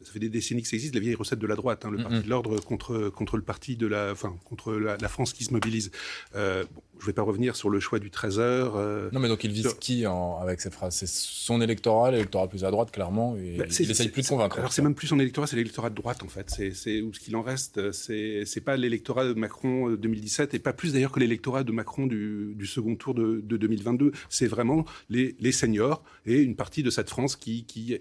ça 0.03 0.11
fait 0.11 0.19
des 0.19 0.29
décennies 0.29 0.61
que 0.61 0.67
ça 0.67 0.75
existe, 0.75 0.93
la 0.95 1.01
vieille 1.01 1.15
recette 1.15 1.39
de 1.39 1.47
la 1.47 1.55
droite, 1.55 1.85
hein, 1.85 1.91
le 1.91 1.97
parti 1.97 2.21
de 2.21 2.29
l'ordre 2.29 2.59
contre, 2.59 3.09
contre 3.09 3.37
le 3.37 3.43
parti 3.43 3.75
de 3.75 3.87
la, 3.87 4.11
enfin, 4.11 4.35
contre 4.45 4.73
la, 4.73 4.97
France 5.07 5.33
qui 5.33 5.43
se 5.43 5.53
mobilise. 5.53 5.91
Euh, 6.35 6.63
je 6.99 7.03
ne 7.03 7.07
vais 7.07 7.13
pas 7.13 7.21
revenir 7.21 7.55
sur 7.55 7.69
le 7.69 7.79
choix 7.79 7.99
du 7.99 8.09
13 8.09 8.39
heures. 8.39 8.75
Euh, 8.75 9.09
non, 9.11 9.19
mais 9.19 9.27
donc 9.27 9.43
il 9.43 9.51
vise 9.51 9.73
qui 9.79 10.05
avec 10.05 10.61
cette 10.61 10.73
phrase? 10.73 10.95
C'est 10.95 11.07
son 11.07 11.61
électorat, 11.61 12.11
l'électorat 12.11 12.47
plus 12.47 12.63
à 12.63 12.71
droite, 12.71 12.91
clairement, 12.91 13.35
et 13.37 13.57
bah, 13.57 13.65
il 13.67 13.91
essaye 13.91 14.09
plus 14.09 14.23
de 14.23 14.27
convaincre. 14.27 14.57
Alors 14.59 14.71
c'est 14.71 14.81
même 14.81 14.95
plus 14.95 15.07
son 15.07 15.19
électorat, 15.19 15.47
c'est 15.47 15.55
l'électorat 15.55 15.89
de 15.89 15.95
droite, 15.95 16.23
en 16.23 16.27
fait. 16.27 16.49
C'est 16.49 16.71
ce 16.73 17.19
qu'il 17.19 17.35
en 17.35 17.41
reste. 17.41 17.91
C'est 17.91 18.63
pas 18.63 18.77
l'électorat 18.77 19.25
de 19.25 19.33
Macron 19.33 19.91
2017, 19.91 20.53
et 20.53 20.59
pas 20.59 20.73
plus 20.73 20.93
d'ailleurs 20.93 21.11
que 21.11 21.19
l'électorat 21.19 21.63
de 21.63 21.71
Macron 21.71 22.07
du, 22.07 22.53
du, 22.55 22.65
second 22.65 22.95
tour 22.95 23.13
de, 23.13 23.41
de 23.43 23.57
2022. 23.57 24.11
C'est 24.29 24.47
vraiment 24.47 24.85
les, 25.09 25.35
les, 25.39 25.51
seniors 25.51 26.03
et 26.25 26.41
une 26.41 26.55
partie 26.55 26.83
de 26.83 26.89
cette 26.89 27.09
France 27.09 27.35
qui, 27.35 27.65
qui 27.65 27.99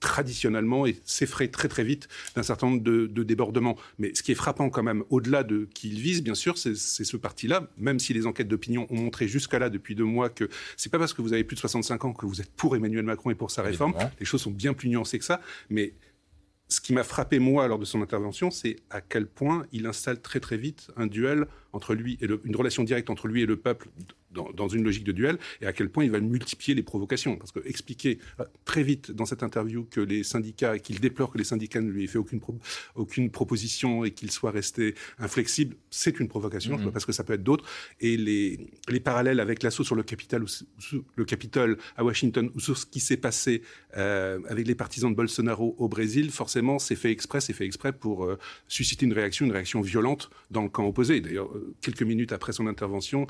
traditionnellement 0.00 0.86
et 0.86 0.96
s'effraie 1.04 1.48
très 1.48 1.68
très 1.68 1.84
vite 1.84 2.08
d'un 2.34 2.42
certain 2.42 2.68
nombre 2.68 2.82
de, 2.82 3.22
débordements. 3.22 3.76
Mais 3.98 4.14
ce 4.14 4.22
qui 4.22 4.32
est 4.32 4.36
frappant 4.36 4.70
quand 4.70 4.82
même, 4.82 5.04
au-delà 5.10 5.42
de 5.42 5.68
qui 5.74 5.88
il 5.88 6.00
vise, 6.00 6.22
bien 6.22 6.34
sûr, 6.34 6.56
c'est 6.58 6.74
ce 6.74 7.16
parti-là, 7.16 7.68
même 7.76 7.98
si 7.98 8.14
les 8.14 8.26
enquêtes 8.26 8.48
d'opinion 8.48 8.86
ont 8.90 8.96
montré 8.96 9.28
jusqu'à 9.28 9.58
là 9.58 9.70
depuis 9.70 9.94
deux 9.94 10.04
mois 10.04 10.28
que 10.28 10.48
c'est 10.76 10.90
pas 10.90 10.98
parce 10.98 11.12
que 11.12 11.22
vous 11.22 11.32
avez 11.32 11.44
plus 11.44 11.56
de 11.56 11.60
65 11.60 12.04
ans 12.04 12.12
que 12.12 12.26
vous 12.26 12.40
êtes 12.40 12.50
pour 12.52 12.76
Emmanuel 12.76 13.04
Macron 13.04 13.30
et 13.30 13.34
pour 13.34 13.50
sa 13.50 13.62
réforme. 13.62 13.94
Les 14.20 14.26
choses 14.26 14.42
sont 14.42 14.50
bien 14.50 14.74
plus 14.74 14.88
nuancées 14.88 15.18
que 15.18 15.24
ça. 15.24 15.40
Mais 15.70 15.94
ce 16.68 16.80
qui 16.80 16.92
m'a 16.92 17.02
frappé, 17.02 17.38
moi, 17.38 17.66
lors 17.66 17.78
de 17.78 17.84
son 17.84 18.02
intervention, 18.02 18.50
c'est 18.50 18.76
à 18.90 19.00
quel 19.00 19.26
point 19.26 19.66
il 19.72 19.86
installe 19.86 20.20
très 20.20 20.40
très 20.40 20.56
vite 20.56 20.90
un 20.96 21.06
duel 21.06 21.46
entre 21.72 21.94
lui 21.94 22.18
et 22.20 22.26
le, 22.26 22.40
une 22.44 22.56
relation 22.56 22.84
directe 22.84 23.10
entre 23.10 23.28
lui 23.28 23.42
et 23.42 23.46
le 23.46 23.56
peuple 23.56 23.88
dans, 24.30 24.68
une 24.68 24.84
logique 24.84 25.04
de 25.04 25.12
duel, 25.12 25.38
et 25.60 25.66
à 25.66 25.72
quel 25.72 25.88
point 25.88 26.04
il 26.04 26.10
va 26.10 26.20
multiplier 26.20 26.74
les 26.74 26.82
provocations. 26.82 27.36
Parce 27.36 27.50
que 27.50 27.60
expliquer 27.66 28.18
euh, 28.40 28.44
très 28.64 28.82
vite 28.82 29.10
dans 29.10 29.24
cette 29.24 29.42
interview 29.42 29.86
que 29.90 30.00
les 30.00 30.22
syndicats, 30.22 30.78
qu'il 30.78 31.00
déplore 31.00 31.32
que 31.32 31.38
les 31.38 31.44
syndicats 31.44 31.80
ne 31.80 31.90
lui 31.90 32.04
aient 32.04 32.08
fait 32.08 32.18
aucune, 32.18 32.40
aucune 32.94 33.30
proposition 33.30 34.04
et 34.04 34.10
qu'il 34.10 34.30
soit 34.30 34.50
resté 34.50 34.94
inflexible, 35.18 35.76
c'est 35.90 36.20
une 36.20 36.28
provocation, 36.28 36.76
mm-hmm. 36.76 36.92
parce 36.92 37.06
que 37.06 37.12
ça 37.12 37.24
peut 37.24 37.32
être 37.32 37.42
d'autres. 37.42 37.64
Et 38.00 38.16
les, 38.16 38.70
les 38.88 39.00
parallèles 39.00 39.40
avec 39.40 39.62
l'assaut 39.62 39.84
sur 39.84 39.94
le 39.94 40.02
Capitole, 40.02 40.44
ou, 40.44 40.96
le 41.16 41.24
Capitole 41.24 41.78
à 41.96 42.04
Washington, 42.04 42.50
ou 42.54 42.60
sur 42.60 42.76
ce 42.76 42.86
qui 42.86 43.00
s'est 43.00 43.16
passé 43.16 43.62
euh, 43.96 44.38
avec 44.48 44.66
les 44.66 44.74
partisans 44.74 45.10
de 45.10 45.16
Bolsonaro 45.16 45.74
au 45.78 45.88
Brésil, 45.88 46.30
forcément, 46.30 46.78
c'est 46.78 46.96
fait 46.96 47.10
exprès, 47.10 47.40
c'est 47.40 47.52
fait 47.52 47.66
exprès 47.66 47.92
pour 47.92 48.24
euh, 48.24 48.38
susciter 48.68 49.06
une 49.06 49.12
réaction, 49.12 49.46
une 49.46 49.52
réaction 49.52 49.80
violente 49.80 50.30
dans 50.50 50.62
le 50.62 50.68
camp 50.68 50.86
opposé. 50.86 51.20
D'ailleurs, 51.20 51.50
quelques 51.80 52.02
minutes 52.02 52.32
après 52.32 52.52
son 52.52 52.66
intervention, 52.66 53.26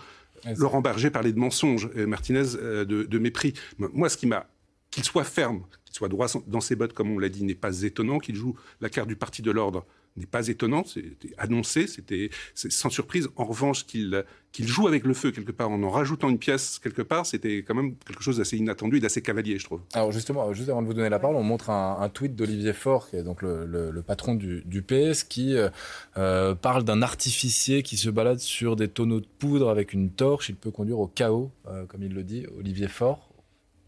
Laurent 0.56 0.80
Berger 0.80 1.10
parlait 1.10 1.32
de 1.32 1.38
mensonges, 1.38 1.90
et 1.94 2.06
Martinez 2.06 2.56
euh, 2.56 2.84
de, 2.84 3.18
mépris. 3.18 3.54
Moi, 3.78 4.08
ce 4.08 4.16
qui 4.16 4.26
m'a 4.26 4.46
qu'il 4.90 5.04
soit 5.04 5.24
ferme, 5.24 5.64
qu'il 5.88 5.96
soit 5.96 6.08
droit 6.08 6.26
dans 6.46 6.60
ses 6.60 6.76
bottes, 6.76 6.92
comme 6.92 7.10
on 7.10 7.18
l'a 7.18 7.30
dit, 7.30 7.44
n'est 7.44 7.54
pas 7.54 7.82
étonnant. 7.82 8.18
Qu'il 8.18 8.34
joue 8.34 8.54
la 8.80 8.90
carte 8.90 9.08
du 9.08 9.16
parti 9.16 9.40
de 9.40 9.50
l'ordre 9.50 9.86
n'est 10.18 10.26
pas 10.26 10.48
étonnant. 10.48 10.84
C'était 10.84 11.34
annoncé, 11.38 11.86
c'était 11.86 12.30
sans 12.54 12.90
surprise. 12.90 13.28
En 13.36 13.44
revanche, 13.44 13.86
qu'il 13.86 14.24
joue 14.58 14.88
avec 14.88 15.04
le 15.04 15.14
feu 15.14 15.30
quelque 15.30 15.52
part 15.52 15.70
en 15.70 15.82
en 15.82 15.90
rajoutant 15.90 16.28
une 16.28 16.38
pièce 16.38 16.78
quelque 16.78 17.02
part, 17.02 17.24
c'était 17.24 17.58
quand 17.58 17.74
même 17.74 17.94
quelque 18.06 18.22
chose 18.22 18.38
d'assez 18.38 18.56
inattendu 18.56 18.96
et 18.96 19.00
d'assez 19.00 19.22
cavalier, 19.22 19.58
je 19.58 19.64
trouve. 19.64 19.80
Alors 19.94 20.12
justement, 20.12 20.52
juste 20.52 20.68
avant 20.68 20.82
de 20.82 20.86
vous 20.86 20.94
donner 20.94 21.08
la 21.08 21.18
parole, 21.18 21.36
on 21.36 21.42
montre 21.42 21.70
un, 21.70 22.08
tweet 22.08 22.34
d'Olivier 22.34 22.72
Faure, 22.72 23.08
qui 23.08 23.16
est 23.16 23.22
donc 23.22 23.42
le, 23.42 24.02
patron 24.06 24.34
du, 24.34 24.82
PS, 24.82 25.24
qui 25.24 25.56
euh, 25.56 25.68
euh, 26.16 26.54
parle 26.54 26.84
d'un 26.84 27.02
artificier 27.02 27.82
qui 27.82 27.96
se 27.96 28.10
balade 28.10 28.40
sur 28.40 28.76
des 28.76 28.88
tonneaux 28.88 29.20
de 29.20 29.28
poudre 29.38 29.68
avec 29.68 29.92
une 29.92 30.10
torche. 30.10 30.48
Il 30.48 30.56
peut 30.56 30.70
conduire 30.70 30.98
au 30.98 31.06
chaos, 31.06 31.50
euh, 31.68 31.84
comme 31.86 32.02
il 32.02 32.12
le 32.12 32.24
dit, 32.24 32.46
Olivier 32.58 32.88
Faure 32.88 33.27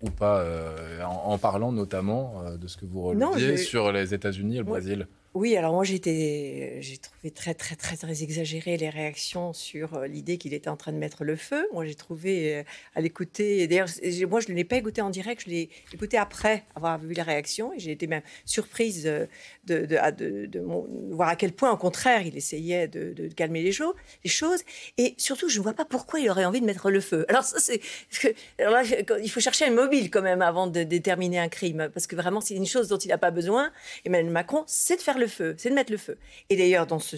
ou 0.03 0.11
pas, 0.11 0.45
en, 1.05 1.37
parlant 1.39 1.73
notamment 1.73 2.43
de 2.59 2.67
ce 2.67 2.77
que 2.77 2.87
vous 2.87 3.03
releviez 3.03 3.57
sur 3.57 3.93
les 3.93 4.15
États-Unis 4.15 4.57
et 4.57 4.59
le 4.59 4.65
Brésil 4.65 5.07
oui, 5.35 5.57
alors 5.57 5.75
moi 5.75 5.85
j'ai 5.85 6.01
trouvé 6.01 7.31
très 7.33 7.55
très 7.55 7.77
très 7.77 7.97
très 7.97 8.25
exagéré 8.25 8.77
les 8.77 8.89
réactions 8.89 9.53
sur 9.53 9.95
euh, 9.95 10.09
l'idée 10.09 10.39
qu'il 10.39 10.53
était 10.55 10.69
en 10.69 10.77
train 10.77 10.91
de 10.91 10.97
mettre 10.97 11.23
le 11.23 11.37
feu. 11.37 11.69
Moi 11.73 11.85
j'ai 11.85 11.95
trouvé 11.95 12.57
euh, 12.57 12.63
à 12.97 13.01
l'écouter, 13.01 13.69
d'ailleurs 13.69 13.87
moi 14.29 14.41
je 14.41 14.51
ne 14.51 14.57
l'ai 14.57 14.65
pas 14.65 14.75
écouté 14.75 15.01
en 15.03 15.11
direct, 15.11 15.43
je 15.45 15.51
l'ai 15.51 15.71
écouté 15.93 16.19
après 16.19 16.65
avoir 16.75 16.99
vu 16.99 17.15
les 17.15 17.23
réactions 17.23 17.73
et 17.73 17.79
j'ai 17.79 17.93
été 17.93 18.09
même 18.09 18.23
surprise 18.45 19.07
euh, 19.07 19.27
de, 19.67 20.61
voir 21.13 21.29
à 21.29 21.37
quel 21.37 21.53
point 21.53 21.71
au 21.71 21.77
contraire 21.77 22.23
il 22.23 22.37
essayait 22.37 22.89
de, 22.89 23.29
calmer 23.37 23.63
les, 23.63 23.71
choses, 23.71 24.65
et 24.99 25.15
surtout 25.17 25.49
je 25.49 25.59
ne 25.59 25.63
vois 25.63 25.75
pas 25.75 25.85
pourquoi 25.85 26.19
il 26.19 26.29
aurait 26.29 26.45
envie 26.45 26.61
de 26.61 26.67
mettre 26.67 26.91
le 26.91 27.01
feu. 27.01 27.25
Alors 27.29 27.45
là 28.59 28.83
il 29.23 29.31
faut 29.31 29.41
chercher 29.41 29.67
un 29.67 29.71
mobile 29.71 30.11
quand 30.11 30.23
même 30.23 30.43
avant 30.43 30.67
de 30.67 30.83
déterminer 30.83 31.39
un 31.39 31.49
crime 31.49 31.89
parce 31.95 32.09
que 32.09 32.17
vraiment 32.17 32.41
c'est 32.41 32.57
une 32.57 32.67
chose 32.67 32.89
dont 32.89 32.99
il 32.99 33.09
n'a 33.09 33.19
pas 33.19 33.31
besoin. 33.31 33.71
Emmanuel 34.05 34.33
Macron 34.33 34.65
c'est 34.67 34.97
de 34.97 35.03
faire 35.03 35.20
le 35.21 35.27
feu, 35.27 35.55
c'est 35.59 35.71
de 35.71 35.75
mettre 35.75 35.93
le 35.93 35.99
feu. 35.99 36.19
Et 36.49 36.57
d'ailleurs, 36.57 36.87
dans 36.87 36.99
ce, 36.99 37.17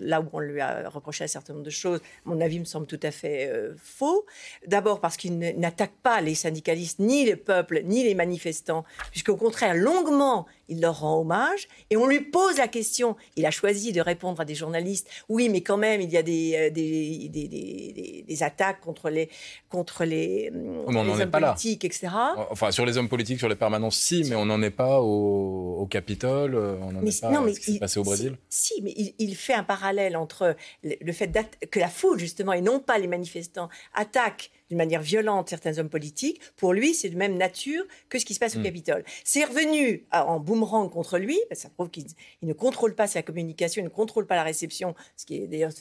là 0.00 0.20
où 0.20 0.28
on 0.32 0.38
lui 0.38 0.60
a 0.60 0.88
reproché 0.88 1.24
un 1.24 1.28
certain 1.28 1.52
nombre 1.54 1.64
de 1.64 1.70
choses, 1.70 2.00
mon 2.24 2.40
avis 2.40 2.60
me 2.60 2.64
semble 2.64 2.86
tout 2.86 3.00
à 3.02 3.10
fait 3.10 3.48
euh, 3.50 3.74
faux. 3.82 4.26
D'abord 4.66 5.00
parce 5.00 5.16
qu'il 5.16 5.38
n'attaque 5.38 5.94
pas 6.02 6.20
les 6.20 6.34
syndicalistes, 6.34 6.98
ni 6.98 7.24
le 7.24 7.36
peuple, 7.36 7.82
ni 7.84 8.04
les 8.04 8.14
manifestants, 8.14 8.84
puisqu'au 9.10 9.36
contraire, 9.36 9.74
longuement, 9.74 10.46
il 10.72 10.80
leur 10.80 11.00
rend 11.00 11.20
hommage 11.20 11.68
et 11.90 11.96
on 11.96 12.06
lui 12.06 12.20
pose 12.20 12.58
la 12.58 12.68
question. 12.68 13.16
Il 13.36 13.46
a 13.46 13.50
choisi 13.50 13.92
de 13.92 14.00
répondre 14.00 14.40
à 14.40 14.44
des 14.44 14.54
journalistes. 14.54 15.08
Oui, 15.28 15.48
mais 15.48 15.60
quand 15.60 15.76
même, 15.76 16.00
il 16.00 16.10
y 16.10 16.16
a 16.16 16.22
des, 16.22 16.54
euh, 16.56 16.70
des, 16.70 17.28
des, 17.28 18.24
des, 18.26 18.42
attaques 18.42 18.80
contre 18.80 19.10
les, 19.10 19.28
contre 19.68 20.04
les, 20.04 20.50
hommes 20.52 21.30
politiques, 21.30 21.84
etc. 21.84 22.08
Enfin, 22.50 22.70
sur 22.70 22.86
les 22.86 22.96
hommes 22.98 23.08
politiques, 23.08 23.38
sur 23.38 23.48
les 23.48 23.56
permanences, 23.56 23.96
si, 23.96 24.24
mais 24.24 24.34
on 24.34 24.46
n'en 24.46 24.62
est 24.62 24.70
pas 24.70 25.00
au, 25.00 25.76
au 25.78 25.86
Capitole, 25.86 26.54
on 26.56 26.92
n'en 26.92 27.02
est 27.04 27.20
pas 27.20 27.30
non, 27.30 27.42
mais 27.42 27.54
ce 27.54 27.60
qui 27.60 27.74
s'est 27.74 27.78
passé 27.78 28.00
au 28.00 28.04
Brésil. 28.04 28.36
Si, 28.48 28.80
mais 28.82 28.92
il, 28.96 29.14
il, 29.18 29.36
fait 29.36 29.54
un 29.54 29.64
parallèle 29.64 30.16
entre 30.16 30.56
le 30.82 31.12
fait 31.12 31.30
que 31.70 31.78
la 31.78 31.88
foule, 31.88 32.18
justement, 32.18 32.52
et 32.52 32.60
non 32.60 32.80
pas 32.80 32.98
les 32.98 33.06
manifestants, 33.06 33.68
attaquent 33.94 34.50
d'une 34.72 34.78
manière 34.78 35.02
violente 35.02 35.50
certains 35.50 35.78
hommes 35.78 35.90
politiques, 35.90 36.40
pour 36.56 36.72
lui, 36.72 36.94
c'est 36.94 37.10
de 37.10 37.16
même 37.16 37.36
nature 37.36 37.84
que 38.08 38.18
ce 38.18 38.24
qui 38.24 38.32
se 38.32 38.40
passe 38.40 38.56
au 38.56 38.60
hmm. 38.60 38.64
Capitole. 38.64 39.04
C'est 39.22 39.44
revenu 39.44 40.06
en 40.10 40.40
boomerang 40.62 40.90
contre 40.90 41.18
lui, 41.18 41.38
ça 41.52 41.68
prouve 41.68 41.90
qu'il 41.90 42.06
ne 42.42 42.52
contrôle 42.52 42.94
pas 42.94 43.06
sa 43.06 43.22
communication, 43.22 43.82
il 43.82 43.84
ne 43.84 43.90
contrôle 43.90 44.26
pas 44.26 44.36
la 44.36 44.42
réception, 44.42 44.94
ce 45.16 45.26
qui 45.26 45.36
est 45.36 45.46
d'ailleurs 45.46 45.72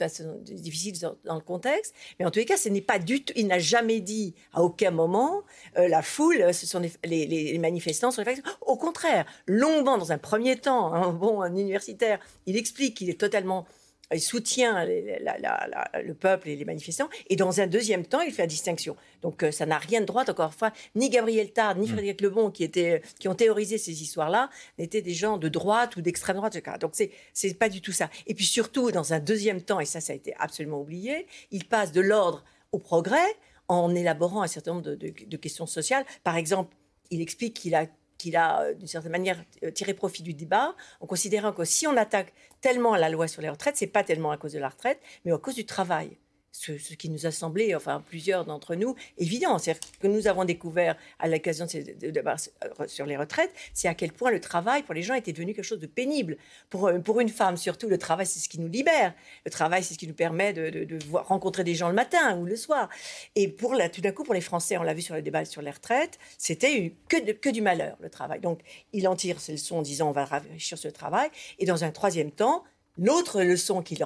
difficile 0.41 0.98
dans, 1.00 1.36
le 1.36 1.41
contexte. 1.41 1.94
Mais 2.20 2.26
en 2.26 2.32
tous 2.32 2.39
les 2.39 2.46
cas, 2.46 2.58
ce 2.58 2.70
n'est 2.70 2.82
pas 2.82 3.00
du 3.00 3.24
tout, 3.24 3.34
il 3.36 3.48
n'a 3.48 3.60
jamais 3.60 4.00
dit 4.00 4.36
à 4.54 4.63
aucun 4.63 4.91
moment 4.91 5.44
euh, 5.78 5.88
la 5.88 6.02
foule, 6.02 6.54
ce 6.54 6.65
sont 6.65 6.82
les, 7.04 7.58
manifestants 7.60 8.12
sont 8.12 8.24
les 8.24 8.41
Au 8.62 8.78
contraire, 8.78 9.26
longuement, 9.46 9.98
dans 9.98 10.12
un 10.12 10.17
premier 10.17 10.58
temps, 10.58 10.94
un 10.94 11.13
bon 11.13 11.41
un 11.41 11.56
universitaire, 11.56 12.20
il 12.46 12.58
explique 12.58 12.98
qu'il 12.98 13.10
est 13.10 13.20
totalement 13.20 13.65
il 14.12 14.21
soutient 14.21 14.86
le 14.86 16.13
peuple 16.13 16.50
et 16.50 16.56
les 16.56 16.65
manifestants, 16.65 17.10
et 17.30 17.36
dans 17.36 17.62
un 17.62 17.67
deuxième 17.67 18.06
temps, 18.06 18.21
il 18.21 18.32
fait 18.32 18.43
la 18.43 18.47
distinction. 18.47 18.95
Donc 19.21 19.43
euh, 19.43 19.52
ça 19.52 19.65
n'a 19.65 19.78
rien 19.78 20.02
de 20.02 20.06
droit, 20.06 20.24
encore 20.30 20.47
une 20.47 20.58
fois, 20.58 20.71
ni 20.95 21.10
Gabriel 21.10 21.52
Tard, 21.52 21.76
ni 21.76 21.88
mm. 21.88 21.91
Frédéric 21.91 22.21
Lebon, 22.21 22.52
qui, 22.52 22.63
étaient, 22.63 23.02
qui 23.19 23.28
ont 23.28 23.36
théorisé 23.36 23.78
ces 23.78 24.02
histoires-là, 24.02 24.50
n'étaient 24.78 25.02
des 25.02 25.13
gens 25.13 25.38
de 25.38 25.47
droite 25.47 25.95
ou 25.95 26.02
d'extrême 26.02 26.38
droite, 26.38 26.56
etc. 26.56 26.78
Donc 26.80 26.91
c'est, 26.93 27.12
c'est 27.34 27.54
pas 27.54 27.69
du 27.69 27.82
tout 27.82 27.91
ça. 27.91 28.10
Et 28.28 28.34
puis 28.34 28.45
surtout, 28.45 28.91
dans 28.91 29.13
un 29.13 29.19
deuxième 29.19 29.62
temps, 29.62 29.80
et 29.80 29.86
ça, 29.86 30.02
ça 30.02 30.13
a 30.13 30.15
été 30.15 30.34
absolument 30.39 30.82
oublié, 30.82 31.28
il 31.52 31.65
passe 31.65 31.91
de 31.91 32.02
l'ordre 32.02 32.43
au 32.71 32.80
progrès 32.80 33.17
en 33.67 33.93
élaborant 33.95 34.41
un 34.41 34.47
certain 34.47 34.74
nombre 34.74 34.95
de 34.95 35.38
questions 35.38 35.65
sociales. 35.65 36.06
Par 36.24 36.36
exemple, 36.36 36.76
il 37.10 37.21
explique 37.21 37.54
qu'il 37.54 37.76
a 37.76 37.86
qu'il 38.22 38.36
a, 38.38 38.62
euh, 38.62 38.74
d'une 38.74 38.88
certaine 38.88 39.12
manière, 39.12 39.44
euh, 39.64 39.72
tiré 39.72 39.94
profit 39.94 40.24
du 40.24 40.34
débat, 40.34 40.76
en 41.00 41.08
considérant 41.08 41.52
que 41.52 41.66
si 41.66 41.88
on 41.88 41.98
attaque 41.98 42.34
tellement 42.62 42.96
la 42.96 43.10
loi 43.10 43.28
sur 43.28 43.42
les 43.42 43.50
retraites, 43.50 43.78
c'est 43.78 43.88
pas 43.88 44.04
tellement 44.04 44.32
à 44.32 44.38
cause 44.38 44.54
de 44.54 44.60
la 44.60 44.70
retraite, 44.70 45.00
mais 45.26 45.32
à 45.32 45.38
cause 45.38 45.56
du 45.56 45.66
travail 45.66 46.18
ce, 46.52 46.94
qui 46.94 47.10
nous 47.10 47.26
a 47.26 47.32
semblé, 47.32 47.76
enfin 47.76 48.04
plusieurs 48.06 48.46
d'entre 48.46 48.76
nous, 48.76 48.96
évident. 49.18 49.58
C'est 49.58 49.80
que 50.00 50.08
nous 50.08 50.28
avons 50.28 50.46
découvert 50.46 50.96
à 51.20 51.28
l'occasion 51.28 51.66
de 51.66 51.72
ces 51.72 51.84
débats 51.84 52.36
sur 52.88 53.06
les 53.06 53.18
retraites, 53.18 53.52
c'est 53.74 53.88
à 53.88 53.94
quel 53.94 54.12
point 54.12 54.32
le 54.32 54.40
travail 54.40 54.84
pour 54.84 54.94
les 54.94 55.02
gens 55.02 55.14
était 55.14 55.34
devenu 55.34 55.54
quelque 55.54 55.66
chose 55.66 55.80
de 55.80 55.88
pénible. 55.88 56.38
Pour, 56.70 56.88
euh, 56.88 57.00
pour 57.00 57.20
une 57.20 57.30
femme, 57.30 57.58
surtout, 57.58 57.88
le 57.88 57.98
travail, 57.98 58.26
c'est 58.26 58.40
ce 58.40 58.50
qui 58.50 58.60
nous 58.60 58.68
libère. 58.68 59.14
Le 59.46 59.52
travail, 59.52 59.84
c'est 59.84 59.94
ce 59.94 60.00
qui 60.00 60.08
nous 60.08 60.14
permet 60.14 60.54
de, 60.54 60.70
de, 60.70 61.00
rencontrer 61.14 61.64
des 61.64 61.76
gens 61.76 61.88
le 61.88 61.96
matin 61.96 62.38
ou 62.38 62.46
le 62.46 62.56
soir. 62.56 62.90
Et 63.36 63.48
pour 63.48 63.74
la, 63.74 63.90
tout 63.90 64.02
d'un 64.02 64.12
coup, 64.12 64.24
pour 64.24 64.34
les 64.34 64.42
Français, 64.42 64.78
on 64.78 64.84
l'a 64.84 64.94
vu 64.94 65.02
sur 65.02 65.16
le 65.16 65.22
débat 65.22 65.46
sur 65.46 65.62
les 65.62 65.72
retraites, 65.72 66.20
c'était 66.38 66.94
que, 67.08 67.32
que 67.32 67.50
du 67.50 67.62
malheur, 67.62 67.98
le 68.02 68.10
travail. 68.10 68.40
Donc, 68.40 68.60
il 68.94 69.08
en 69.08 69.16
tire 69.16 69.40
ses 69.40 69.54
leçons 69.54 69.78
en 69.78 69.82
disant 69.82 70.10
on 70.10 70.12
va 70.12 70.28
sur 70.58 70.78
le 70.84 70.92
travail. 70.92 71.30
Et 71.60 71.66
dans 71.66 71.84
un 71.84 71.92
troisième 71.92 72.32
temps, 72.32 72.64
L'autre 73.02 73.42
leçon 73.42 73.82
qu'il 73.82 73.98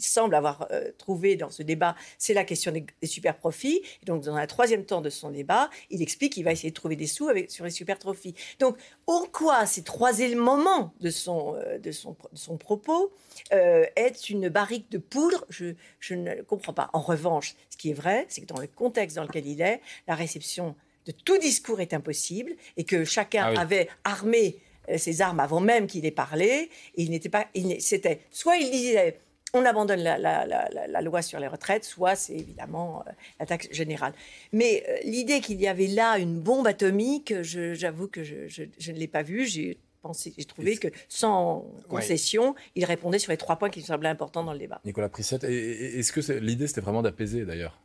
semble 0.00 0.34
avoir 0.34 0.66
euh, 0.70 0.90
trouvée 0.96 1.36
dans 1.36 1.50
ce 1.50 1.62
débat, 1.62 1.94
c'est 2.16 2.32
la 2.32 2.44
question 2.44 2.72
des, 2.72 2.86
super 3.06 3.36
profits. 3.36 3.82
Et 4.02 4.06
donc, 4.06 4.22
dans 4.22 4.34
un 4.34 4.46
troisième 4.46 4.86
temps 4.86 5.02
de 5.02 5.10
son 5.10 5.30
débat, 5.30 5.68
il 5.90 6.00
explique 6.00 6.32
qu'il 6.32 6.44
va 6.44 6.52
essayer 6.52 6.70
de 6.70 6.74
trouver 6.74 6.96
des 6.96 7.06
sous 7.06 7.28
avec, 7.28 7.50
sur 7.50 7.66
les 7.66 7.70
super 7.70 7.98
profits. 7.98 8.34
Donc, 8.58 8.78
en 9.06 9.26
quoi 9.30 9.66
ces 9.66 9.82
trois 9.82 10.20
éléments 10.20 10.94
de 11.00 11.10
son, 11.10 11.56
euh, 11.56 11.78
de 11.78 11.92
son, 11.92 12.16
son 12.32 12.56
propos 12.56 13.12
euh, 13.52 13.84
est 13.96 14.30
une 14.30 14.48
barrique 14.48 14.90
de 14.90 14.96
poudre? 14.96 15.44
Je, 15.50 15.74
je 16.00 16.14
ne 16.14 16.40
comprends 16.40 16.72
pas. 16.72 16.88
En 16.94 17.00
revanche, 17.00 17.54
ce 17.68 17.76
qui 17.76 17.90
est 17.90 17.94
vrai, 17.94 18.24
c'est 18.30 18.40
que 18.40 18.46
dans 18.46 18.60
le 18.60 18.66
contexte 18.66 19.16
dans 19.16 19.24
lequel 19.24 19.46
il 19.46 19.60
est, 19.60 19.82
la 20.08 20.14
réception 20.14 20.74
de 21.04 21.12
tout 21.12 21.36
discours 21.36 21.80
est 21.80 21.92
impossible 21.92 22.54
et 22.78 22.84
que 22.84 23.04
chacun 23.04 23.52
ah 23.54 23.60
avait 23.60 23.88
armé 24.04 24.58
ses 24.96 25.22
armes 25.22 25.40
avant 25.40 25.60
même 25.60 25.86
qu'il 25.86 26.06
ait 26.06 26.10
parlé. 26.10 26.70
Et 26.94 27.02
il 27.02 27.10
n'était 27.10 27.28
pas. 27.28 27.46
C'était 27.78 28.20
soit 28.30 28.56
il 28.56 28.70
disait 28.70 29.18
on 29.54 29.64
abandonne 29.64 30.02
la, 30.02 31.00
loi 31.02 31.22
sur 31.22 31.38
les 31.38 31.46
retraites, 31.46 31.84
soit 31.84 32.16
c'est 32.16 32.34
évidemment 32.34 33.04
euh, 33.06 33.10
l'attaque 33.38 33.68
générale. 33.72 34.14
Mais 34.52 34.84
euh, 34.88 34.96
l'idée 35.04 35.40
qu'il 35.40 35.60
y 35.60 35.66
avait 35.66 35.86
là 35.86 36.18
une 36.18 36.40
bombe 36.40 36.66
atomique, 36.66 37.34
j'avoue 37.42 38.08
que 38.08 38.24
je, 38.24 38.62
ne 38.62 38.96
l'ai 38.96 39.08
pas 39.08 39.22
vue. 39.22 39.46
J'ai 39.46 39.78
pensé, 40.00 40.32
j'ai 40.36 40.44
trouvé 40.44 40.76
que 40.76 40.88
sans 41.08 41.66
concession, 41.88 42.54
il 42.74 42.84
répondait 42.84 43.18
sur 43.18 43.30
les 43.30 43.36
trois 43.36 43.56
points 43.56 43.70
qui 43.70 43.80
me 43.80 43.84
semblaient 43.84 44.08
importants 44.08 44.42
dans 44.42 44.52
le 44.52 44.58
débat. 44.58 44.80
Nicolas 44.84 45.08
Prissette, 45.08 45.44
est-ce 45.44 46.12
que 46.12 46.32
l'idée 46.32 46.66
c'était 46.66 46.80
vraiment 46.80 47.02
d'apaiser 47.02 47.44
d'ailleurs? 47.44 47.78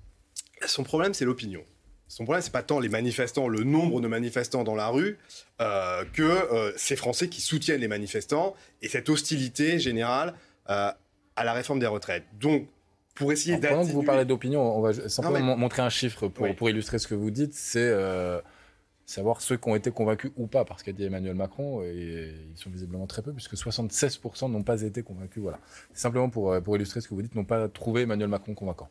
Son 0.66 0.84
problème, 0.84 1.14
c'est 1.14 1.26
l'opinion. 1.26 1.64
Son 2.08 2.24
problème, 2.24 2.42
c'est 2.42 2.52
pas 2.52 2.64
tant 2.64 2.80
les 2.80 2.90
manifestants, 2.90 3.48
le 3.48 3.64
nombre 3.64 4.00
de 4.00 4.08
manifestants 4.08 4.64
dans 4.64 4.76
la 4.76 4.88
rue, 4.88 5.18
euh, 5.60 6.06
que 6.14 6.24
euh, 6.24 6.72
ces 6.78 6.96
Français 6.96 7.28
qui 7.28 7.42
soutiennent 7.42 7.82
les 7.82 7.88
manifestants 7.88 8.56
et 8.82 8.88
cette 8.88 9.10
hostilité 9.10 9.78
générale 9.78 10.34
euh, 10.70 10.92
à 11.36 11.44
la 11.44 11.54
réforme 11.54 11.80
des 11.80 11.88
retraites. 11.88 12.24
Donc, 12.40 12.68
pour 13.14 13.32
essayer 13.32 13.56
d'atténuer... 13.56 13.76
Pendant 13.76 13.88
que 13.90 13.94
vous 13.94 14.04
parlez 14.04 14.26
d'opinion, 14.26 14.62
on 14.62 14.82
va 14.82 14.94
simplement 15.10 15.58
montrer 15.58 15.82
un 15.82 15.90
chiffre 15.90 16.28
pour, 16.28 16.56
pour, 16.56 16.70
illustrer 16.70 16.98
ce 17.00 17.08
que 17.08 17.16
vous 17.16 17.32
dites. 17.32 17.54
C'est 17.54 17.92
savoir 19.06 19.40
ceux 19.40 19.56
qui 19.56 19.70
ont 19.70 19.76
été 19.76 19.90
convaincus 19.90 20.32
ou 20.36 20.48
pas, 20.48 20.66
parce 20.66 20.84
qu'a 20.84 20.92
dit 20.92 21.04
Emmanuel 21.06 21.34
Macron, 21.34 21.82
et 21.82 22.34
ils 22.52 22.58
sont 22.58 22.70
visiblement 22.70 23.08
très 23.08 23.22
peu, 23.22 23.32
puisque 23.32 23.56
76% 23.56 24.52
n'ont 24.52 24.64
pas 24.64 24.82
été 24.82 25.02
convaincus. 25.02 25.42
Voilà. 25.42 25.60
Simplement 25.94 26.30
pour, 26.30 26.62
pour 26.62 26.76
illustrer 26.76 27.02
ce 27.02 27.08
que 27.08 27.16
vous 27.16 27.22
dites, 27.22 27.34
n'ont 27.34 27.46
pas 27.46 27.68
trouvé 27.70 28.02
Emmanuel 28.04 28.28
Macron 28.28 28.54
convaincant. 28.54 28.90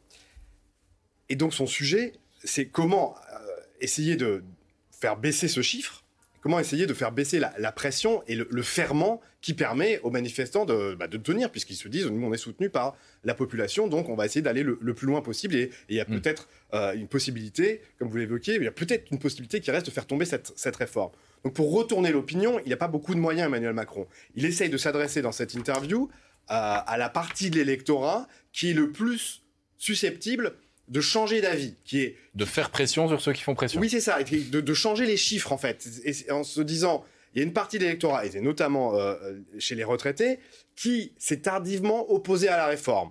Et 1.29 1.37
donc 1.37 1.55
son 1.55 1.66
sujet, 1.66 2.14
c'est 2.44 2.66
comment 2.66 3.14
euh, 3.33 3.38
essayer 3.81 4.16
de 4.16 4.42
faire 4.90 5.16
baisser 5.16 5.49
ce 5.49 5.62
chiffre, 5.62 6.05
comment 6.40 6.61
essayer 6.61 6.87
de 6.87 6.94
faire 6.94 7.12
baisser 7.12 7.40
la, 7.40 7.72
pression 7.72 8.22
et 8.29 8.37
le, 8.37 8.62
ferment 8.62 9.20
qui 9.40 9.53
permet 9.53 9.99
aux 10.01 10.11
manifestants 10.11 10.64
de, 10.64 10.94
bah, 10.94 11.09
tenir, 11.09 11.51
puisqu'ils 11.51 11.75
se 11.75 11.88
disent, 11.88 12.07
nous, 12.07 12.25
on 12.25 12.33
est 12.33 12.38
soutenu 12.38 12.70
par 12.70 12.96
la 13.25 13.35
population, 13.35 13.88
donc 13.88 14.09
on 14.09 14.14
va 14.14 14.27
essayer 14.27 14.42
d'aller 14.42 14.62
le, 14.62 14.94
plus 14.94 15.07
loin 15.07 15.22
possible. 15.22 15.57
Et 15.57 15.70
il 15.88 15.96
y 15.96 16.01
a 16.01 16.05
mm. 16.05 16.20
peut-être 16.20 16.49
euh, 16.72 16.94
une 16.94 17.09
possibilité, 17.09 17.83
comme 17.99 18.09
vous 18.09 18.16
l'évoquiez, 18.16 18.55
il 18.55 18.62
y 18.62 18.68
a 18.68 18.72
peut-être 18.72 19.11
une 19.11 19.18
possibilité 19.18 19.61
qui 19.61 19.70
reste 19.70 19.87
de 19.87 19.90
faire 19.90 20.07
tomber 20.07 20.25
cette, 20.25 20.77
réforme. 20.77 21.11
Donc 21.44 21.55
pour 21.55 21.72
retourner 21.72 22.12
l'opinion, 22.12 22.61
il 22.61 22.68
n'y 22.68 22.72
a 22.72 22.79
pas 22.79 22.88
beaucoup 22.88 23.14
de 23.14 23.20
moyens, 23.20 23.46
Emmanuel 23.46 23.72
Macron. 23.72 24.07
Il 24.37 24.44
essaye 24.44 24.70
de 24.70 24.77
s'adresser 24.77 25.22
dans 25.22 25.33
cette 25.33 25.55
interview 25.55 26.09
à, 26.46 26.77
à 26.79 26.96
la 26.96 27.09
partie 27.09 27.51
de 27.51 27.57
l'électorat 27.57 28.29
qui 28.53 28.70
est 28.70 28.75
le 28.75 28.92
plus 28.92 29.42
susceptible 29.79 30.55
de 30.88 31.01
changer 31.01 31.40
d'avis, 31.40 31.75
qui 31.85 32.01
est 32.01 32.16
de 32.35 32.44
faire 32.44 32.70
pression 32.70 33.09
sur 33.09 33.20
ceux 33.20 33.33
qui 33.33 33.42
font 33.42 33.55
pression. 33.55 33.81
Oui, 33.81 33.90
c'est 33.90 34.01
ça, 34.01 34.22
de, 34.22 34.61
de, 34.61 34.75
changer 34.75 35.07
les 35.07 35.16
chiffres 35.16 35.53
en 35.53 35.59
fait, 35.59 35.87
et, 36.05 36.31
en 36.31 36.44
se 36.44 36.61
disant, 36.61 37.05
il 37.35 37.38
y 37.38 37.42
a 37.42 37.44
une 37.44 37.53
partie 37.53 37.79
de 37.79 37.85
l'électorat, 37.85 38.27
et 38.27 38.40
notamment 38.40 38.96
euh, 38.96 39.14
chez 39.59 39.75
les 39.75 39.85
retraités, 39.85 40.38
qui 40.75 41.12
s'est 41.18 41.40
tardivement 41.40 42.11
opposé 42.11 42.49
à 42.49 42.57
la 42.57 42.66
réforme, 42.66 43.11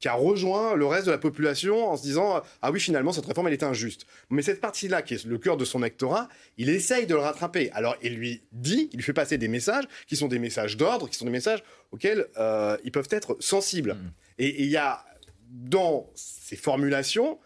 qui 0.00 0.08
a 0.08 0.14
rejoint 0.14 0.74
le 0.74 0.86
reste 0.86 1.06
de 1.06 1.10
la 1.10 1.18
population 1.18 1.90
en 1.90 1.96
se 1.96 2.02
disant, 2.02 2.42
ah 2.62 2.70
oui, 2.70 2.80
finalement 2.80 3.12
cette 3.12 3.26
réforme 3.26 3.48
elle 3.48 3.52
est 3.52 3.62
injuste. 3.62 4.06
Mais 4.30 4.42
cette 4.42 4.60
partie-là, 4.60 5.02
qui 5.02 5.14
est 5.14 5.24
le 5.24 5.38
cœur 5.38 5.56
de 5.56 5.64
son 5.64 5.80
électorat, 5.80 6.28
il 6.56 6.70
essaye 6.70 7.06
de 7.06 7.14
le 7.14 7.20
rattraper. 7.20 7.70
Alors 7.72 7.96
il 8.02 8.14
lui 8.14 8.42
dit, 8.52 8.88
il 8.92 8.96
lui 8.96 9.02
fait 9.02 9.12
passer 9.12 9.36
des 9.36 9.48
messages 9.48 9.84
qui 10.06 10.16
sont 10.16 10.28
des 10.28 10.38
messages 10.38 10.76
d'ordre, 10.76 11.08
qui 11.08 11.16
sont 11.16 11.26
des 11.26 11.30
messages 11.30 11.62
auxquels 11.92 12.26
euh, 12.38 12.78
ils 12.84 12.92
peuvent 12.92 13.08
être 13.10 13.36
sensibles. 13.40 13.94
Mm. 13.94 14.12
Et 14.38 14.62
il 14.62 14.70
y 14.70 14.78
a 14.78 15.04
dans 15.50 16.10
ses 16.14 16.56
formulations, 16.56 17.38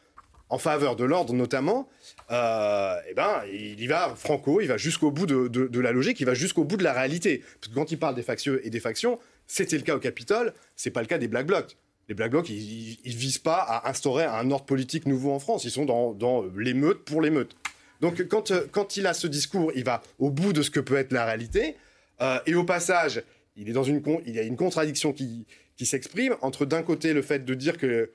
en 0.51 0.59
faveur 0.59 0.95
de 0.95 1.05
l'ordre 1.05 1.33
notamment, 1.33 1.89
euh, 2.31 2.97
eh 3.09 3.15
ben, 3.15 3.43
il 3.53 3.81
y 3.81 3.87
va 3.87 4.15
franco, 4.15 4.61
il 4.61 4.69
va 4.69 4.77
jusqu'au 4.77 5.11
bout 5.11 5.27
de, 5.27 5.81
la 5.81 5.93
logique, 5.93 6.21
il 6.21 6.27
va 6.27 6.35
jusqu'au 6.35 6.65
bout 6.65 6.77
de 6.77 6.85
la 6.85 6.93
réalité. 6.93 7.43
Parce 7.61 7.73
que 7.73 7.75
quand 7.75 7.91
il 7.91 7.99
parle 7.99 8.15
des 8.15 8.23
factieux 8.23 8.61
et 8.65 8.71
des 8.71 8.81
factions, 8.81 9.19
c'était 9.47 9.77
le 9.77 9.83
cas 9.83 9.97
au 9.97 9.99
Capitole, 9.99 10.53
c'est 10.77 10.91
pas 10.91 11.01
le 11.01 11.07
cas 11.07 11.19
des 11.19 11.29
Black 11.29 11.47
Blocs. 11.47 11.77
Les 12.09 12.15
Black 12.15 12.31
Blocs, 12.31 12.51
ils, 12.51 12.99
ne 13.05 13.13
visent 13.13 13.39
pas 13.39 13.59
à 13.59 13.89
instaurer 13.89 14.25
un 14.25 14.51
ordre 14.51 14.67
politique 14.67 15.07
nouveau 15.07 15.33
en 15.33 15.39
France, 15.39 15.65
ils 15.65 15.71
sont 15.71 15.87
dans, 15.87 16.45
l'émeute 16.57 17.05
pour 17.05 17.23
l'émeute. 17.23 17.57
Donc 18.01 18.23
quand, 18.29 18.53
quand 18.71 18.97
il 18.99 19.07
a 19.07 19.15
ce 19.15 19.27
discours, 19.27 19.73
il 19.75 19.85
va 19.85 20.03
au 20.19 20.31
bout 20.31 20.53
de 20.53 20.63
ce 20.63 20.71
que 20.71 20.81
peut 20.81 20.97
être 20.97 21.13
la 21.13 21.25
réalité, 21.25 21.77
euh, 22.21 22.39
et 22.47 22.55
au 22.55 22.65
passage, 22.65 23.23
il, 23.57 23.69
est 23.69 23.73
dans 23.73 23.83
une, 23.83 24.03
il 24.27 24.35
y 24.35 24.39
a 24.39 24.43
une 24.43 24.57
contradiction 24.57 25.13
qui, 25.13 25.47
qui 25.77 25.87
s'exprime 25.87 26.37
entre 26.41 26.67
d'un 26.67 26.83
côté 26.83 27.13
le 27.13 27.23
fait 27.23 27.45
de 27.45 27.55
dire 27.55 27.79
que 27.79 28.11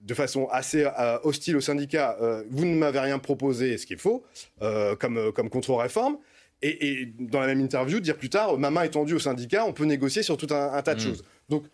de 0.00 0.14
façon 0.14 0.46
assez 0.50 0.84
euh, 0.84 1.18
hostile 1.24 1.56
au 1.56 1.60
syndicat, 1.60 2.16
euh, 2.20 2.44
vous 2.50 2.64
ne 2.64 2.74
m'avez 2.74 3.00
rien 3.00 3.18
proposé, 3.18 3.78
ce 3.78 3.86
qui 3.86 3.94
est 3.94 3.98
faux, 3.98 4.24
euh, 4.62 4.94
comme, 4.94 5.32
comme 5.32 5.48
contre-réforme, 5.48 6.18
et, 6.62 7.12
dans 7.18 7.40
la 7.40 7.46
même 7.46 7.60
interview, 7.60 8.00
dire 8.00 8.16
plus 8.16 8.30
tard, 8.30 8.56
ma 8.58 8.70
main 8.70 8.82
est 8.82 8.90
tendue 8.90 9.14
au 9.14 9.18
syndicat, 9.18 9.66
on 9.66 9.72
peut 9.72 9.84
négocier 9.84 10.22
sur 10.22 10.36
tout 10.36 10.46
un, 10.50 10.80
tas 10.82 10.94
de 10.94 11.00
mmh. 11.00 11.04
choses. 11.04 11.24
Donc, 11.48 11.64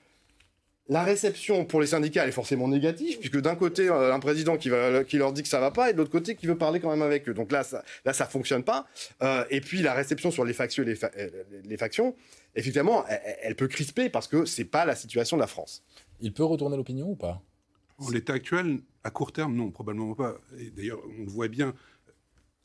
la 0.89 1.05
réception 1.05 1.65
pour 1.65 1.81
les 1.81 1.87
syndicats 1.87 2.23
elle 2.23 2.29
est 2.29 2.33
forcément 2.33 2.69
négative, 2.69 3.19
puisque 3.19 3.41
d'un 3.41 3.55
côté, 3.55 3.89
un 3.89 4.19
président 4.21 4.57
qui, 4.57 4.69
va, 4.69 5.05
qui 5.05 5.17
leur 5.17 5.33
dit 5.33 5.43
que 5.43 5.49
ça 5.49 5.61
va 5.61 5.71
pas, 5.71 5.91
et 5.91 5.93
de 5.93 5.99
l'autre 5.99 6.11
côté, 6.11 6.35
qui 6.35 6.47
veut 6.47 6.59
parler 6.59 6.81
quand 6.81 6.91
même 6.91 7.03
avec 7.03 7.29
eux. 7.29 7.35
Donc 7.35 7.53
là, 7.53 7.63
ça, 7.63 7.85
là, 8.05 8.13
ça 8.13 8.27
fonctionne 8.27 8.65
pas. 8.65 8.87
et 9.51 9.61
puis, 9.61 9.83
la 9.83 9.95
réception 9.95 10.31
sur 10.31 10.45
les 10.45 10.53
factions, 10.53 10.83
les, 10.83 10.99
les 11.65 11.77
factions 11.77 12.15
effectivement, 12.55 13.05
elle, 13.43 13.57
peut 13.57 13.69
crisper 13.69 14.11
parce 14.11 14.29
que 14.29 14.45
c'est 14.45 14.65
pas 14.65 14.85
la 14.85 14.95
situation 14.95 15.37
de 15.37 15.41
la 15.41 15.47
France. 15.47 15.83
Il 16.21 16.33
peut 16.33 16.45
retourner 16.45 16.77
l'opinion 16.77 17.11
ou 17.11 17.17
pas? 17.17 17.43
En 17.99 18.11
l'état 18.11 18.35
actuel, 18.35 18.81
à 19.05 19.11
court 19.11 19.33
terme, 19.33 19.55
non, 19.55 19.71
probablement 19.71 20.15
pas. 20.15 20.41
d'ailleurs, 20.77 21.01
on 21.19 21.25
le 21.25 21.31
voit 21.31 21.49
bien. 21.49 21.75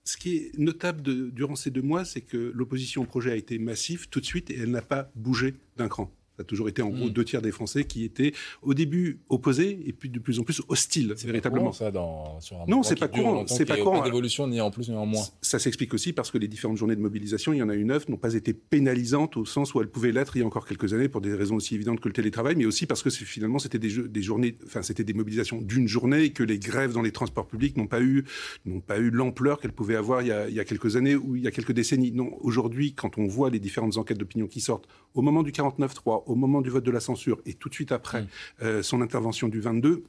Ce 0.03 0.17
qui 0.17 0.38
est 0.38 0.58
notable 0.58 1.32
durant 1.32 1.56
ces 1.56 1.69
deux 1.69 1.82
mois, 1.82 2.06
c'est 2.06 2.21
que 2.21 2.38
l'opposition 2.38 3.03
au 3.03 3.06
projet 3.06 3.32
a 3.32 3.36
été 3.36 3.60
massive 3.60 4.08
tout 4.10 4.21
de 4.21 4.25
suite 4.25 4.49
et 4.49 4.58
elle 4.58 4.71
n'a 4.71 4.82
pas 4.82 5.10
bougé 5.15 5.56
d'un 5.75 5.89
cran. 5.89 6.10
Ça 6.38 6.43
a 6.43 6.45
toujours 6.45 6.69
été 6.69 6.84
en 6.84 6.89
gros 6.89 7.08
hmm. 7.08 7.12
deux 7.12 7.26
tiers 7.26 7.41
des 7.41 7.52
Français 7.52 7.86
qui 7.86 8.04
étaient 8.04 8.32
au 8.62 8.76
début 8.76 9.21
opposés 9.28 9.80
et 9.86 9.91
puis 9.91 10.10
de 10.10 10.19
plus 10.19 10.39
en 10.39 10.43
plus 10.43 10.62
hostiles, 10.69 11.15
véritablement. 11.26 11.71
ça 11.71 11.89
dans, 11.89 12.39
sur 12.41 12.62
un 12.62 12.65
non, 12.67 12.84
c'est 12.84 13.00
pas 13.00 13.08
courant. 13.08 13.45
C'est 13.47 13.65
pas 13.65 13.78
courant. 13.78 14.00
Pas 14.00 14.06
d'évolution 14.06 14.47
ni 14.47 14.62
en 14.62 14.69
plus 14.69 14.89
ni 14.89 14.95
en 14.95 15.08
moins. 15.08 15.23
Ça 15.41 15.58
s'explique 15.58 15.95
aussi 15.95 16.13
parce 16.13 16.30
que 16.30 16.38
les 16.38 16.47
différentes 16.47 16.78
journées 16.78 16.95
de 16.95 17.02
mobilisation, 17.02 17.54
il 17.54 17.58
y 17.58 17.63
en 17.63 17.69
a 17.69 17.76
eu 17.76 17.86
neuf, 17.86 18.08
n'ont 18.08 18.17
pas 18.17 18.36
été 18.36 18.54
pénalisantes 18.54 19.36
au 19.36 19.45
sens 19.45 19.73
où 19.73 19.82
elles 19.82 19.89
pouvaient 19.89 20.12
l'être 20.12 20.38
il 20.38 20.41
y 20.41 20.43
a 20.43 20.45
encore 20.45 20.67
quelques 20.67 20.93
années 20.93 21.10
pour 21.10 21.21
des 21.21 21.34
raisons 21.34 21.56
aussi 21.56 21.73
évidentes 21.73 22.00
que 22.00 22.08
le 22.08 22.13
télétravail, 22.13 22.56
mais 22.56 22.65
aussi 22.65 22.86
parce 22.86 23.02
que 23.02 23.10
finalement 23.10 23.58
c'était 23.58 23.80
des, 23.80 24.08
des, 24.08 24.21
journées, 24.21 24.58
enfin 24.65 24.84
c'était 24.84 25.04
des 25.04 25.13
mobilisations 25.13 25.60
d'une 25.62 25.88
journée 25.88 26.23
et 26.23 26.32
que 26.32 26.43
les 26.43 26.60
grèves 26.60 26.93
dans 26.93 27.02
les 27.02 27.12
transports 27.12 27.47
publics 27.47 27.78
n'ont 27.78 27.88
pas 27.88 28.02
eu 28.02 28.26
n'ont 28.65 28.82
pas 28.82 29.00
eu 29.00 29.10
l'ampleur 29.10 29.60
qu'elles 29.60 29.73
pouvaient 29.73 29.95
avoir 29.95 30.21
il 30.21 30.28
y, 30.28 30.32
a, 30.32 30.47
il 30.47 30.56
y, 30.56 30.60
a, 30.60 30.65
quelques 30.65 30.95
années 30.95 31.15
ou 31.15 31.36
il 31.36 31.43
y 31.43 31.47
a 31.47 31.52
quelques 31.52 31.71
décennies. 31.71 32.12
Non, 32.12 32.32
aujourd'hui, 32.41 32.93
quand 32.93 33.17
on 33.17 33.28
voit 33.28 33.50
les 33.50 33.60
différentes 33.60 33.97
enquêtes 33.97 34.17
d'opinion 34.17 34.47
qui 34.47 34.62
sortent 34.62 34.88
au 35.13 35.21
moment 35.21 35.43
du 35.43 35.52
49-3, 35.52 36.23
au 36.28 36.36
moment 36.36 36.62
du 36.62 36.70
vote 36.70 36.84
de 36.84 36.92
la 36.92 37.00
censure 37.00 37.42
et 37.46 37.54
tout 37.54 37.70
de 37.70 37.74
suite 37.74 37.92
après 37.92 38.22
mm. 38.22 38.28
euh, 38.62 38.84
son 38.84 39.02
intervention 39.02 39.48
du 39.48 39.60
22, 39.60 40.04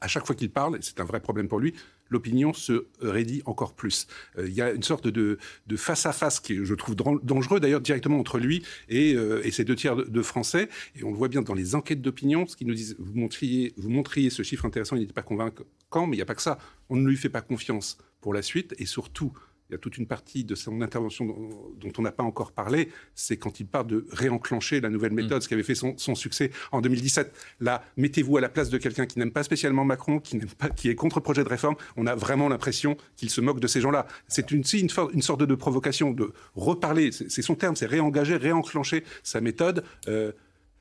à 0.00 0.08
chaque 0.08 0.26
fois 0.26 0.34
qu'il 0.34 0.50
parle, 0.50 0.76
et 0.76 0.78
c'est 0.82 1.00
un 1.00 1.04
vrai 1.04 1.20
problème 1.20 1.48
pour 1.48 1.58
lui, 1.58 1.74
l'opinion 2.10 2.52
se 2.52 2.86
raidit 3.00 3.42
encore 3.46 3.74
plus. 3.74 4.06
Euh, 4.38 4.46
il 4.46 4.54
y 4.54 4.60
a 4.60 4.72
une 4.72 4.82
sorte 4.82 5.08
de, 5.08 5.38
face-à-face 5.76 6.40
qui, 6.40 6.64
je 6.64 6.74
trouve, 6.74 6.94
dangereux 6.94 7.60
d'ailleurs 7.60 7.80
directement 7.80 8.18
entre 8.18 8.38
lui 8.38 8.62
et, 8.88 9.14
euh, 9.14 9.44
et 9.44 9.50
ces 9.50 9.64
deux 9.64 9.74
tiers 9.74 9.96
de, 9.96 10.22
Français. 10.22 10.68
Et 10.96 11.04
on 11.04 11.10
le 11.10 11.16
voit 11.16 11.28
bien 11.28 11.42
dans 11.42 11.54
les 11.54 11.74
enquêtes 11.74 12.02
d'opinion, 12.02 12.46
ce 12.46 12.56
qu'ils 12.56 12.66
nous 12.66 12.74
disent, 12.74 12.96
vous 12.98 13.14
montriez, 13.14 13.74
vous 13.76 13.90
montriez 13.90 14.30
ce 14.30 14.42
chiffre 14.42 14.64
intéressant, 14.64 14.96
il 14.96 15.00
n'était 15.00 15.12
pas 15.12 15.22
convaincant, 15.22 16.06
mais 16.06 16.16
il 16.16 16.18
n'y 16.18 16.22
a 16.22 16.26
pas 16.26 16.34
que 16.34 16.42
ça. 16.42 16.58
On 16.88 16.96
ne 16.96 17.08
lui 17.08 17.16
fait 17.16 17.28
pas 17.28 17.42
confiance 17.42 17.98
pour 18.20 18.34
la 18.34 18.42
suite 18.42 18.74
et 18.78 18.86
surtout, 18.86 19.32
il 19.68 19.72
y 19.72 19.74
a 19.74 19.78
toute 19.78 19.98
une 19.98 20.06
partie 20.06 20.44
de 20.44 20.54
son 20.54 20.80
intervention 20.80 21.24
dont, 21.24 21.92
on 21.98 22.02
n'a 22.02 22.12
pas 22.12 22.22
encore 22.22 22.52
parlé, 22.52 22.90
c'est 23.14 23.36
quand 23.36 23.58
il 23.60 23.66
parle 23.66 23.86
de 23.86 24.06
réenclencher 24.12 24.80
la 24.80 24.90
nouvelle 24.90 25.12
méthode, 25.12 25.38
mm. 25.38 25.40
ce 25.40 25.48
qui 25.48 25.54
avait 25.54 25.62
fait 25.62 25.74
son, 25.74 25.96
succès 26.14 26.50
en 26.72 26.80
2017. 26.80 27.32
Là, 27.60 27.82
mettez-vous 27.96 28.36
à 28.36 28.40
la 28.40 28.48
place 28.48 28.70
de 28.70 28.78
quelqu'un 28.78 29.06
qui 29.06 29.18
n'aime 29.18 29.32
pas 29.32 29.42
spécialement 29.42 29.84
Macron, 29.84 30.20
qui, 30.20 30.38
pas, 30.38 30.68
qui 30.68 30.88
est 30.88 30.94
contre 30.94 31.18
le 31.18 31.22
projet 31.22 31.42
de 31.42 31.48
réforme. 31.48 31.76
On 31.96 32.06
a 32.06 32.14
vraiment 32.14 32.48
l'impression 32.48 32.96
qu'il 33.16 33.30
se 33.30 33.40
moque 33.40 33.60
de 33.60 33.66
ces 33.66 33.80
gens-là. 33.80 34.06
C'est 34.28 34.50
une, 34.50 34.62
une, 34.72 34.88
une, 35.12 35.22
sorte 35.22 35.42
de 35.42 35.54
provocation 35.54 36.12
de 36.12 36.32
reparler, 36.54 37.10
c'est 37.12 37.42
son 37.42 37.54
terme, 37.54 37.76
c'est 37.76 37.86
réengager, 37.86 38.36
réenclencher 38.36 39.04
sa 39.22 39.40
méthode. 39.40 39.84
Euh, 40.08 40.32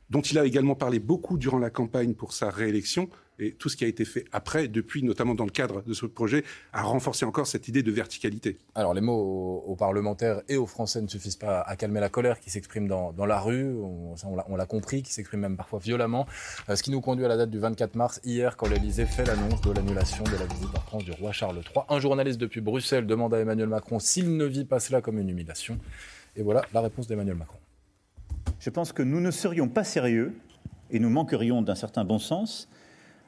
dont 0.10 0.21
il 0.21 0.38
a 0.38 0.45
également 0.45 0.76
parlé 0.76 1.00
beaucoup 1.00 1.38
durant 1.38 1.58
la 1.58 1.69
campagne 1.71 2.13
pour 2.13 2.34
sa 2.34 2.52
réélection, 2.52 3.10
et 3.39 3.54
tout 3.54 3.69
ce 3.69 3.76
qui 3.76 3.84
a 3.84 3.88
été 3.88 4.06
fait 4.06 4.26
après, 4.32 4.67
depuis, 4.67 5.04
notamment 5.04 5.36
dans 5.36 5.45
le 5.45 5.52
cadre 5.52 5.82
de 5.82 5.93
ce 5.93 6.06
projet, 6.06 6.43
a 6.74 6.84
renforcé 6.84 7.26
encore 7.26 7.48
cette 7.48 7.67
idée 7.67 7.84
de 7.84 7.91
verticalité. 7.91 8.58
Alors, 8.76 8.93
les 8.93 9.02
mots 9.02 9.63
aux, 9.65 9.76
parlementaires 9.76 10.41
et 10.48 10.58
aux 10.58 10.65
Français 10.67 11.02
ne 11.02 11.08
suffisent 11.08 11.36
pas 11.36 11.62
à 11.62 11.76
calmer 11.76 12.00
la 12.00 12.10
colère 12.10 12.39
qui 12.39 12.50
s'exprime 12.50 12.88
dans, 12.88 13.13
la 13.26 13.39
rue, 13.39 13.74
on, 13.76 14.15
on 14.48 14.56
l'a 14.56 14.65
compris, 14.65 15.04
qui 15.04 15.13
s'exprime 15.13 15.41
même 15.41 15.58
parfois 15.58 15.80
violemment. 15.80 16.26
Euh, 16.69 16.76
ce 16.76 16.84
qui 16.84 16.91
nous 16.91 17.02
conduit 17.02 17.26
à 17.26 17.28
la 17.28 17.38
date 17.38 17.50
du 17.50 17.60
24 17.60 17.95
mars, 17.95 18.21
hier, 18.24 18.58
quand 18.58 18.67
l'Elysée 18.67 19.06
fait 19.06 19.26
l'annonce 19.26 19.62
de 19.62 19.71
l'annulation 19.71 20.24
de 20.24 20.38
la 20.38 20.45
visite 20.45 20.76
en 20.76 20.82
France 20.82 21.04
du 21.04 21.12
roi 21.12 21.32
Charles 21.32 21.58
III. 21.58 21.86
Un 21.89 22.00
journaliste 22.00 22.39
depuis 22.39 22.62
Bruxelles 22.62 23.06
demande 23.06 23.34
à 23.34 23.39
Emmanuel 23.39 23.67
Macron 23.69 24.00
s'il 24.00 24.36
ne 24.38 24.45
vit 24.45 24.65
pas 24.65 24.80
cela 24.80 25.02
comme 25.02 25.19
une 25.19 25.30
humiliation. 25.30 25.78
Et 26.36 26.43
voilà 26.43 26.62
la 26.74 26.82
réponse 26.82 27.08
d'Emmanuel 27.08 27.36
Macron. 27.36 27.58
Je 28.60 28.69
pense 28.69 28.93
que 28.93 29.04
nous 29.04 29.19
ne 29.19 29.32
serions 29.32 29.67
pas 29.67 29.84
sérieux 29.84 30.34
et 30.91 31.00
nous 31.00 31.10
manquerions 31.10 31.62
d'un 31.62 31.76
certain 31.76 32.06
bon 32.06 32.19
sens 32.19 32.69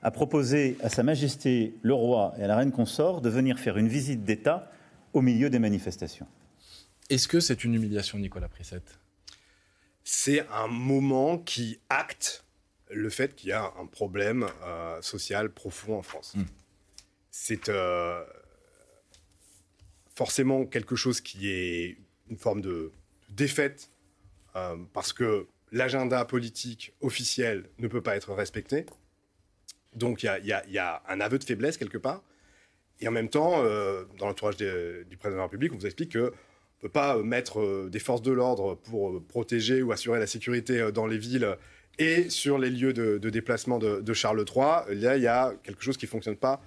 à 0.04 0.12
proposer 0.12 0.78
à 0.82 0.90
Sa 0.90 1.04
Majesté 1.04 1.76
le 1.82 1.94
roi 1.94 2.34
et 2.38 2.44
à 2.44 2.48
la 2.48 2.56
reine 2.56 2.72
consort 2.72 3.22
de 3.22 3.30
venir 3.30 3.60
faire 3.60 3.78
une 3.78 3.88
visite 3.88 4.24
d'État 4.24 4.72
au 5.14 5.22
milieu 5.22 5.50
des 5.50 5.60
manifestations. 5.60 6.28
Est-ce 7.10 7.28
que 7.28 7.40
c'est 7.40 7.64
une 7.64 7.74
humiliation, 7.74 8.18
Nicolas 8.18 8.50
Prissette? 8.50 9.00
C'est 10.04 10.48
un 10.50 10.68
moment 10.68 11.38
qui 11.38 11.80
acte 11.90 12.46
le 12.90 13.10
fait 13.10 13.36
qu'il 13.36 13.50
y 13.50 13.54
a 13.54 13.74
un 13.80 13.86
problème 13.86 14.48
euh, 14.64 15.02
social 15.02 15.50
profond 15.52 15.98
en 15.98 16.02
France. 16.02 16.34
Hmm. 16.36 16.46
C'est 17.32 17.70
euh, 17.70 18.24
forcément 20.16 20.66
quelque 20.66 20.96
chose 20.96 21.22
qui 21.22 21.50
est 21.50 21.98
une 22.30 22.38
forme 22.38 22.62
de 22.62 22.92
défaite 23.30 23.90
euh, 24.56 24.78
parce 24.94 25.14
que 25.14 25.48
l'agenda 25.72 26.24
politique 26.26 26.94
officiel 27.02 27.70
ne 27.78 27.88
peut 27.88 28.02
pas 28.02 28.16
être 28.16 28.34
respecté. 28.34 28.86
Donc 29.98 30.24
il 30.24 30.46
y, 30.46 30.78
a, 30.78 31.04
un 31.08 31.22
aveu 31.22 31.40
de 31.40 31.44
faiblesse 31.44 31.78
quelque 31.78 31.98
part. 31.98 32.24
Et 33.00 33.08
en 33.08 33.12
même 33.12 33.30
temps, 33.30 33.64
dans 34.18 34.28
l'entourage 34.28 34.58
du 34.58 35.18
président 35.18 35.32
de 35.32 35.38
la 35.38 35.44
République, 35.44 35.74
on 35.74 35.78
vous 35.78 35.86
explique 35.86 36.14
que 36.14 36.18
ne 36.18 36.82
peut 36.82 36.90
pas 36.90 37.18
mettre 37.22 37.90
des 37.90 38.00
forces 38.00 38.22
de 38.22 38.32
l'ordre 38.32 38.76
pour 38.76 39.24
protéger 39.24 39.82
ou 39.84 39.92
assurer 39.92 40.20
la 40.20 40.28
sécurité 40.28 40.92
dans 40.92 41.06
les 41.06 41.18
villes 41.18 41.58
et 42.00 42.30
sur 42.30 42.58
les 42.58 42.70
lieux 42.70 42.94
de, 42.94 43.30
déplacement 43.30 43.78
de, 43.78 44.14
Charles 44.14 44.44
III. 44.48 44.96
Là, 44.96 45.16
il 45.18 45.22
y 45.22 45.28
a 45.28 45.54
quelque 45.64 45.84
chose 45.84 45.98
qui 45.98 46.06
ne 46.06 46.10
fonctionne 46.10 46.38
pas 46.38 46.62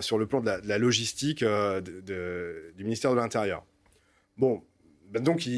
sur 0.00 0.18
le 0.18 0.26
plan 0.26 0.40
de 0.40 0.50
la, 0.64 0.78
logistique 0.78 1.42
du 1.42 2.84
ministère 2.84 3.12
de 3.12 3.16
l'Intérieur. 3.16 3.64
Bon, 4.36 4.62
ben 5.10 5.22
donc, 5.22 5.48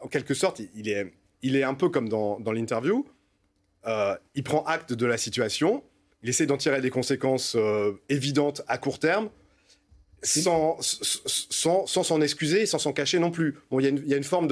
en 0.00 0.08
quelque 0.08 0.34
sorte, 0.34 0.60
il 0.74 0.88
est, 0.88 1.12
il 1.42 1.62
un 1.62 1.74
peu 1.74 1.88
comme 1.90 2.08
dans, 2.08 2.38
l'interview. 2.52 3.06
Euh, 3.86 4.16
il 4.34 4.42
prend 4.42 4.64
acte 4.64 4.94
de 4.94 5.06
la 5.06 5.18
situation, 5.18 5.84
il 6.24 6.30
essaie 6.30 6.46
d'en 6.46 6.56
tirer 6.56 6.80
des 6.80 6.90
conséquences 6.90 7.54
euh, 7.54 7.92
évidentes 8.08 8.62
à 8.66 8.78
court 8.78 8.98
terme, 8.98 9.28
sans 10.22 10.78
s'en 10.80 11.86
sans, 11.86 12.20
excuser 12.22 12.62
et 12.62 12.66
sans 12.66 12.78
s'en 12.78 12.94
cacher 12.94 13.18
non 13.18 13.30
plus. 13.30 13.58
Bon, 13.70 13.78
il 13.78 14.08
y, 14.08 14.14
a 14.14 14.16
une 14.16 14.24
forme 14.24 14.48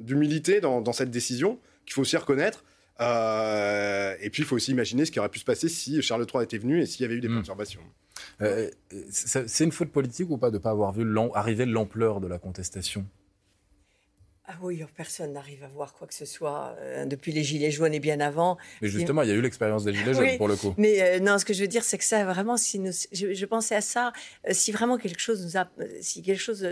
d'humilité 0.00 0.60
dans, 0.60 0.82
dans, 0.82 0.92
cette 0.92 1.10
décision 1.10 1.58
qu'il 1.86 1.94
faut 1.94 2.02
aussi 2.02 2.18
reconnaître. 2.18 2.62
Euh, 3.00 4.14
et 4.20 4.28
puis, 4.28 4.42
il 4.42 4.46
faut 4.46 4.56
aussi 4.56 4.70
imaginer 4.70 5.06
ce 5.06 5.10
qui 5.10 5.18
aurait 5.18 5.30
pu 5.30 5.38
se 5.38 5.46
passer 5.46 5.70
si 5.70 6.02
Charles 6.02 6.26
III 6.32 6.44
était 6.44 6.58
venu 6.58 6.82
et 6.82 6.84
s'il 6.84 7.00
y 7.00 7.04
avait 7.06 7.14
eu 7.14 7.20
des 7.20 7.28
hmm. 7.28 7.36
perturbations. 7.36 7.80
c'est 9.10 9.64
une 9.64 9.72
faute 9.72 9.90
politique 9.90 10.28
ou 10.28 10.36
pas 10.36 10.50
de 10.50 10.58
ne 10.58 10.62
pas 10.62 10.70
avoir 10.70 10.92
vu 10.92 11.06
arriver 11.34 11.64
l'ampleur 11.64 12.20
de 12.20 12.26
la 12.26 12.38
contestation? 12.38 13.06
Ah 14.50 14.54
oui, 14.62 14.82
personne 14.96 15.34
n'arrive 15.34 15.62
à 15.62 15.68
voir 15.68 15.92
quoi 15.92 16.06
que 16.06 16.14
ce 16.14 16.24
soit 16.24 16.74
euh, 16.80 17.04
depuis 17.04 17.32
les 17.32 17.44
Gilets 17.44 17.70
jaunes 17.70 17.92
et 17.92 18.00
bien 18.00 18.18
avant. 18.18 18.56
Mais 18.80 18.88
justement, 18.88 19.20
il 19.20 19.28
y 19.28 19.32
a 19.32 19.34
eu 19.34 19.42
l'expérience 19.42 19.84
des 19.84 19.92
Gilets 19.92 20.14
jaunes 20.14 20.38
pour 20.38 20.48
le 20.48 20.56
coup. 20.56 20.72
Mais 20.78 21.02
euh, 21.02 21.20
non, 21.20 21.36
ce 21.36 21.44
que 21.44 21.52
je 21.52 21.60
veux 21.60 21.68
dire, 21.68 21.84
c'est 21.84 21.98
que 21.98 22.04
ça, 22.04 22.24
vraiment, 22.24 22.56
si 22.56 22.78
nous, 22.78 22.90
je, 23.12 23.44
pensais 23.44 23.74
à 23.74 23.82
ça, 23.82 24.10
euh, 24.48 24.52
si 24.54 24.72
vraiment 24.72 24.96
quelque 24.96 25.20
chose 25.20 25.44
nous 25.44 25.58
a, 25.58 25.68
si 26.00 26.22
quelque 26.22 26.40
chose 26.40 26.62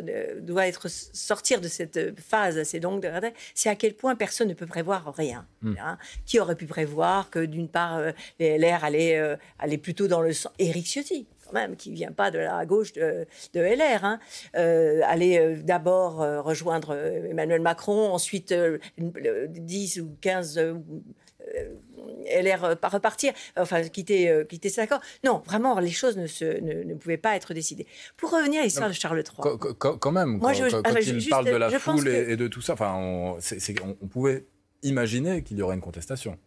doit 0.40 0.66
être 0.66 0.88
sortir 0.88 1.60
de 1.60 1.68
cette 1.68 2.18
phase 2.18 2.56
assez 2.56 2.80
longue 2.80 3.02
de 3.02 3.10
c'est 3.54 3.68
à 3.68 3.76
quel 3.76 3.92
point 3.92 4.16
personne 4.16 4.48
ne 4.48 4.54
peut 4.54 4.66
prévoir 4.66 5.14
rien. 5.14 5.46
Hmm. 5.60 5.74
Hein. 5.78 5.98
Qui 6.24 6.40
aurait 6.40 6.56
pu 6.56 6.66
prévoir 6.66 7.28
que 7.28 7.44
d'une 7.44 7.68
part, 7.68 8.00
les 8.38 8.56
LR 8.56 8.84
allaient, 8.84 9.36
allaient 9.58 9.76
plutôt 9.76 10.08
dans 10.08 10.22
le 10.22 10.32
sens. 10.32 10.50
Éric 10.58 10.86
Ciotti 10.86 11.26
même, 11.52 11.76
qui 11.76 11.92
vient 11.92 12.12
pas 12.12 12.30
de 12.30 12.38
la 12.38 12.64
gauche 12.66 12.92
de, 12.92 13.26
LR, 13.54 14.04
hein. 14.04 14.18
euh, 14.56 15.00
aller 15.04 15.38
euh, 15.38 15.56
d'abord 15.62 16.22
euh, 16.22 16.40
rejoindre 16.40 16.94
Emmanuel 16.94 17.60
Macron, 17.60 18.12
ensuite 18.12 18.54
10 18.98 20.00
ou 20.00 20.16
15 20.20 20.74
LR 22.26 22.76
pas 22.76 22.88
repartir, 22.88 23.32
enfin 23.56 23.82
quitter, 23.84 24.44
quitter 24.48 24.68
cet 24.68 24.80
accord. 24.80 25.00
Non, 25.24 25.42
vraiment, 25.46 25.78
les 25.78 25.90
choses 25.90 26.16
ne, 26.16 26.26
se, 26.26 26.44
ne, 26.44 26.94
pouvaient 26.94 27.16
pas 27.16 27.36
être 27.36 27.54
décidées. 27.54 27.86
Pour 28.16 28.30
revenir 28.32 28.60
à 28.60 28.64
l'histoire 28.64 28.88
de 28.88 28.94
Charles 28.94 29.18
III. 29.18 29.56
Quand, 29.78 30.12
même, 30.12 30.40
quand, 30.40 30.52
il 30.52 31.28
parle 31.28 31.46
de 31.46 31.56
la 31.56 31.70
foule 31.78 32.08
et, 32.08 32.36
de 32.36 32.48
tout 32.48 32.60
ça, 32.60 32.72
enfin, 32.72 32.94
on, 32.96 33.38
on 34.02 34.06
pouvait 34.06 34.46
imaginer 34.82 35.42
qu'il 35.42 35.58
y 35.58 35.62
aurait 35.62 35.74
une 35.76 35.80
contestation 35.80 36.38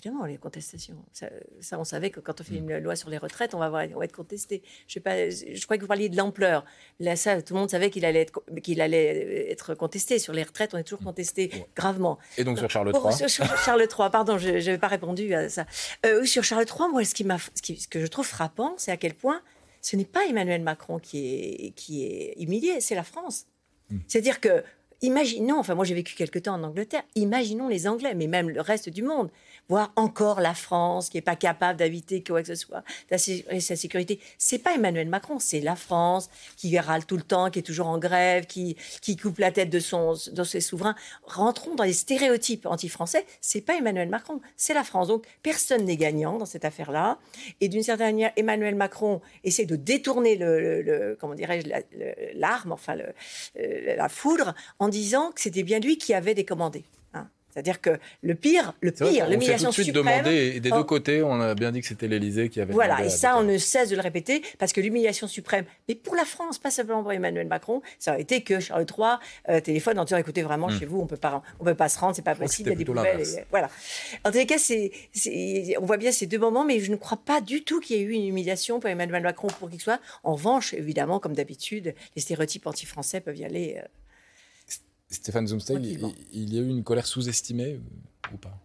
évidemment, 0.00 0.24
les 0.24 0.38
contestations. 0.38 0.96
Ça, 1.12 1.78
on 1.78 1.84
savait 1.84 2.10
que 2.10 2.20
quand 2.20 2.40
on 2.40 2.44
fait 2.44 2.60
mm. 2.60 2.70
une 2.70 2.78
loi 2.78 2.96
sur 2.96 3.10
les 3.10 3.18
retraites, 3.18 3.54
on 3.54 3.58
va, 3.58 3.66
avoir, 3.66 3.84
on 3.94 3.98
va 3.98 4.04
être 4.04 4.16
contesté. 4.16 4.62
Je, 4.86 4.94
sais 4.94 5.00
pas, 5.00 5.28
je 5.28 5.64
crois 5.64 5.76
que 5.76 5.82
vous 5.82 5.88
parliez 5.88 6.08
de 6.08 6.16
l'ampleur. 6.16 6.64
Là, 6.98 7.16
ça, 7.16 7.40
tout 7.42 7.54
le 7.54 7.60
monde 7.60 7.70
savait 7.70 7.90
qu'il 7.90 8.04
allait, 8.04 8.22
être, 8.22 8.42
qu'il 8.62 8.80
allait 8.80 9.50
être 9.50 9.74
contesté. 9.74 10.18
Sur 10.18 10.32
les 10.32 10.42
retraites, 10.42 10.74
on 10.74 10.78
est 10.78 10.84
toujours 10.84 11.02
mm. 11.02 11.06
contesté 11.06 11.66
gravement. 11.76 12.18
Et 12.38 12.44
donc 12.44 12.58
sur 12.58 12.70
Charles 12.70 12.92
III 12.94 13.28
sur, 13.28 13.56
Charles 13.58 13.82
III, 13.82 14.10
pardon, 14.10 14.38
je 14.38 14.50
n'avais 14.50 14.78
pas 14.78 14.88
répondu 14.88 15.32
à 15.34 15.48
ça. 15.48 15.66
Euh, 16.06 16.24
sur 16.24 16.44
Charles 16.44 16.66
III, 16.66 16.88
moi, 16.90 17.04
ce, 17.04 17.14
qui 17.14 17.24
m'a, 17.24 17.38
ce, 17.38 17.88
que 17.88 18.00
je 18.00 18.06
trouve 18.06 18.26
frappant, 18.26 18.74
c'est 18.78 18.92
à 18.92 18.96
quel 18.96 19.14
point 19.14 19.40
ce 19.82 19.96
n'est 19.96 20.04
pas 20.04 20.26
Emmanuel 20.26 20.62
Macron 20.62 20.98
qui 20.98 21.26
est, 21.26 21.70
qui 21.74 22.04
est 22.04 22.34
humilié, 22.38 22.80
c'est 22.80 22.94
la 22.94 23.04
France. 23.04 23.46
Mm. 23.90 23.98
C'est-à-dire 24.08 24.40
que 24.40 24.62
Imaginons, 25.02 25.58
enfin 25.58 25.74
moi 25.74 25.86
j'ai 25.86 25.94
vécu 25.94 26.14
quelque 26.14 26.38
temps 26.38 26.54
en 26.54 26.62
Angleterre, 26.62 27.02
imaginons 27.14 27.68
les 27.68 27.88
Anglais, 27.88 28.14
mais 28.14 28.26
même 28.26 28.50
le 28.50 28.60
reste 28.60 28.90
du 28.90 29.02
monde 29.02 29.30
voir 29.70 29.92
encore 29.94 30.40
la 30.40 30.52
France 30.52 31.10
qui 31.10 31.16
n'est 31.16 31.22
pas 31.22 31.36
capable 31.36 31.78
d'habiter 31.78 32.24
quoi 32.24 32.42
que 32.42 32.48
ce 32.48 32.56
soit, 32.56 32.82
d'assurer 33.08 33.60
sa 33.60 33.76
sécurité. 33.76 34.18
C'est 34.36 34.58
pas 34.58 34.74
Emmanuel 34.74 35.08
Macron, 35.08 35.38
c'est 35.38 35.60
la 35.60 35.76
France 35.76 36.28
qui 36.56 36.76
râle 36.76 37.06
tout 37.06 37.16
le 37.16 37.22
temps, 37.22 37.50
qui 37.50 37.60
est 37.60 37.62
toujours 37.62 37.86
en 37.86 37.98
grève, 37.98 38.46
qui, 38.46 38.76
qui 39.00 39.16
coupe 39.16 39.38
la 39.38 39.52
tête 39.52 39.70
de, 39.70 39.78
son, 39.78 40.16
de 40.32 40.42
ses 40.42 40.60
souverains. 40.60 40.96
Rentrons 41.22 41.76
dans 41.76 41.84
les 41.84 41.92
stéréotypes 41.92 42.66
anti-français, 42.66 43.24
c'est 43.40 43.60
pas 43.60 43.76
Emmanuel 43.76 44.08
Macron, 44.08 44.40
c'est 44.56 44.74
la 44.74 44.82
France. 44.82 45.06
Donc 45.06 45.24
personne 45.44 45.84
n'est 45.84 45.96
gagnant 45.96 46.36
dans 46.36 46.46
cette 46.46 46.64
affaire-là. 46.64 47.18
Et 47.60 47.68
d'une 47.68 47.84
certaine 47.84 48.08
manière, 48.08 48.32
Emmanuel 48.34 48.74
Macron 48.74 49.20
essaie 49.44 49.66
de 49.66 49.76
détourner 49.76 50.34
le, 50.34 51.16
comment 51.20 51.34
dirais-je, 51.34 51.68
l'arme, 52.34 52.72
enfin 52.72 52.98
euh, 52.98 53.96
la 53.96 54.08
foudre, 54.08 54.52
en 54.80 54.88
disant 54.88 55.30
que 55.30 55.40
c'était 55.40 55.62
bien 55.62 55.78
lui 55.78 55.96
qui 55.96 56.12
avait 56.12 56.34
décommandé. 56.34 56.84
C'est-à-dire 57.52 57.80
que 57.80 57.98
le 58.22 58.34
pire, 58.34 58.74
le 58.80 58.92
pire, 58.92 59.28
l'humiliation 59.28 59.72
suprême. 59.72 59.94
demandé, 59.94 60.52
et 60.56 60.60
des 60.60 60.70
deux 60.70 60.84
côtés, 60.84 61.22
on 61.22 61.40
a 61.40 61.54
bien 61.54 61.72
dit 61.72 61.80
que 61.80 61.86
c'était 61.86 62.08
l'Élysée 62.08 62.48
qui 62.48 62.60
avait. 62.60 62.72
Voilà, 62.72 63.04
et 63.04 63.10
ça, 63.10 63.36
on 63.36 63.42
ne 63.42 63.58
cesse 63.58 63.90
de 63.90 63.96
le 63.96 64.02
répéter, 64.02 64.42
parce 64.58 64.72
que 64.72 64.80
l'humiliation 64.80 65.26
suprême, 65.26 65.64
mais 65.88 65.94
pour 65.94 66.14
la 66.14 66.24
France, 66.24 66.58
pas 66.58 66.70
simplement 66.70 67.02
pour 67.02 67.12
Emmanuel 67.12 67.46
Macron, 67.46 67.82
ça 67.98 68.12
aurait 68.12 68.22
été 68.22 68.42
que 68.42 68.60
Charles 68.60 68.86
III 68.86 69.16
euh, 69.48 69.60
téléphone 69.60 69.98
en 69.98 70.04
disant 70.04 70.18
écoutez, 70.18 70.42
vraiment, 70.42 70.68
hmm. 70.68 70.78
chez 70.78 70.86
vous, 70.86 71.00
on 71.00 71.06
peut 71.06 71.16
pas, 71.16 71.42
on 71.58 71.64
peut 71.64 71.74
pas 71.74 71.88
se 71.88 71.98
rendre, 71.98 72.14
c'est 72.14 72.22
pas 72.22 72.34
possible, 72.34 72.70
il 72.70 72.72
y 72.72 72.76
a 72.76 72.78
des 72.78 72.84
poubelles. 72.84 73.24
voilà. 73.50 73.68
En 74.24 74.30
tous 74.30 74.38
les 74.38 74.46
cas, 74.46 74.58
c'est, 74.58 74.92
on 75.80 75.84
voit 75.84 75.96
bien 75.96 76.12
ces 76.12 76.26
deux 76.26 76.38
moments, 76.38 76.64
mais 76.64 76.80
je 76.80 76.90
ne 76.90 76.96
crois 76.96 77.18
pas 77.18 77.40
du 77.40 77.64
tout 77.64 77.80
qu'il 77.80 77.96
y 77.96 78.00
ait 78.00 78.02
eu 78.02 78.12
une 78.12 78.26
humiliation 78.26 78.80
pour 78.80 78.88
Emmanuel 78.88 79.22
Macron 79.22 79.48
pour 79.58 79.70
qu'il 79.70 79.80
soit. 79.80 80.00
En 80.22 80.34
revanche, 80.34 80.74
évidemment, 80.74 81.18
comme 81.18 81.34
d'habitude, 81.34 81.94
les 82.14 82.22
stéréotypes 82.22 82.66
anti-français 82.66 83.20
peuvent 83.20 83.36
y 83.36 83.44
aller. 83.44 83.76
Euh, 83.78 83.86
Stéphane 85.10 85.46
Zumstein, 85.48 85.82
il, 85.82 86.54
y 86.54 86.58
a 86.58 86.62
eu 86.62 86.68
une 86.68 86.84
colère 86.84 87.06
sous-estimée 87.06 87.74
euh, 87.74 88.34
ou 88.34 88.36
pas 88.36 88.56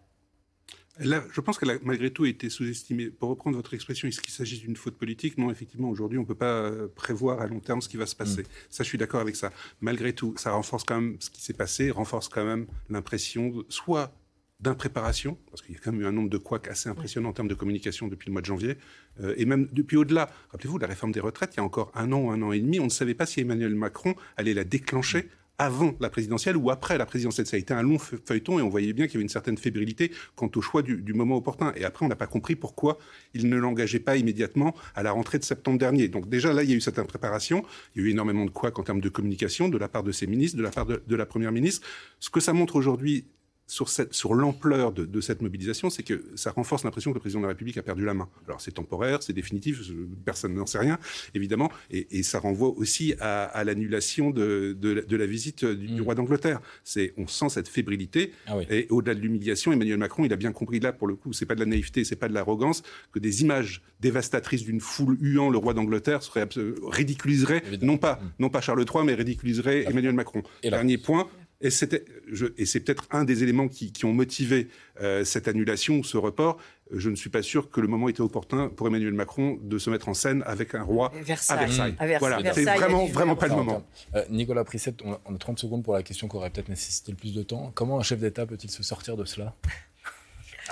Là, 0.99 1.25
je 1.33 1.41
pense 1.41 1.57
qu'elle 1.57 1.71
a 1.71 1.77
malgré 1.83 2.09
tout 2.09 2.25
été 2.25 2.49
sous-estimée. 2.49 3.07
Pour 3.07 3.29
reprendre 3.29 3.57
votre 3.57 3.73
expression, 3.73 4.07
est-ce 4.07 4.21
qu'il 4.21 4.31
s'agit 4.31 4.59
d'une 4.59 4.77
faute 4.77 4.95
politique? 4.95 5.37
Non, 5.37 5.51
effectivement, 5.51 5.89
aujourd'hui, 5.89 6.17
on 6.17 6.21
ne 6.21 6.27
peut 6.27 6.35
pas 6.35 6.61
euh, 6.61 6.87
prévoir 6.87 7.41
à 7.41 7.47
long 7.47 7.59
terme 7.59 7.81
ce 7.81 7.89
qui 7.89 7.97
va 7.97 8.05
se 8.05 8.15
passer. 8.15 8.43
Mm. 8.43 8.47
Ça, 8.69 8.83
je 8.83 8.89
suis 8.89 8.97
d'accord 8.97 9.19
avec 9.19 9.35
ça. 9.35 9.51
Malgré 9.81 10.13
tout, 10.13 10.35
ça 10.37 10.51
renforce 10.51 10.85
quand 10.85 11.01
même 11.01 11.17
ce 11.19 11.29
qui 11.29 11.41
s'est 11.41 11.53
passé, 11.53 11.91
renforce 11.91 12.29
quand 12.29 12.45
même 12.45 12.67
l'impression, 12.89 13.65
soit 13.67 14.13
d'impréparation, 14.61 15.37
parce 15.49 15.61
qu'il 15.61 15.75
y 15.75 15.77
a 15.77 15.81
quand 15.81 15.91
même 15.91 16.01
eu 16.01 16.05
un 16.05 16.13
nombre 16.13 16.29
de 16.29 16.37
couacs 16.37 16.69
assez 16.69 16.87
impressionnant 16.87 17.29
en 17.29 17.33
termes 17.33 17.49
de 17.49 17.55
communication 17.55 18.07
depuis 18.07 18.27
le 18.27 18.31
mois 18.31 18.41
de 18.41 18.45
janvier, 18.45 18.77
euh, 19.19 19.33
et 19.35 19.43
même 19.43 19.67
depuis 19.73 19.97
au-delà. 19.97 20.31
Rappelez-vous, 20.51 20.77
la 20.77 20.87
réforme 20.87 21.11
des 21.11 21.19
retraites, 21.19 21.55
il 21.55 21.57
y 21.57 21.59
a 21.59 21.63
encore 21.63 21.91
un 21.93 22.13
an, 22.13 22.31
un 22.31 22.41
an 22.41 22.53
et 22.53 22.61
demi, 22.61 22.79
on 22.79 22.85
ne 22.85 22.89
savait 22.89 23.15
pas 23.15 23.25
si 23.25 23.41
Emmanuel 23.41 23.75
Macron 23.75 24.15
allait 24.37 24.53
la 24.53 24.63
déclencher 24.63 25.29
avant 25.57 25.95
la 25.99 26.09
présidentielle 26.09 26.57
ou 26.57 26.69
après 26.69 26.97
la 26.97 27.05
présidentielle. 27.05 27.47
Ça 27.47 27.55
a 27.55 27.59
été 27.59 27.73
un 27.73 27.81
long 27.81 27.97
feuilleton 27.97 28.59
et 28.59 28.61
on 28.61 28.69
voyait 28.69 28.93
bien 28.93 29.05
qu'il 29.05 29.15
y 29.15 29.17
avait 29.17 29.23
une 29.23 29.29
certaine 29.29 29.57
fébrilité 29.57 30.11
quant 30.35 30.49
au 30.55 30.61
choix 30.61 30.81
du, 30.81 31.13
moment 31.13 31.37
opportun. 31.37 31.73
Et 31.75 31.85
après, 31.85 32.05
on 32.05 32.09
n'a 32.09 32.15
pas 32.15 32.27
compris 32.27 32.55
pourquoi 32.55 32.97
il 33.33 33.49
ne 33.49 33.57
l'engageait 33.57 33.99
pas 33.99 34.17
immédiatement 34.17 34.75
à 34.95 35.03
la 35.03 35.11
rentrée 35.11 35.39
de 35.39 35.43
septembre 35.43 35.79
dernier. 35.79 36.07
Donc 36.07 36.29
déjà, 36.29 36.53
là, 36.53 36.63
il 36.63 36.69
y 36.69 36.73
a 36.73 36.75
eu 36.75 36.81
cette 36.81 36.99
impréparation. 36.99 37.63
Il 37.95 38.01
y 38.01 38.05
a 38.05 38.07
eu 38.07 38.11
énormément 38.11 38.45
de 38.45 38.49
quoi 38.49 38.71
en 38.77 38.83
termes 38.83 39.01
de 39.01 39.09
communication 39.09 39.69
de 39.69 39.77
la 39.77 39.87
part 39.87 40.03
de 40.03 40.11
ses 40.11 40.27
ministres, 40.27 40.57
de 40.57 40.63
la 40.63 40.71
part 40.71 40.85
de 40.85 41.15
la 41.15 41.25
Première 41.25 41.51
ministre. 41.51 41.87
Ce 42.19 42.29
que 42.29 42.39
ça 42.39 42.53
montre 42.53 42.75
aujourd'hui, 42.75 43.25
sur, 43.67 43.89
sur 43.89 44.33
l'ampleur 44.35 44.91
de, 44.91 45.21
cette 45.21 45.41
mobilisation, 45.41 45.89
c'est 45.89 46.03
que 46.03 46.23
ça 46.35 46.51
renforce 46.51 46.83
l'impression 46.83 47.11
que 47.11 47.15
le 47.15 47.19
président 47.19 47.39
de 47.39 47.45
la 47.45 47.49
République 47.49 47.77
a 47.77 47.83
perdu 47.83 48.05
la 48.05 48.13
main. 48.13 48.29
Alors 48.47 48.61
c'est 48.61 48.71
temporaire, 48.71 49.23
c'est 49.23 49.33
définitif, 49.33 49.81
personne 50.23 50.53
n'en 50.53 50.65
sait 50.65 50.77
rien, 50.77 50.99
évidemment, 51.33 51.71
et, 51.89 52.23
ça 52.23 52.39
renvoie 52.39 52.69
aussi 52.69 53.13
à, 53.19 53.63
l'annulation 53.63 54.31
de, 54.31 54.75
de, 54.79 55.15
la 55.15 55.25
visite 55.25 55.65
du, 55.65 56.01
mm. 56.01 56.03
roi 56.03 56.15
d'Angleterre. 56.15 56.59
C'est, 56.83 57.13
on 57.17 57.27
sent 57.27 57.49
cette 57.49 57.67
fébrilité, 57.67 58.31
ah 58.47 58.57
et 58.69 58.87
au-delà 58.89 59.15
de 59.15 59.19
l'humiliation, 59.19 59.71
Emmanuel 59.71 59.97
Macron, 59.97 60.25
il 60.25 60.33
a 60.33 60.35
bien 60.35 60.51
compris 60.51 60.79
là, 60.79 60.91
pour 60.91 61.07
le 61.07 61.15
coup, 61.15 61.33
c'est 61.33 61.45
pas 61.45 61.55
de 61.55 61.59
la 61.59 61.65
naïveté, 61.65 62.03
c'est 62.03 62.15
pas 62.15 62.27
de 62.27 62.33
l'arrogance, 62.33 62.83
que 63.11 63.19
des 63.19 63.41
images 63.41 63.81
dévastatrices 63.99 64.63
d'une 64.63 64.79
foule 64.79 65.17
huant 65.21 65.49
le 65.49 65.57
roi 65.57 65.73
d'Angleterre 65.73 66.21
seraient, 66.23 66.47
ridiculiseraient, 66.87 67.63
non 67.81 67.97
pas, 67.97 68.15
mm. 68.15 68.31
non 68.39 68.49
pas 68.49 68.61
Charles 68.61 68.85
III, 68.85 69.05
mais 69.05 69.15
ridiculiseraient 69.15 69.85
Emmanuel 69.85 70.13
Macron. 70.13 70.43
Dernier 70.63 70.97
point, 70.97 71.27
et, 71.61 71.69
c'est 71.69 71.87
peut-être 71.87 73.07
un 73.11 73.23
des 73.23 73.43
éléments 73.43 73.67
qui, 73.67 73.91
ont 74.03 74.13
motivé 74.13 74.67
euh, 75.01 75.23
cette 75.23 75.47
annulation, 75.47 76.03
ce 76.03 76.17
report. 76.17 76.57
Je 76.91 77.09
ne 77.09 77.15
suis 77.15 77.29
pas 77.29 77.41
sûr 77.41 77.69
que 77.71 77.81
le 77.81 77.87
moment 77.87 78.09
était 78.09 78.21
opportun 78.21 78.69
pour 78.69 78.87
Emmanuel 78.87 79.13
Macron 79.13 79.57
de 79.61 79.77
se 79.77 79.89
mettre 79.89 80.09
en 80.09 80.13
scène 80.13 80.43
avec 80.45 80.75
un 80.75 80.83
roi 80.83 81.11
à 81.15 81.21
Versailles. 81.21 81.95
Voilà, 82.19 82.53
c'est 82.53 82.63
vraiment, 82.63 83.05
vraiment 83.07 83.35
pas 83.35 83.47
le 83.47 83.55
moment. 83.55 83.83
Euh, 84.15 84.23
Nicolas 84.29 84.63
Prisset, 84.63 84.95
on 85.03 85.13
a, 85.13 85.37
30 85.37 85.57
secondes 85.57 85.83
pour 85.83 85.93
la 85.93 86.03
question 86.03 86.27
qui 86.27 86.35
aurait 86.35 86.49
peut-être 86.49 86.69
nécessité 86.69 87.11
le 87.11 87.17
plus 87.17 87.33
de 87.33 87.41
temps. 87.41 87.71
Comment 87.73 87.99
un 87.99 88.03
chef 88.03 88.19
d'État 88.19 88.45
peut-il 88.45 88.69
se 88.69 88.83
sortir 88.83 89.17
de 89.17 89.25
cela? 89.25 89.55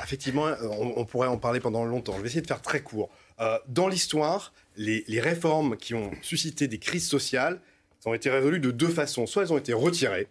Effectivement, 0.03 0.47
on, 0.61 1.05
pourrait 1.05 1.27
en 1.27 1.37
parler 1.37 1.59
pendant 1.59 1.85
longtemps. 1.85 2.13
Je 2.17 2.21
vais 2.21 2.27
essayer 2.27 2.41
de 2.41 2.47
faire 2.47 2.61
très 2.61 2.81
court. 2.81 3.09
Euh, 3.39 3.57
dans 3.67 3.87
l'histoire, 3.87 4.53
les, 4.75 5.03
les 5.07 5.19
réformes 5.19 5.77
qui 5.77 5.93
ont 5.93 6.11
suscité 6.21 6.67
des 6.67 6.79
crises 6.79 7.07
sociales 7.07 7.61
ont 8.05 8.13
été 8.13 8.29
résolues 8.29 8.59
de 8.59 8.71
deux 8.71 8.89
façons. 8.89 9.25
Soit 9.25 9.43
elles 9.43 9.53
ont 9.53 9.57
été 9.57 9.73
retirées, 9.73 10.27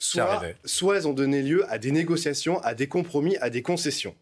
soit, 0.00 0.96
elles 0.96 1.06
ont 1.06 1.12
donné 1.12 1.42
lieu 1.42 1.64
à 1.70 1.78
des 1.78 1.92
négociations, 1.92 2.60
à 2.62 2.74
des 2.74 2.88
compromis, 2.88 3.36
à 3.36 3.50
des 3.50 3.62
concessions. 3.62 4.14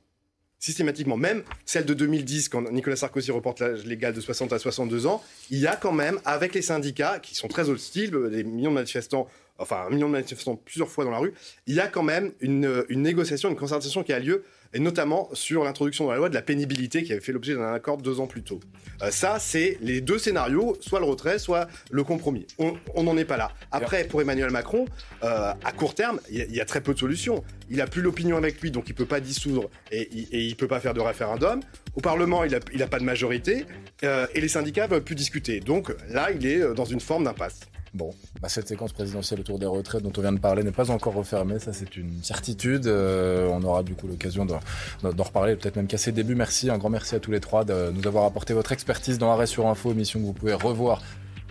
systématiquement, 0.61 1.17
même 1.17 1.45
celle 1.65 1.85
de 1.85 1.95
2010, 1.95 2.49
quand 2.49 2.71
Nicolas 2.73 2.97
Sarkozy 2.97 3.31
reporte 3.31 3.61
l'âge 3.61 3.85
légal 3.87 4.13
de 4.13 4.21
60 4.21 4.53
à 4.53 4.59
62 4.59 5.07
ans, 5.07 5.23
il 5.51 5.59
y 5.59 5.69
a 5.69 5.77
quand 5.77 5.93
même, 5.93 6.21
avec 6.25 6.53
les 6.53 6.63
syndicats, 6.63 7.21
qui 7.21 7.37
sont 7.37 7.47
très 7.47 7.69
hostiles, 7.69 8.13
des 8.31 8.43
millions 8.43 8.71
de 8.71 8.75
manifestants, 8.75 9.29
enfin 9.59 9.85
un 9.87 9.91
million 9.91 10.09
de 10.09 10.13
manifestants 10.13 10.57
plusieurs 10.57 10.89
fois 10.89 11.05
dans 11.05 11.13
la 11.13 11.19
rue, 11.19 11.33
il 11.69 11.75
y 11.75 11.81
a 11.81 11.87
quand 11.87 12.03
même 12.03 12.33
une, 12.41 12.85
une 12.89 13.03
négociation, 13.03 13.49
une 13.49 13.57
concertation 13.57 14.03
qui 14.03 14.13
a 14.13 14.19
lieu 14.19 14.45
et 14.75 14.81
notamment 14.81 15.29
sur 15.33 15.65
l'introduction 15.65 16.05
dans 16.05 16.13
la 16.13 16.19
loi 16.19 16.29
de 16.29 16.35
la 16.35 16.43
pénibilité 16.43 17.03
qui 17.03 17.13
avait 17.13 17.21
fait 17.21 17.33
l'objet 17.33 17.55
d'un 17.55 17.73
accord 17.73 17.99
deux 17.99 18.21
ans 18.21 18.27
plus 18.27 18.43
tôt. 18.43 18.61
Euh, 19.03 19.11
ça, 19.11 19.39
c'est 19.39 19.79
les 19.81 20.01
deux 20.01 20.19
scénarios, 20.19 20.77
soit 20.81 21.01
le 21.01 21.07
retrait, 21.07 21.39
soit 21.39 21.69
le 21.91 22.05
compromis. 22.05 22.47
On 22.59 23.03
n'en 23.03 23.17
est 23.17 23.25
pas 23.25 23.37
là. 23.37 23.53
Après, 23.71 24.05
pour 24.05 24.21
Emmanuel 24.21 24.51
Macron, 24.51 24.87
euh, 25.23 25.53
à 25.65 25.73
court 25.73 25.95
terme, 25.95 26.21
il 26.31 26.55
y, 26.55 26.61
a 26.61 26.65
très 26.65 26.81
peu 26.81 26.95
de 26.95 26.99
solutions. 26.99 27.43
Il 27.71 27.79
n'a 27.79 27.87
plus 27.87 28.03
l'opinion 28.03 28.37
avec 28.37 28.61
lui, 28.61 28.71
donc 28.71 28.85
il 28.89 28.93
ne 28.93 28.97
peut 28.97 29.07
pas 29.07 29.21
dissoudre 29.21 29.71
et, 29.91 30.09
il 30.13 30.51
ne 30.51 30.55
peut 30.55 30.69
pas 30.69 30.81
faire 30.81 30.95
de 30.95 31.01
référendum. 31.01 31.61
Au 31.95 32.01
Parlement, 32.01 32.45
il 32.45 32.51
n'a 32.51 32.85
a 32.85 32.89
pas 32.89 32.99
de 32.99 33.05
majorité 33.05 33.67
euh, 34.05 34.27
et 34.35 34.41
les 34.41 34.49
syndicats 34.49 34.87
ne 34.87 34.95
veulent 34.95 35.05
plus 35.05 35.15
discuter. 35.15 35.61
Donc 35.61 35.95
là, 36.11 36.31
il 36.31 36.47
est 36.47 36.75
dans 36.75 36.85
une 36.85 37.01
forme 37.01 37.25
d'impasse. 37.25 37.61
Bon, 37.99 38.15
bah 38.41 38.49
cette 38.49 38.69
séquence 38.69 38.93
présidentielle 38.93 39.41
autour 39.41 39.59
des 39.59 39.67
retraites 39.67 40.05
dont 40.05 40.13
on 40.17 40.21
vient 40.21 40.33
de 40.33 40.39
parler 40.39 40.63
n'est 40.63 40.71
pas 40.71 40.93
encore 40.93 41.15
refermée, 41.15 41.59
ça 41.59 41.73
c'est 41.73 41.97
une 41.97 42.23
certitude. 42.23 42.87
Euh, 42.87 43.49
on 43.51 43.61
aura 43.65 43.83
du 43.83 43.95
coup 43.95 44.07
l'occasion 44.07 44.47
d'en 44.47 44.61
reparler, 45.03 45.57
peut-être 45.57 45.75
même 45.75 45.89
qu'à 45.89 45.99
ses 45.99 46.13
débuts. 46.13 46.37
Merci, 46.37 46.71
un 46.71 46.79
grand 46.79 46.91
merci 46.91 47.17
à 47.17 47.19
tous 47.19 47.33
les 47.33 47.41
trois 47.41 47.65
de 47.65 47.91
nous 47.91 48.07
avoir 48.07 48.25
apporté 48.25 48.55
votre 48.55 48.71
expertise 48.71 49.19
dans 49.19 49.33
Arrêt 49.33 49.49
sur 49.49 49.67
Info, 49.67 49.91
émission 49.91 50.21
que 50.21 50.27
vous 50.27 50.33
pouvez 50.33 50.55
revoir 50.55 51.03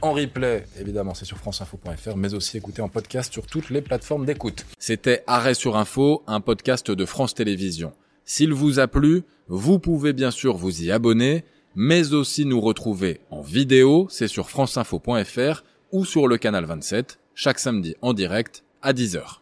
en 0.01 0.13
replay, 0.13 0.63
évidemment, 0.79 1.15
c'est 1.15 1.25
sur 1.25 1.37
franceinfo.fr, 1.37 2.15
mais 2.15 2.33
aussi 2.33 2.55
écouter 2.55 2.81
en 2.81 2.87
podcast 2.87 3.33
sur 3.33 3.45
toutes 3.47 3.69
les 3.69 3.81
plateformes 3.81 4.25
d'écoute. 4.25 4.65
C'était 4.77 5.23
Arrêt 5.27 5.55
sur 5.55 5.75
Info, 5.75 6.23
un 6.27 6.39
podcast 6.39 6.91
de 6.91 7.05
France 7.05 7.33
Télévisions. 7.33 7.91
S'il 8.23 8.53
vous 8.53 8.79
a 8.79 8.87
plu, 8.87 9.23
vous 9.47 9.79
pouvez 9.79 10.13
bien 10.13 10.31
sûr 10.31 10.55
vous 10.55 10.83
y 10.83 10.91
abonner, 10.91 11.43
mais 11.75 12.13
aussi 12.13 12.45
nous 12.45 12.61
retrouver 12.61 13.21
en 13.31 13.41
vidéo, 13.41 14.07
c'est 14.09 14.27
sur 14.27 14.49
franceinfo.fr 14.49 15.63
ou 15.91 16.05
sur 16.05 16.27
le 16.27 16.37
canal 16.37 16.65
27, 16.65 17.19
chaque 17.33 17.59
samedi 17.59 17.95
en 18.01 18.13
direct 18.13 18.63
à 18.81 18.93
10h. 18.93 19.39